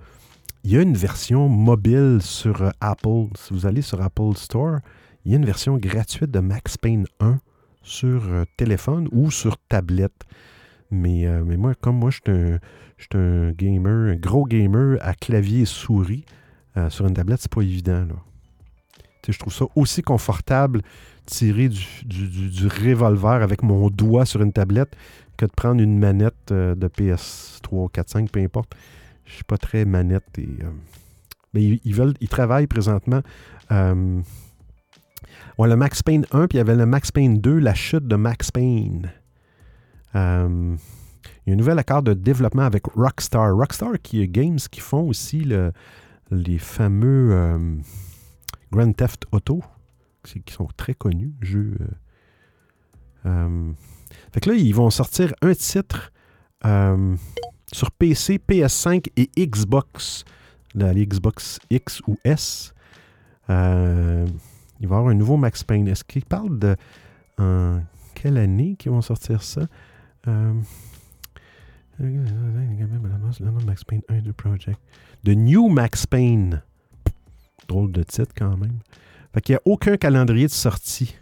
[0.64, 3.28] il y a une version mobile sur euh, Apple.
[3.38, 4.80] Si vous allez sur Apple Store,
[5.26, 7.40] il y a une version gratuite de Max Payne 1
[7.82, 10.24] sur euh, téléphone ou sur tablette.
[10.90, 12.20] Mais, euh, mais moi, comme moi, je
[12.98, 16.26] suis un, gamer, un gros gamer à clavier et souris,
[16.90, 18.06] sur une tablette, c'est pas évident.
[18.06, 18.16] Là.
[19.28, 20.82] Je trouve ça aussi confortable
[21.26, 24.95] tirer du, du, du, revolver avec mon doigt sur une tablette
[25.38, 28.76] que de prendre une manette euh, de PS3, 4, 5, peu importe.
[29.26, 30.38] Je suis pas très manette.
[30.38, 30.70] Et, euh,
[31.54, 33.22] mais ils, veulent, ils travaillent présentement.
[33.72, 34.22] Euh,
[35.60, 38.16] le Max Payne 1, puis il y avait le Max Payne 2, la chute de
[38.16, 39.12] Max Payne.
[40.14, 43.56] il y a un nouvel accord de développement avec Rockstar.
[43.56, 45.72] Rockstar qui est Games qui font aussi le,
[46.32, 47.72] les fameux
[48.72, 49.62] Grand Theft Auto,
[50.24, 51.78] qui sont très connus, jeux.
[54.34, 56.12] Fait que là, ils vont sortir un titre
[56.66, 57.16] euh,
[57.72, 60.26] sur PC, PS5 et Xbox.
[60.76, 62.74] La Xbox X ou S.
[63.50, 64.26] Euh,
[64.80, 65.88] il va y avoir un nouveau Max Payne.
[65.88, 66.76] Est-ce qu'ils parlent de
[67.38, 67.82] en
[68.16, 69.68] quelle année qu'ils vont sortir ça?
[70.28, 70.54] Euh,
[73.66, 74.80] Max Payne 1 de Project.
[75.26, 76.64] The New Max Payne.
[77.68, 78.80] Drôle de titre quand même.
[79.34, 81.16] Fait qu'il n'y a aucun calendrier de sortie.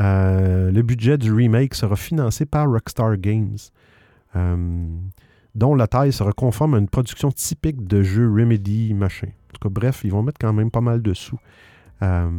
[0.00, 3.56] Euh, le budget du remake sera financé par Rockstar Games,
[4.36, 4.86] euh,
[5.54, 9.28] dont la taille sera conforme à une production typique de jeu Remedy, machin.
[9.28, 11.38] En tout cas, bref, ils vont mettre quand même pas mal de sous.
[12.02, 12.30] Euh,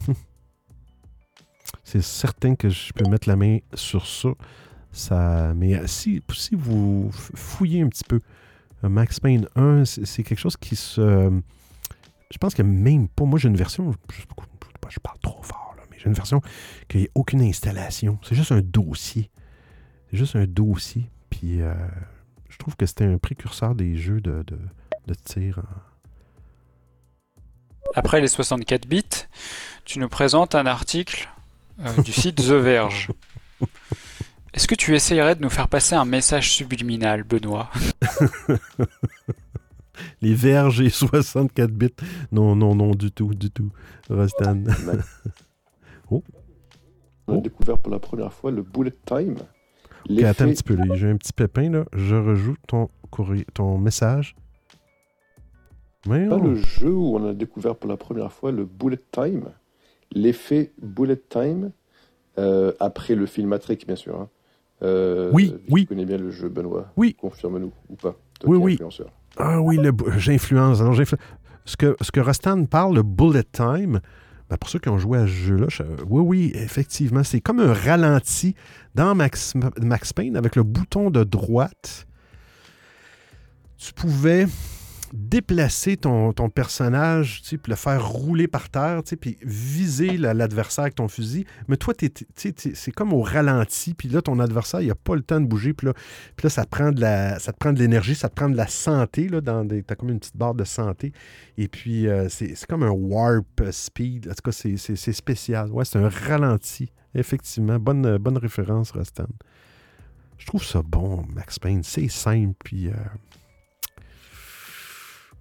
[1.84, 4.30] c'est certain que je peux mettre la main sur ça.
[4.90, 8.20] ça mais si, si vous fouillez un petit peu,
[8.82, 11.30] Max Payne 1, c'est quelque chose qui se
[12.32, 13.24] je pense que même pas.
[13.24, 13.94] Moi, j'ai une version.
[14.88, 16.40] Je, parle trop fort, là, mais j'ai une version
[16.88, 18.18] qui n'y a aucune installation.
[18.22, 19.30] C'est juste un dossier.
[20.10, 21.10] C'est juste un dossier.
[21.30, 21.74] Puis euh,
[22.48, 25.60] je trouve que c'était un précurseur des jeux de, de, tir.
[27.94, 29.04] Après les 64 bits,
[29.84, 31.28] tu nous présentes un article
[31.80, 33.10] euh, du site The Verge.
[34.54, 37.70] Est-ce que tu essayerais de nous faire passer un message subliminal, Benoît?
[40.20, 41.88] Les verges et 64 bits.
[42.30, 43.70] Non, non, non, du tout, du tout.
[44.08, 44.64] Rostan.
[46.10, 46.22] oh.
[47.26, 49.36] On a découvert pour la première fois le bullet time.
[50.24, 51.84] attends un petit peu, j'ai un petit pépin, là.
[51.92, 54.34] Je rejoue ton, courrier, ton message.
[56.06, 59.50] Mais pas le jeu où on a découvert pour la première fois le bullet time.
[60.10, 61.70] L'effet bullet time,
[62.38, 64.18] euh, après le film Matrix, bien sûr.
[64.20, 64.28] Hein.
[64.82, 65.82] Euh, oui, oui.
[65.82, 66.92] Tu connais bien le jeu, Benoît.
[66.96, 67.14] Oui.
[67.14, 68.16] Confirme-nous ou pas.
[68.44, 68.78] oui, oui.
[69.36, 69.78] Ah oui,
[70.16, 70.82] j'influence.
[71.64, 74.00] Ce que, ce que Rastan parle, le bullet time,
[74.50, 75.66] ben pour ceux qui ont joué à ce jeu-là,
[76.08, 78.54] oui, oui, effectivement, c'est comme un ralenti
[78.94, 82.06] dans Max Payne avec le bouton de droite.
[83.78, 84.46] Tu pouvais
[85.12, 91.08] déplacer ton, ton personnage, puis le faire rouler par terre, puis viser l'adversaire avec ton
[91.08, 91.46] fusil.
[91.68, 91.94] Mais toi,
[92.34, 95.74] c'est comme au ralenti, puis là, ton adversaire, il n'a pas le temps de bouger,
[95.74, 98.56] puis là, ça, prend de la, ça te prend de l'énergie, ça te prend de
[98.56, 101.12] la santé, là, dans des, as comme une petite barre de santé.
[101.58, 104.28] Et puis, euh, c'est comme un warp speed.
[104.28, 105.70] En tout cas, c'est spécial.
[105.70, 106.90] Ouais, c'est un ralenti.
[107.14, 109.26] Effectivement, bonne, bonne référence, Rastan.
[110.38, 111.82] Je trouve ça bon, Max Payne.
[111.82, 112.88] C'est simple, puis...
[112.88, 112.92] Euh,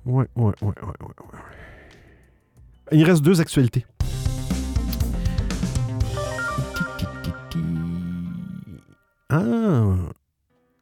[0.05, 1.39] Ouais, ouais, ouais, ouais, ouais.
[2.91, 3.85] Il reste deux actualités.
[9.29, 9.95] Ah,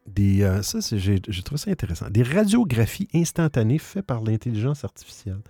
[0.07, 2.09] des, euh, ça, j'ai, trouvé ça intéressant.
[2.09, 5.41] Des radiographies instantanées faites par l'intelligence artificielle.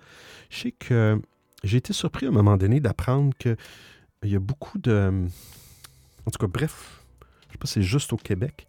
[0.50, 1.20] Je sais que
[1.64, 3.56] j'ai été surpris à un moment donné d'apprendre qu'il
[4.24, 5.26] y a beaucoup de.
[6.26, 7.02] En tout cas, bref,
[7.42, 8.66] je ne sais pas si c'est juste au Québec,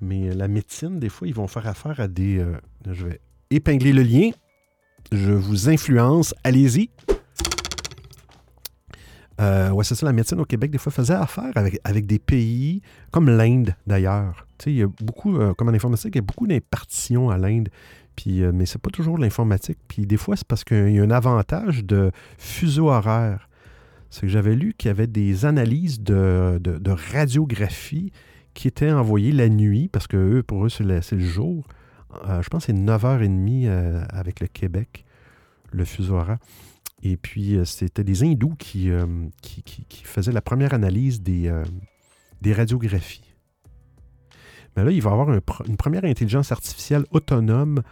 [0.00, 2.38] mais la médecine, des fois, ils vont faire affaire à des.
[2.38, 2.58] Euh,
[2.90, 3.20] je vais
[3.50, 4.30] épingler le lien.
[5.12, 6.34] Je vous influence.
[6.44, 6.90] Allez-y.
[9.40, 12.18] Euh, ouais, c'est ça, la médecine au Québec, des fois, faisait affaire avec, avec des
[12.18, 14.46] pays comme l'Inde, d'ailleurs.
[14.66, 17.70] Il y a beaucoup, euh, comme en informatique, il y a beaucoup d'impartitions à l'Inde.
[18.16, 19.78] Puis, euh, mais c'est pas toujours l'informatique.
[19.88, 23.48] Puis des fois, c'est parce qu'il y a un avantage de fuseau horaire.
[24.10, 28.12] C'est que j'avais lu qu'il y avait des analyses de, de, radiographie
[28.52, 31.64] qui étaient envoyées la nuit, parce que eux, pour eux, c'est le, jour.
[32.28, 35.04] Euh, je pense que c'est 9h30 euh, avec le Québec,
[35.72, 36.38] le fuseau horaire.
[37.02, 38.90] Et puis, euh, c'était des hindous qui,
[39.42, 41.52] qui, faisaient la première analyse des,
[42.42, 43.34] des radiographies.
[44.76, 47.82] Mais là, il va y avoir une première intelligence artificielle autonome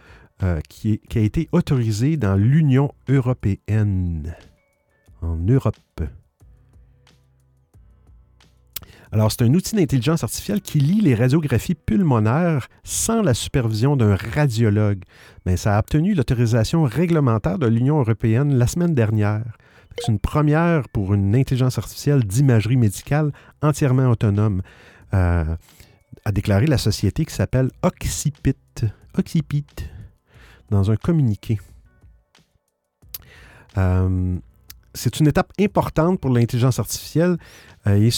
[0.69, 4.33] qui, qui, a été autorisée dans l'Union européenne,
[5.21, 5.75] en Europe.
[9.11, 14.15] Alors, c'est un outil d'intelligence artificielle qui lit les radiographies pulmonaires sans la supervision d'un
[14.15, 15.03] radiologue.
[15.45, 19.57] Mais ça a obtenu l'autorisation réglementaire de l'Union européenne la semaine dernière.
[19.97, 23.31] C'est une première pour une intelligence artificielle d'imagerie médicale
[23.61, 24.61] entièrement autonome,
[25.13, 25.55] euh,
[26.25, 28.55] a déclaré la société qui s'appelle Occipit,
[29.17, 29.65] Occipit
[30.69, 31.59] dans un communiqué.
[33.77, 34.37] Euh,
[34.93, 37.37] c'est une étape importante pour l'intelligence artificielle,
[37.87, 38.09] euh,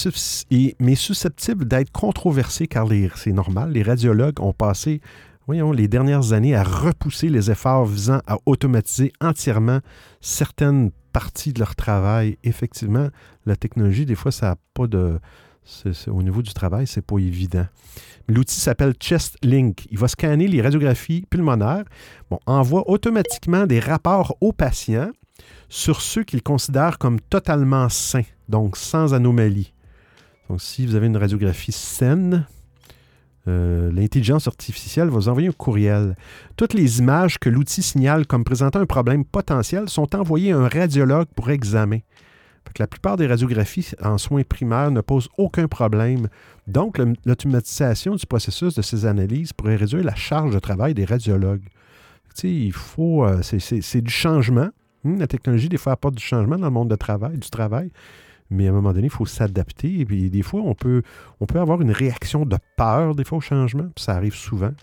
[0.79, 3.71] mais susceptible d'être controversée car c'est normal.
[3.71, 5.01] Les radiologues ont passé
[5.47, 9.79] voyons, les dernières années à repousser les efforts visant à automatiser entièrement
[10.21, 12.37] certaines parties de leur travail.
[12.43, 13.09] Effectivement,
[13.45, 15.19] la technologie, des fois, ça n'a pas de.
[16.07, 17.65] au niveau du travail, c'est pas évident.
[18.27, 19.87] L'outil s'appelle ChestLink.
[19.91, 21.83] Il va scanner les radiographies pulmonaires,
[22.29, 25.11] bon, envoie automatiquement des rapports aux patients
[25.69, 29.73] sur ceux qu'il considère comme totalement sains, donc sans anomalie.
[30.49, 32.45] Donc, si vous avez une radiographie saine,
[33.47, 36.15] euh, l'intelligence artificielle va vous envoyer un courriel.
[36.57, 40.67] Toutes les images que l'outil signale comme présentant un problème potentiel sont envoyées à un
[40.67, 41.99] radiologue pour examen.
[42.77, 46.27] la plupart des radiographies en soins primaires ne posent aucun problème.
[46.67, 51.67] Donc, l'automatisation du processus de ces analyses pourrait réduire la charge de travail des radiologues.
[52.43, 53.25] il faut.
[53.25, 54.69] Euh, c'est du changement.
[55.03, 57.89] Hmm, la technologie, des fois, apporte du changement dans le monde de travail, du travail.
[58.51, 59.99] Mais à un moment donné, il faut s'adapter.
[59.99, 61.01] Et puis, des fois, on peut,
[61.39, 63.89] on peut avoir une réaction de peur, des fois, au changement.
[63.95, 64.73] ça arrive souvent.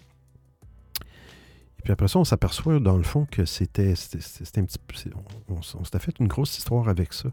[1.79, 5.11] Et puis après ça, on s'aperçoit, dans le fond, que c'était, un petit
[5.49, 7.29] On, s'était fait une grosse histoire avec ça.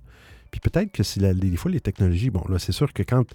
[0.52, 3.26] Puis peut-être que si des fois, les technologies, bon, là, c'est sûr que quand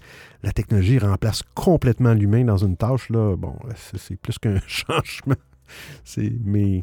[0.43, 5.35] la technologie remplace complètement l'humain dans une tâche, là, bon, c'est, plus qu'un changement.
[6.03, 6.81] C'est, mais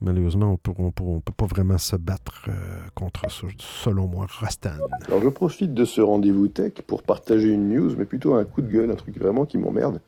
[0.00, 2.52] malheureusement, on ne peut pas vraiment se battre euh,
[2.94, 4.70] contre ça, selon moi, Rastan.
[5.06, 8.62] Alors, je profite de ce rendez-vous tech pour partager une news, mais plutôt un coup
[8.62, 10.00] de gueule, un truc vraiment qui m'emmerde.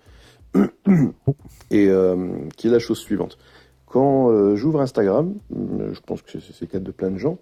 [1.27, 1.35] Oh.
[1.70, 3.39] Et euh, qui est la chose suivante.
[3.86, 7.39] Quand euh, j'ouvre Instagram, je pense que c'est le cas de plein de gens,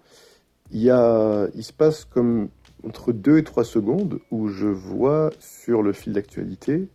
[0.71, 2.49] il, y a, il se passe comme
[2.87, 6.87] entre 2 et 3 secondes où je vois sur le fil d'actualité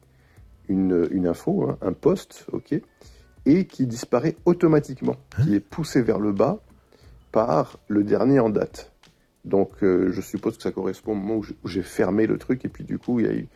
[0.68, 2.80] une, une, info, hein, un post, ok,
[3.46, 6.58] et qui disparaît automatiquement, hein qui est poussé vers le bas
[7.32, 8.92] par le dernier en date.
[9.44, 12.68] Donc euh, je suppose que ça correspond au moment où j'ai fermé le truc et
[12.68, 13.48] puis du coup il y a eu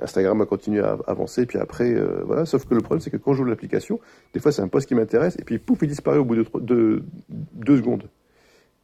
[0.00, 2.46] Instagram a continué à avancer, puis après, euh, voilà.
[2.46, 4.00] Sauf que le problème, c'est que quand j'ouvre l'application,
[4.32, 7.02] des fois, c'est un post qui m'intéresse, et puis pouf, il disparaît au bout de,
[7.28, 8.08] deux secondes.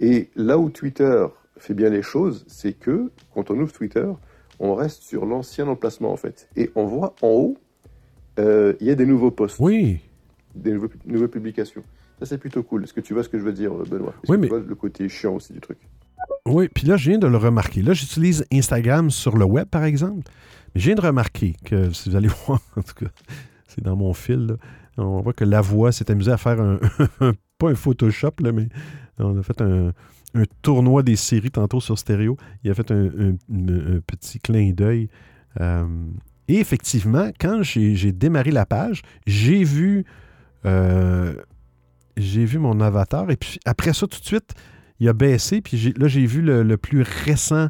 [0.00, 1.26] Et là où Twitter
[1.56, 4.06] fait bien les choses, c'est que quand on ouvre Twitter,
[4.59, 6.48] on reste sur l'ancien emplacement, en fait.
[6.56, 7.56] Et on voit en haut,
[8.38, 9.59] euh, il y a des nouveaux posts.
[9.60, 10.00] Oui.
[10.54, 10.72] Des
[11.06, 11.82] nouvelles publications.
[12.18, 12.84] Ça, c'est plutôt cool.
[12.84, 14.14] Est-ce que tu vois ce que je veux dire, Benoît?
[14.28, 14.46] Oui, mais...
[14.46, 15.78] Tu vois le côté chiant aussi du truc?
[16.46, 17.82] Oui, puis là, je viens de le remarquer.
[17.82, 20.28] Là, j'utilise Instagram sur le web, par exemple.
[20.74, 23.10] Mais je viens de remarquer que, si vous allez voir, en tout cas,
[23.68, 24.56] c'est dans mon fil,
[24.96, 26.78] on voit que la voix s'est amusée à faire un,
[27.58, 28.68] pas un Photoshop, là, mais
[29.18, 29.92] on a fait un,
[30.62, 32.36] tournoi des séries tantôt sur stéréo.
[32.64, 33.36] Il a fait un,
[34.06, 35.08] petit clin d'œil.
[35.60, 35.84] Euh,
[36.48, 40.04] et effectivement, quand j'ai démarré la page, j'ai vu,
[40.64, 41.34] euh,
[42.16, 43.30] j'ai vu mon avatar.
[43.30, 44.55] Et puis après ça, tout de suite,
[45.01, 45.60] il a baissé.
[45.60, 47.68] Puis là, j'ai vu le, plus récent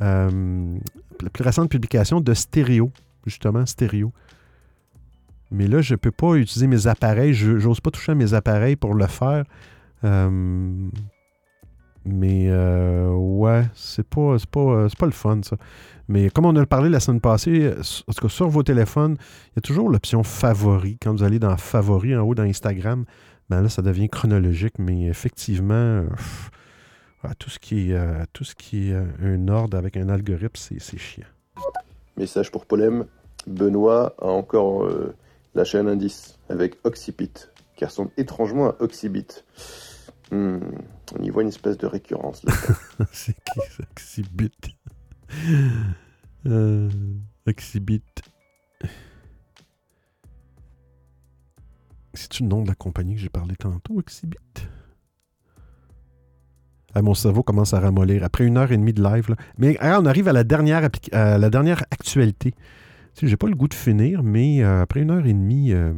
[0.00, 0.78] euh,
[1.22, 2.92] la plus récente publication de stéréo,
[3.26, 4.12] justement, stéréo.
[5.50, 7.34] Mais là, je ne peux pas utiliser mes appareils.
[7.34, 9.44] Je n'ose pas toucher à mes appareils pour le faire.
[10.04, 10.88] Euh,
[12.04, 15.56] mais euh, ouais, c'est pas, pas, pas le fun, ça.
[16.08, 19.16] Mais comme on a parlé la semaine passée, en tout cas sur vos téléphones,
[19.48, 20.98] il y a toujours l'option favori.
[21.00, 23.04] Quand vous allez dans favori en haut dans Instagram,
[23.48, 24.74] ben là, ça devient chronologique.
[24.78, 26.04] Mais effectivement,
[27.38, 30.56] tout ce qui est, euh, tout ce qui est euh, un ordre avec un algorithme,
[30.56, 31.26] c'est chiant.
[32.16, 33.06] Message pour Polem.
[33.46, 35.14] Benoît a encore euh,
[35.54, 37.32] lâché un indice avec Oxybit,
[37.76, 39.26] qui ressemble étrangement à Oxybit.
[40.30, 40.58] Hmm,
[41.18, 42.44] on y voit une espèce de récurrence.
[43.12, 44.52] c'est qui Oxybit
[47.46, 48.02] Oxybit.
[52.14, 54.38] C'est-tu le nom de la compagnie que j'ai parlé tantôt, Oxybit
[56.94, 58.24] ah, mon cerveau commence à ramollir.
[58.24, 59.34] Après une heure et demie de live.
[59.58, 60.82] Mais on arrive à la dernière,
[61.90, 62.54] actualité.
[63.20, 65.92] Je j'ai pas le goût de finir, mais euh, après une heure et demie, euh,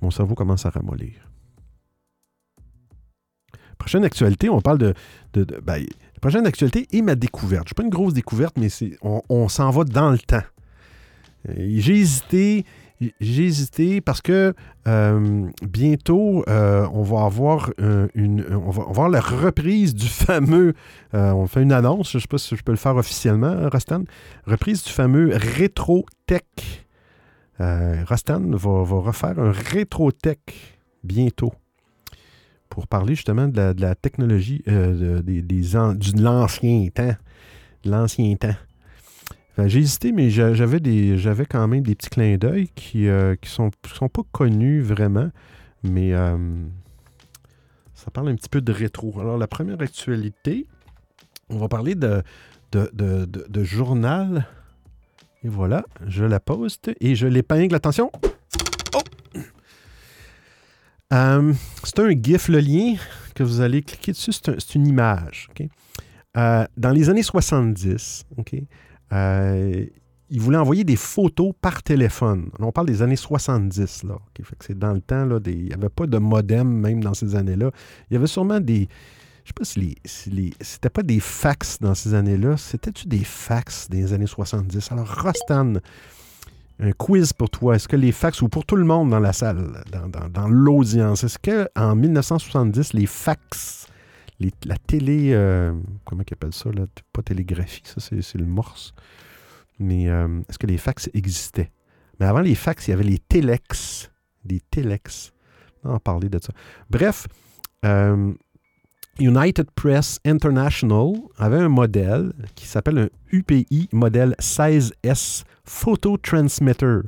[0.00, 1.30] mon cerveau commence à ramollir.
[3.84, 4.94] Prochaine actualité, on parle de.
[5.34, 7.68] ben, la prochaine actualité est ma découverte.
[7.68, 8.68] Je pas une grosse découverte, mais
[9.02, 10.42] on, s'en va dans le temps.
[11.54, 12.64] J'ai hésité
[13.20, 14.54] j'ai hésité parce que
[14.88, 17.72] euh, bientôt, euh, on va avoir
[18.14, 20.72] une, on va, avoir la reprise du fameux,
[21.12, 23.68] euh, on fait une annonce, je ne sais pas si je peux le faire officiellement,
[23.68, 24.04] Rastan,
[24.46, 25.30] reprise du fameux
[25.60, 26.40] Retro Tech.
[27.58, 30.38] Rastan va, refaire un Retro Tech
[31.02, 31.52] bientôt
[32.68, 37.16] pour parler justement de la, technologie des, de l'ancien temps.
[37.84, 38.56] L'ancien temps.
[39.56, 43.36] J'ai hésité, mais j'avais des j'avais quand même des petits clins d'œil qui ne euh,
[43.44, 45.30] sont, sont pas connus vraiment,
[45.84, 46.36] mais euh,
[47.94, 49.14] ça parle un petit peu de rétro.
[49.20, 50.66] Alors, la première actualité,
[51.50, 52.22] on va parler de,
[52.72, 54.46] de, journal.
[55.44, 57.76] Et voilà, je la poste et je l'épingle.
[57.76, 58.10] Attention!
[61.14, 61.52] Euh,
[61.84, 62.94] c'est un GIF, le lien
[63.34, 65.48] que vous allez cliquer dessus, c'est une image.
[66.34, 68.56] dans les années 70, OK,
[69.12, 69.86] euh,
[70.30, 72.50] il voulait envoyer des photos par téléphone.
[72.58, 74.04] on parle des années 70.
[74.04, 74.18] Là.
[74.60, 77.70] c'est dans le temps, là, il n'y avait pas de modem même dans ces années-là.
[78.10, 78.88] Il y avait sûrement des.
[79.44, 82.56] Je ne sais pas si les, c'était pas des fax dans ces années-là.
[82.56, 84.90] C'était-tu des fax des années 70?
[84.90, 85.74] Alors, Rostan,
[86.80, 87.76] un quiz pour toi.
[87.76, 89.82] Est-ce que les fax, ou pour tout le monde dans la salle,
[90.32, 93.86] dans, l'audience, est-ce qu'en 1970, les fax
[94.64, 95.72] la télé, euh,
[96.04, 96.86] comment ils appellent ça, là?
[97.12, 98.92] pas télégraphie, ça c'est le morse.
[99.78, 101.70] Mais euh, est-ce que les fax existaient?
[102.20, 104.10] Mais avant les fax, il y avait les télex.
[104.44, 105.32] Des télex.
[105.82, 106.52] On va parler de ça.
[106.90, 107.26] Bref,
[107.84, 108.32] euh,
[109.18, 117.00] United Press International avait un modèle qui s'appelle un UPI modèle 16S Photo Transmitter.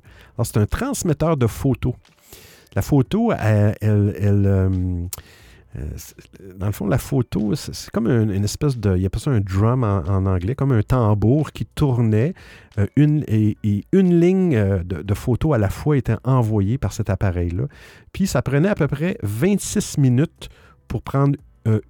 [0.43, 1.95] c'est un transmetteur de photos.
[2.75, 5.09] La photo, elle, elle
[6.57, 8.97] dans le fond, la photo, c'est comme une, espèce de.
[8.97, 12.35] Il y a pas ça un drum en, anglais, comme un tambour qui tournait.
[12.97, 13.57] une, et,
[13.93, 17.65] une ligne de, photos à la fois était envoyée par cet appareil-là.
[18.13, 20.49] Puis ça prenait à peu près 26 minutes
[20.89, 21.37] pour prendre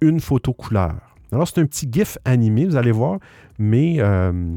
[0.01, 0.95] une photo couleur.
[1.31, 3.19] Alors, c'est un petit GIF animé, vous allez voir,
[3.59, 4.55] mais euh,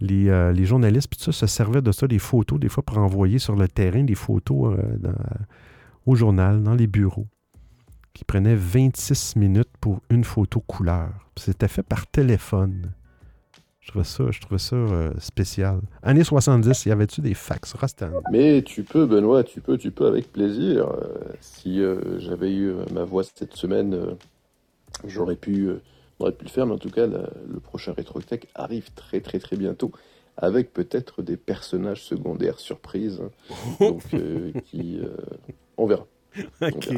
[0.00, 3.56] les, journalistes tout ça, se servaient de ça, des photos, des fois pour envoyer sur
[3.56, 5.12] le terrain des photos euh,
[6.06, 7.26] au journal, dans les bureaux,
[8.14, 11.10] qui prenaient 26 minutes pour une photo couleur.
[11.36, 12.92] C'était fait par téléphone.
[13.80, 15.80] Je trouvais ça, je trouvais ça euh, spécial.
[16.02, 18.10] Années 70, y avait-tu des fax Rastan?
[18.30, 20.92] Mais tu peux, Benoît, tu peux, tu peux avec plaisir.
[21.40, 21.80] si
[22.18, 23.96] j'avais eu ma voix cette semaine,
[25.06, 25.70] j'aurais pu
[26.18, 29.38] on aurait pu le faire, mais en tout cas, le prochain RetroTech arrive très très
[29.38, 29.92] très bientôt,
[30.36, 33.30] avec peut-être des personnages secondaires surprises, hein.
[33.80, 34.98] donc euh, qui...
[35.00, 35.16] Euh,
[35.76, 36.06] on verra.
[36.60, 36.88] Ok.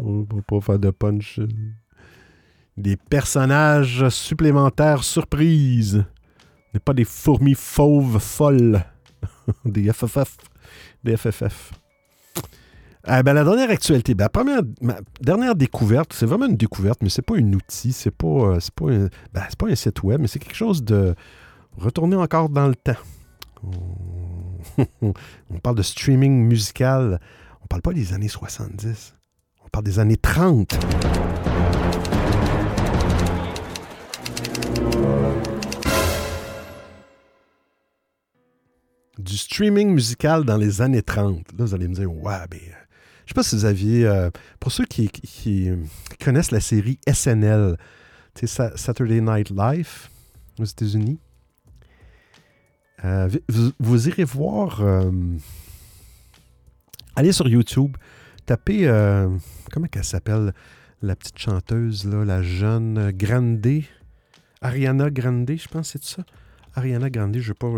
[0.00, 1.40] On va pas faire de punch.
[2.76, 6.04] Des personnages supplémentaires surprises.
[6.72, 8.84] n'est pas des fourmis fauves folles.
[9.64, 10.36] des FFF.
[11.04, 11.72] Des FFF.
[13.04, 14.62] Ah, ben, la dernière actualité, ben, la première,
[15.20, 18.72] dernière découverte, c'est vraiment une découverte, mais c'est pas un outil, c'est pas, euh, c'est
[18.72, 21.16] pas, un, ben, pas un site web, mais c'est quelque chose de
[21.76, 22.92] retourner encore dans le temps.
[25.02, 25.12] On,
[25.62, 27.20] parle de streaming musical.
[27.64, 29.14] On parle pas des années 70.
[29.64, 30.78] On parle des années 30.
[39.18, 41.52] Du streaming musical dans les années 30.
[41.58, 42.60] Là, vous allez me dire, ouais, ben,
[43.32, 44.30] sais pas si vous aviez, euh,
[44.60, 45.10] pour ceux qui,
[46.22, 47.78] connaissent la série SNL,
[48.44, 50.08] Saturday Night Live
[50.58, 51.18] aux États-Unis,
[53.04, 53.30] euh,
[53.78, 55.10] vous, irez voir, euh,
[57.16, 57.96] allez sur YouTube,
[58.44, 58.84] tapez,
[59.72, 60.52] comment elle s'appelle,
[61.00, 63.66] la petite chanteuse, là, la jeune Grande,
[64.60, 66.22] Ariana Grande, je pense c'est ça.
[66.74, 67.68] Ariana Grande, je ne pas...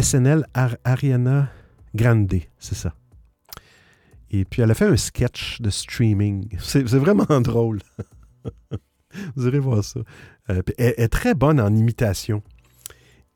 [0.00, 0.46] SNL,
[0.84, 1.50] Ariana
[1.92, 2.94] Grande, c'est ça.
[4.30, 6.48] Et puis elle a fait un sketch de streaming.
[6.60, 7.80] C'est vraiment drôle.
[9.34, 10.00] Vous irez voir ça.
[10.50, 12.42] Euh, elle, est très bonne en imitation.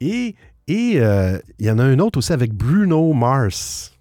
[0.00, 3.92] Et et euh, il y en a un autre aussi avec Bruno Mars,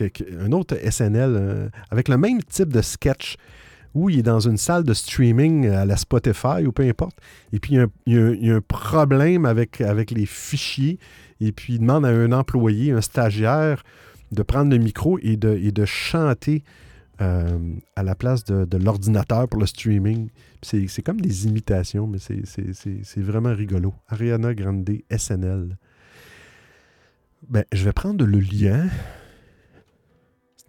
[0.00, 3.36] un autre SNL, euh, avec le même type de sketch
[3.94, 7.16] où il est dans une salle de streaming à la Spotify ou peu importe.
[7.52, 7.76] Et puis
[8.06, 10.98] il y a, un problème avec, avec les fichiers
[11.40, 13.84] et puis il demande à un employé, un stagiaire,
[14.32, 16.64] de prendre le micro et de, chanter
[17.20, 20.30] euh, à la place de, l'ordinateur pour le streaming.
[20.62, 23.94] C'est comme des imitations, mais c'est vraiment rigolo.
[24.08, 25.76] Ariana Grande, SNL.
[27.48, 28.88] Ben, je vais prendre le lien.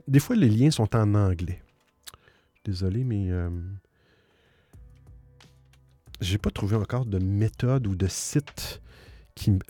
[0.08, 1.62] Des fois, les liens sont en anglais.
[2.66, 3.50] Désolé, mais euh,
[6.20, 8.82] j'ai pas trouvé encore de méthode ou de site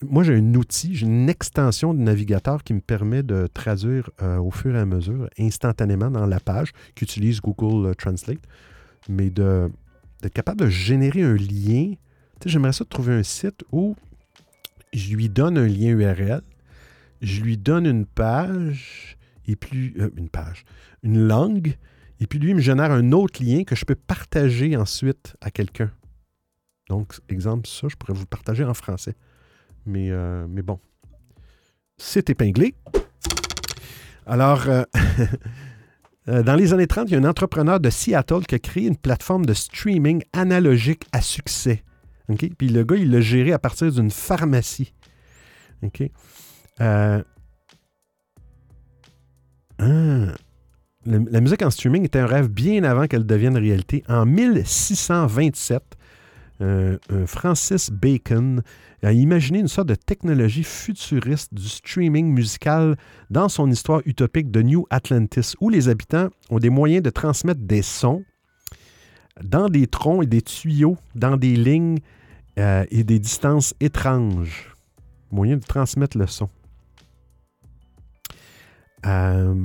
[0.01, 4.37] moi, j'ai un outil, j'ai une extension de navigateur qui me permet de traduire euh,
[4.37, 8.41] au fur et à mesure, instantanément dans la page, qui utilise Google euh, Translate,
[9.09, 9.71] mais de,
[10.21, 11.93] d'être capable de générer un lien.
[12.45, 13.95] j'aimerais ça trouver un site où
[14.91, 16.41] je lui donne un lien URL,
[17.21, 20.65] je lui donne une page, et puis, euh, une page,
[21.03, 21.77] une langue,
[22.19, 25.91] et puis lui me génère un autre lien que je peux partager ensuite à quelqu'un.
[26.89, 29.15] Donc, exemple, ça, je pourrais vous partager en français.
[29.85, 30.79] Mais, euh, mais bon,
[31.97, 32.75] c'est épinglé.
[34.25, 34.83] Alors, euh,
[36.29, 38.87] euh, dans les années 30, il y a un entrepreneur de Seattle qui a créé
[38.87, 41.83] une plateforme de streaming analogique à succès.
[42.57, 44.93] Puis le gars, il l'a géré à partir d'une pharmacie.
[45.81, 46.03] OK?
[46.79, 47.21] Ah,
[51.05, 54.05] la musique en streaming était un rêve bien avant qu'elle devienne réalité.
[54.07, 55.83] En 1627,
[57.25, 58.63] Francis Bacon
[59.05, 62.97] a imaginé une sorte de technologie futuriste du streaming musical
[63.29, 67.61] dans son histoire utopique de New Atlantis, où les habitants ont des moyens de transmettre
[67.61, 68.23] des sons
[69.43, 71.99] dans des troncs et des tuyaux, dans des lignes
[72.59, 74.73] euh, et des distances étranges.
[75.31, 76.49] Moyen de transmettre le son.
[79.05, 79.55] Euh,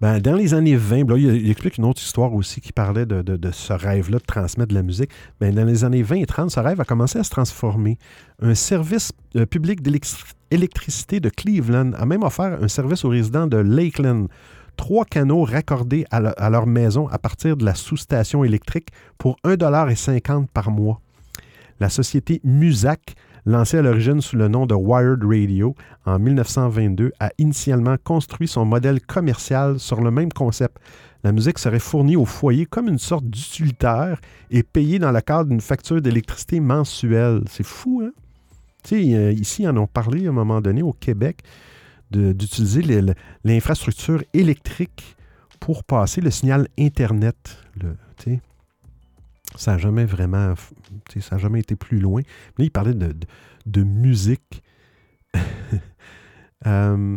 [0.00, 3.72] ben, dans les années 20, il, explique une autre histoire aussi qui parlait de, ce
[3.74, 5.10] rêve-là de transmettre de la musique.
[5.40, 7.98] Ben, dans les années 20 et 30, ce rêve a commencé à se transformer.
[8.40, 13.58] Un service euh, public d'électricité de Cleveland a même offert un service aux résidents de
[13.58, 14.28] Lakeland.
[14.76, 20.70] Trois canaux raccordés à, leur maison à partir de la sous-station électrique pour 1,50$ par
[20.70, 21.02] mois.
[21.78, 25.74] La société Musac lancé à l'origine sous le nom de Wired Radio
[26.06, 30.78] en 1922, a initialement construit son modèle commercial sur le même concept.
[31.22, 35.50] La musique serait fournie au foyer comme une sorte d'utilitaire et payée dans le cadre
[35.50, 37.42] d'une facture d'électricité mensuelle.
[37.48, 38.12] C'est fou, hein?
[38.84, 41.42] Sais, ici, ils en ont parlé à un moment donné au Québec
[42.10, 42.82] d'utiliser
[43.44, 45.16] l'infrastructure électrique
[45.60, 47.58] pour passer le signal Internet.
[49.56, 50.54] Ça n'a jamais vraiment.
[51.20, 52.22] Ça jamais été plus loin.
[52.58, 53.14] Mais il parlait de,
[53.66, 54.62] de, musique.
[56.66, 57.16] Euh,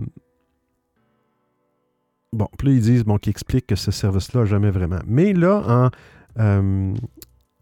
[2.32, 5.02] bon, puis là, ils disent bon, qu'ils expliquent que ce service-là jamais vraiment.
[5.06, 5.92] Mais là, en,
[6.40, 6.94] euh,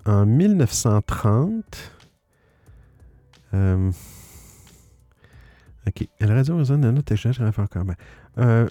[0.06, 1.93] en 1930.
[3.56, 3.91] Euh,
[5.88, 6.07] OK.
[6.19, 7.84] La radio de notre échange, encore.
[8.38, 8.68] Euh,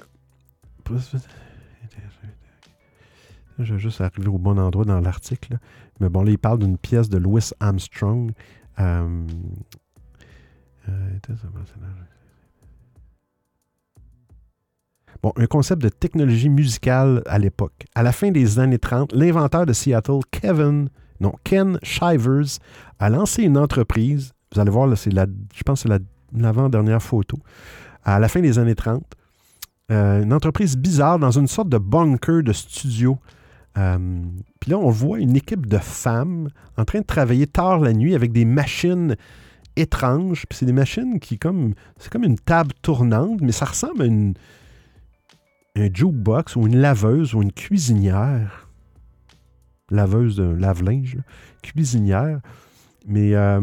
[3.59, 5.59] je vais juste arriver au bon endroit dans l'article.
[6.01, 8.32] Mais bon, là, il parle d'une pièce de Louis Armstrong.
[8.78, 9.27] Euh,
[10.89, 11.18] euh,
[15.22, 17.86] bon, un concept de technologie musicale à l'époque.
[17.94, 20.89] À la fin des années 30, l'inventeur de Seattle, Kevin,
[21.20, 22.59] non, Ken Shivers,
[22.98, 24.32] a lancé une entreprise.
[24.52, 26.02] Vous allez voir, là, c'est la, je pense que c'est
[26.32, 27.39] l'avant-dernière photo.
[28.02, 29.05] À la fin des années 30,
[29.90, 33.18] euh, une entreprise bizarre dans une sorte de bunker de studio
[33.78, 33.98] euh,
[34.60, 38.14] puis là, on voit une équipe de femmes en train de travailler tard la nuit
[38.14, 39.16] avec des machines
[39.76, 40.47] étranges.
[40.48, 41.74] Puis c'est des machines qui, comme.
[41.98, 44.34] C'est comme une table tournante, mais ça ressemble à une.
[45.76, 48.68] Un jukebox ou une laveuse ou une cuisinière.
[49.88, 51.18] Laveuse de lave-linge,
[51.62, 52.40] cuisinière.
[53.06, 53.60] Mais, euh,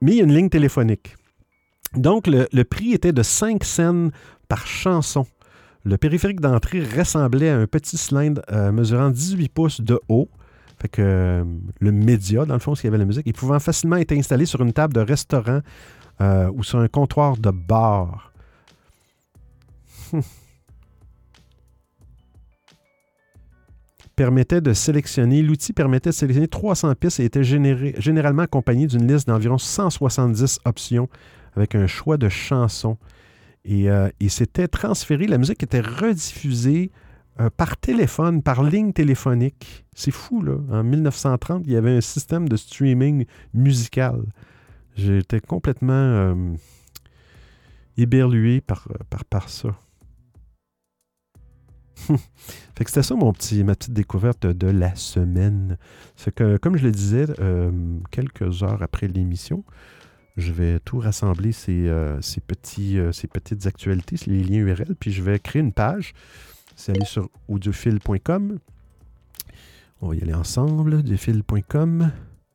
[0.00, 1.16] mais il y a une ligne téléphonique.
[1.96, 4.08] Donc, le, prix était de 5 cents
[4.48, 5.26] par chanson.
[5.84, 10.30] Le périphérique d'entrée ressemblait à un petit cylindre euh, mesurant 18 pouces de haut.
[10.80, 11.44] Fait que euh,
[11.78, 14.46] le média, dans le fond, s'il y avait la musique, il pouvait facilement être installé
[14.46, 15.60] sur une table de restaurant
[16.20, 18.32] euh, ou sur un comptoir de bar.
[24.16, 29.26] permettait de sélectionner, l'outil permettait de sélectionner 300 pistes et était généralement accompagné d'une liste
[29.26, 31.08] d'environ 170 options
[31.56, 32.96] avec un choix de chansons.
[33.70, 36.90] Euh, et, c'était transféré, la musique était rediffusée
[37.40, 39.86] euh, par téléphone, par ligne téléphonique.
[39.94, 40.56] C'est fou, là.
[40.70, 43.24] En 1930, il y avait un système de streaming
[43.54, 44.22] musical.
[44.96, 46.54] J'étais complètement euh,
[47.96, 49.70] éberlué par, par, par ça.
[52.06, 55.78] fait que c'était ça mon petit, ma petite découverte de la semaine.
[56.16, 57.26] C'est que, comme je le disais
[58.10, 59.64] quelques heures après l'émission,
[60.36, 65.12] je vais tout rassembler ces, euh, petits, euh, ces petites actualités, les liens URL, puis
[65.12, 66.12] je vais créer une page.
[66.74, 68.58] C'est aller sur audiophile.com.
[70.00, 72.10] On va y aller ensemble, audiophile.com.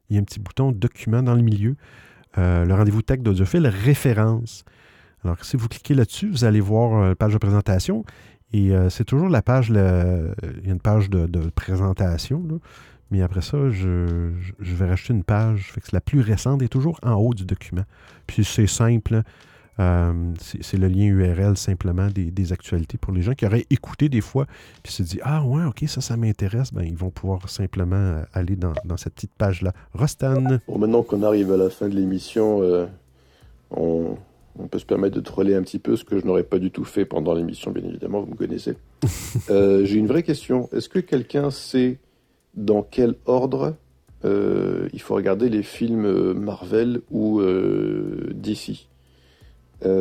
[0.10, 1.78] Il y a un petit bouton document dans le milieu.
[2.38, 4.66] Euh, le rendez-vous tech d'audiophile, référence.
[5.24, 8.04] Alors, si vous cliquez là-dessus, vous allez voir la page de présentation.
[8.52, 9.80] Et c'est toujours la page, il y
[10.70, 12.60] a une page de, présentation.
[13.12, 15.72] Mais après ça, je, vais racheter une page.
[15.74, 17.84] Fait que la plus récente est toujours en haut du document.
[18.28, 19.24] Puis c'est simple.
[19.80, 24.20] Euh, c'est le lien URL simplement des, actualités pour les gens qui auraient écouté des
[24.20, 24.46] fois
[24.84, 26.74] puis se dit Ah ouais, ok, ça, ça m'intéresse.
[26.74, 29.74] Ben, ils vont pouvoir simplement euh, aller dans, cette petite page-là.
[29.94, 30.60] Rostan.
[30.68, 32.88] Bon, maintenant qu'on arrive à la fin de l'émission, euh,
[33.72, 34.18] on,
[34.60, 36.72] on, peut se permettre de troller un petit peu, ce que je n'aurais pas du
[36.72, 38.76] tout fait pendant l'émission, bien évidemment, vous me connaissez.
[39.48, 40.68] J'ai une vraie question.
[40.74, 42.00] Est-ce que quelqu'un sait
[42.56, 43.76] dans quel ordre
[44.26, 48.88] euh, il faut regarder les films euh, Marvel ou euh, DC.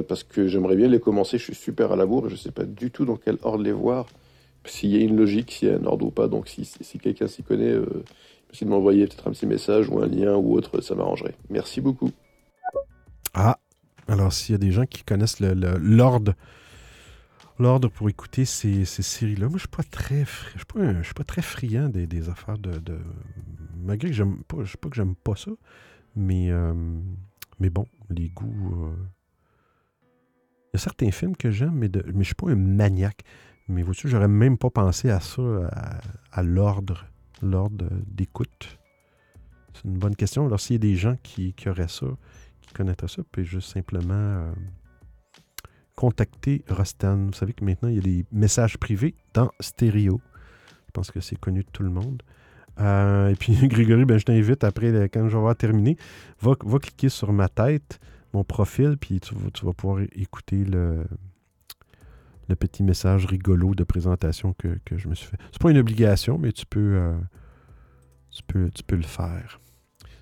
[0.09, 2.39] parce que j'aimerais bien les commencer, je suis super à la bourre et je ne
[2.39, 4.07] sais pas du tout dans quel ordre les voir,
[4.65, 6.29] s'il y a une logique, s'il y a un ordre ou pas.
[6.29, 8.05] Donc si, si quelqu'un s'y connaît, euh,
[8.61, 11.35] de m'envoyer peut-être un petit message ou un lien ou autre, ça m'arrangerait.
[11.51, 12.11] Merci beaucoup.
[13.35, 13.59] Ah,
[14.09, 16.35] alors s'il y a des gens qui connaissent l'ordre
[17.59, 19.49] l'ordre pour écouter ces, séries-là.
[19.49, 22.99] Moi, je suis pas très, je suis pas, pas très friand des, affaires de,
[23.77, 25.51] malgré que j'aime pas, je sais pas que j'aime pas ça,
[26.17, 26.73] mais euh,
[27.59, 28.87] bon, les goûts.
[28.87, 28.97] Euh,
[30.69, 33.23] il y a certains films que j'aime, mais, mais je suis pas un maniaque.
[33.69, 35.43] Mais vois-tu, j'aurais même pas pensé à ça,
[36.33, 37.07] à, l'ordre,
[37.43, 38.79] l'ordre d'écoute.
[39.75, 40.47] C'est une bonne question.
[40.47, 42.07] Alors, s'il y a des gens qui, qui auraient ça,
[42.63, 44.53] qui connaîtraient ça, puis juste simplement euh,
[45.99, 47.27] contacter Rostan.
[47.27, 50.21] Vous savez que maintenant, il y a des messages privés dans stéréo.
[50.87, 52.23] Je pense que c'est connu de tout le monde.
[52.79, 55.97] Euh, et puis, Grégory, ben, je t'invite après, quand je vais avoir terminé,
[56.41, 57.99] va, cliquer sur ma tête,
[58.33, 59.35] mon profil, puis tu,
[59.65, 61.05] vas pouvoir écouter le,
[62.61, 65.39] petit message rigolo de présentation que, je me suis fait.
[65.51, 67.17] C'est pas une obligation, mais tu peux, euh,
[68.31, 69.61] tu peux, tu peux le faire.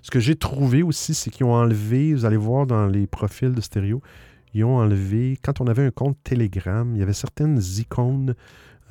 [0.01, 3.53] Ce que j'ai trouvé aussi, c'est qu'ils ont enlevé, vous allez voir dans les profils
[3.53, 4.01] de stéréo,
[4.63, 8.35] ont enlevé, quand on avait un compte Telegram, il y avait certaines icônes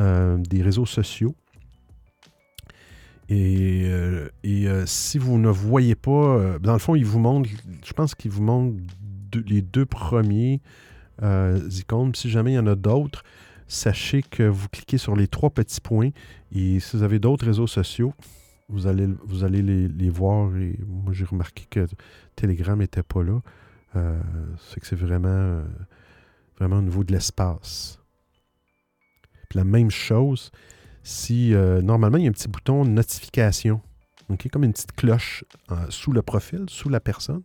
[0.01, 1.35] euh, des réseaux sociaux.
[3.29, 7.49] Et, euh, euh, si vous ne voyez pas, dans le fond, ils vous montrent,
[7.85, 8.77] je pense qu'ils vous montrent
[9.47, 10.61] les deux premiers
[11.23, 12.15] icônes.
[12.15, 13.23] Si jamais il y en a d'autres,
[13.69, 16.11] sachez que vous cliquez sur les trois petits points
[16.53, 18.15] et si vous avez d'autres réseaux sociaux,
[18.69, 20.55] vous allez, vous allez les, voir.
[20.57, 21.87] Et moi, j'ai remarqué que
[22.35, 23.41] Telegram n'était pas là.
[23.97, 24.19] Euh,
[24.59, 25.63] c'est que c'est vraiment, euh,
[26.59, 27.99] vraiment au niveau de l'espace.
[29.55, 30.51] La même chose,
[31.03, 33.81] si euh, normalement il y a un petit bouton notification,
[34.53, 35.45] comme une petite cloche
[35.89, 37.43] sous le profil, sous la personne.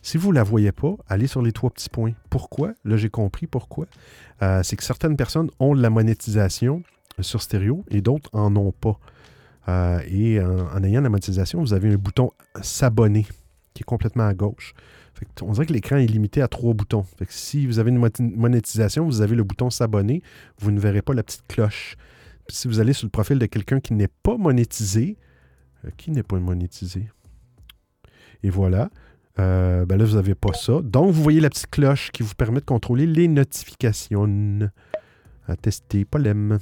[0.00, 2.14] Si vous ne la voyez pas, allez sur les trois petits points.
[2.30, 2.72] Pourquoi?
[2.86, 3.86] Là, j'ai compris pourquoi.
[4.62, 6.82] c'est que certaines personnes ont de la monétisation
[7.20, 8.98] sur stéréo et d'autres en ont pas.
[10.06, 12.30] et en, ayant la monétisation, vous avez un bouton
[12.62, 13.26] s'abonner
[13.74, 14.74] qui est complètement à gauche
[15.42, 17.04] on dirait que l'écran est limité à trois boutons.
[17.28, 20.22] si vous avez une monétisation, vous avez le bouton s'abonner,
[20.58, 21.96] vous ne verrez pas la petite cloche.
[22.48, 25.16] si vous allez sur le profil de quelqu'un qui n'est pas monétisé,
[25.84, 27.08] euh, qui n'est pas monétisé?
[28.42, 28.90] Et voilà.
[29.38, 30.80] Euh, ben là, vous n'avez pas ça.
[30.82, 34.70] Donc, vous voyez la petite cloche qui vous permet de contrôler les notifications.
[35.46, 36.58] À tester, l'aime.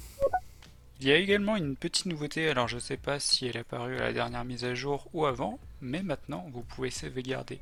[1.01, 3.61] Il y a également une petite nouveauté, alors je ne sais pas si elle est
[3.61, 7.61] apparue à la dernière mise à jour ou avant, mais maintenant vous pouvez sauvegarder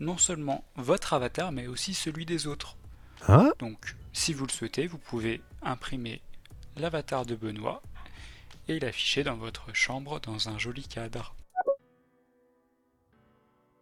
[0.00, 2.76] non seulement votre avatar, mais aussi celui des autres.
[3.26, 3.50] Ah.
[3.58, 6.20] Donc, si vous le souhaitez, vous pouvez imprimer
[6.76, 7.82] l'avatar de Benoît
[8.68, 11.34] et l'afficher dans votre chambre dans un joli cadre.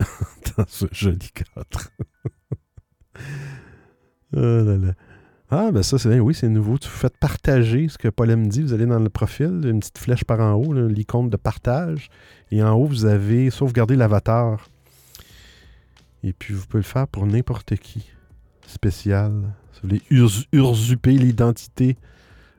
[0.56, 1.90] dans ce joli cadre.
[3.16, 4.94] oh là là.
[5.50, 6.20] Ah, ben ça, c'est bien.
[6.20, 6.72] Oui, c'est nouveau.
[6.72, 8.62] Vous faites partager ce que Paul me dit.
[8.62, 12.08] Vous allez dans le profil, une petite flèche par en haut, l'icône de partage.
[12.50, 14.68] Et en haut, vous avez sauvegarder l'avatar.
[16.24, 18.10] Et puis, vous pouvez le faire pour n'importe qui.
[18.66, 19.30] Spécial.
[19.30, 21.98] Vous voulez usurper l'identité.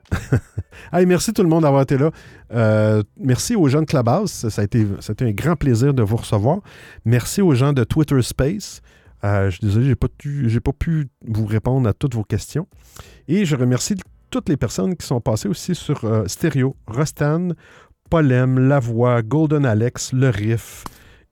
[0.92, 2.12] hey, merci tout le monde d'avoir été là.
[2.52, 4.48] Euh, merci aux gens de Clubhouse.
[4.48, 4.86] Ça a, été,
[5.20, 6.60] un grand plaisir de vous recevoir.
[7.04, 8.82] Merci aux gens de Twitter Space.
[9.24, 12.68] Euh, je suis désolé, je n'ai pas, pas, pu vous répondre à toutes vos questions.
[13.26, 13.96] Et je remercie
[14.30, 17.48] toutes les personnes qui sont passées aussi sur euh, Stereo, Rostan,
[18.10, 20.84] Polem, La Voix, Golden Alex, Le Riff.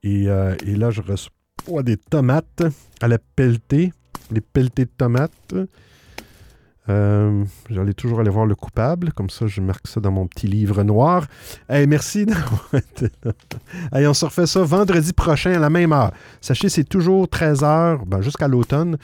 [0.03, 1.34] Et là, je reçois
[1.83, 2.63] des tomates
[3.01, 3.93] à la pelletée,
[4.31, 5.55] les pelletées de tomates.
[6.91, 10.47] Euh, J'allais toujours aller voir le coupable, comme ça je marque ça dans mon petit
[10.47, 11.27] livre noir.
[11.69, 12.27] Hey, merci
[13.93, 16.13] hey, on se refait ça vendredi prochain à la même heure.
[16.41, 18.99] Sachez, c'est toujours 13h, ben, jusqu'à l'automne.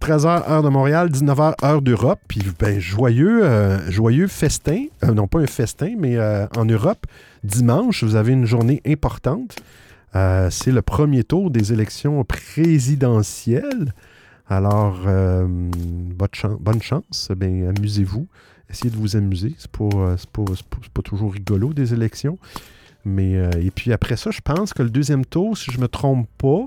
[0.00, 2.20] 13h heure de Montréal, 19h heure d'Europe.
[2.28, 6.18] Puis ben, joyeux, euh, joyeux festin, euh, non pas un festin, mais
[6.56, 7.06] en Europe.
[7.42, 9.56] Dimanche, vous avez une journée importante.
[10.14, 13.94] Euh, c'est le premier tour des élections présidentielles.
[14.48, 18.26] Alors, euh, bonne, chance, ben, amusez-vous.
[18.68, 19.54] Essayez de vous amuser.
[19.58, 22.38] C'est pas, euh, pas, toujours rigolo des élections.
[23.04, 25.88] Mais, et puis après ça, je pense que le deuxième tour, si je ne me
[25.88, 26.66] trompe pas,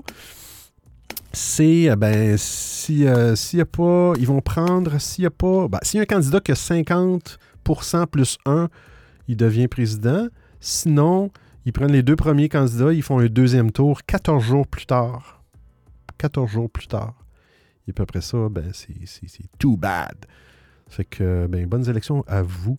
[1.32, 3.04] c'est, ben, s'il
[3.54, 6.06] n'y a pas, ils vont prendre, s'il n'y a pas, ben, s'il y a un
[6.06, 8.68] candidat qui a 50% plus 1,
[9.28, 10.26] il devient président.
[10.60, 11.30] Sinon,
[11.66, 15.42] ils prennent les deux premiers candidats, ils font un deuxième tour 14 jours plus tard.
[16.16, 17.14] 14 jours plus tard.
[17.88, 20.14] Et puis après ça, ben, c'est too bad.
[20.88, 22.78] Fait que, ben, bonnes élections à vous.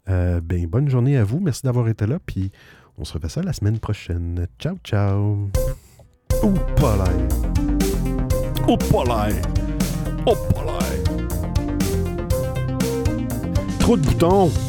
[0.09, 1.39] Euh, ben, bonne journée à vous.
[1.39, 2.19] Merci d'avoir été là.
[2.23, 2.51] Puis
[2.97, 4.45] on se refait ça la semaine prochaine.
[4.59, 5.49] Ciao, ciao.
[8.67, 9.31] Opalai.
[10.25, 11.01] Opalai.
[13.79, 14.66] Trop de boutons.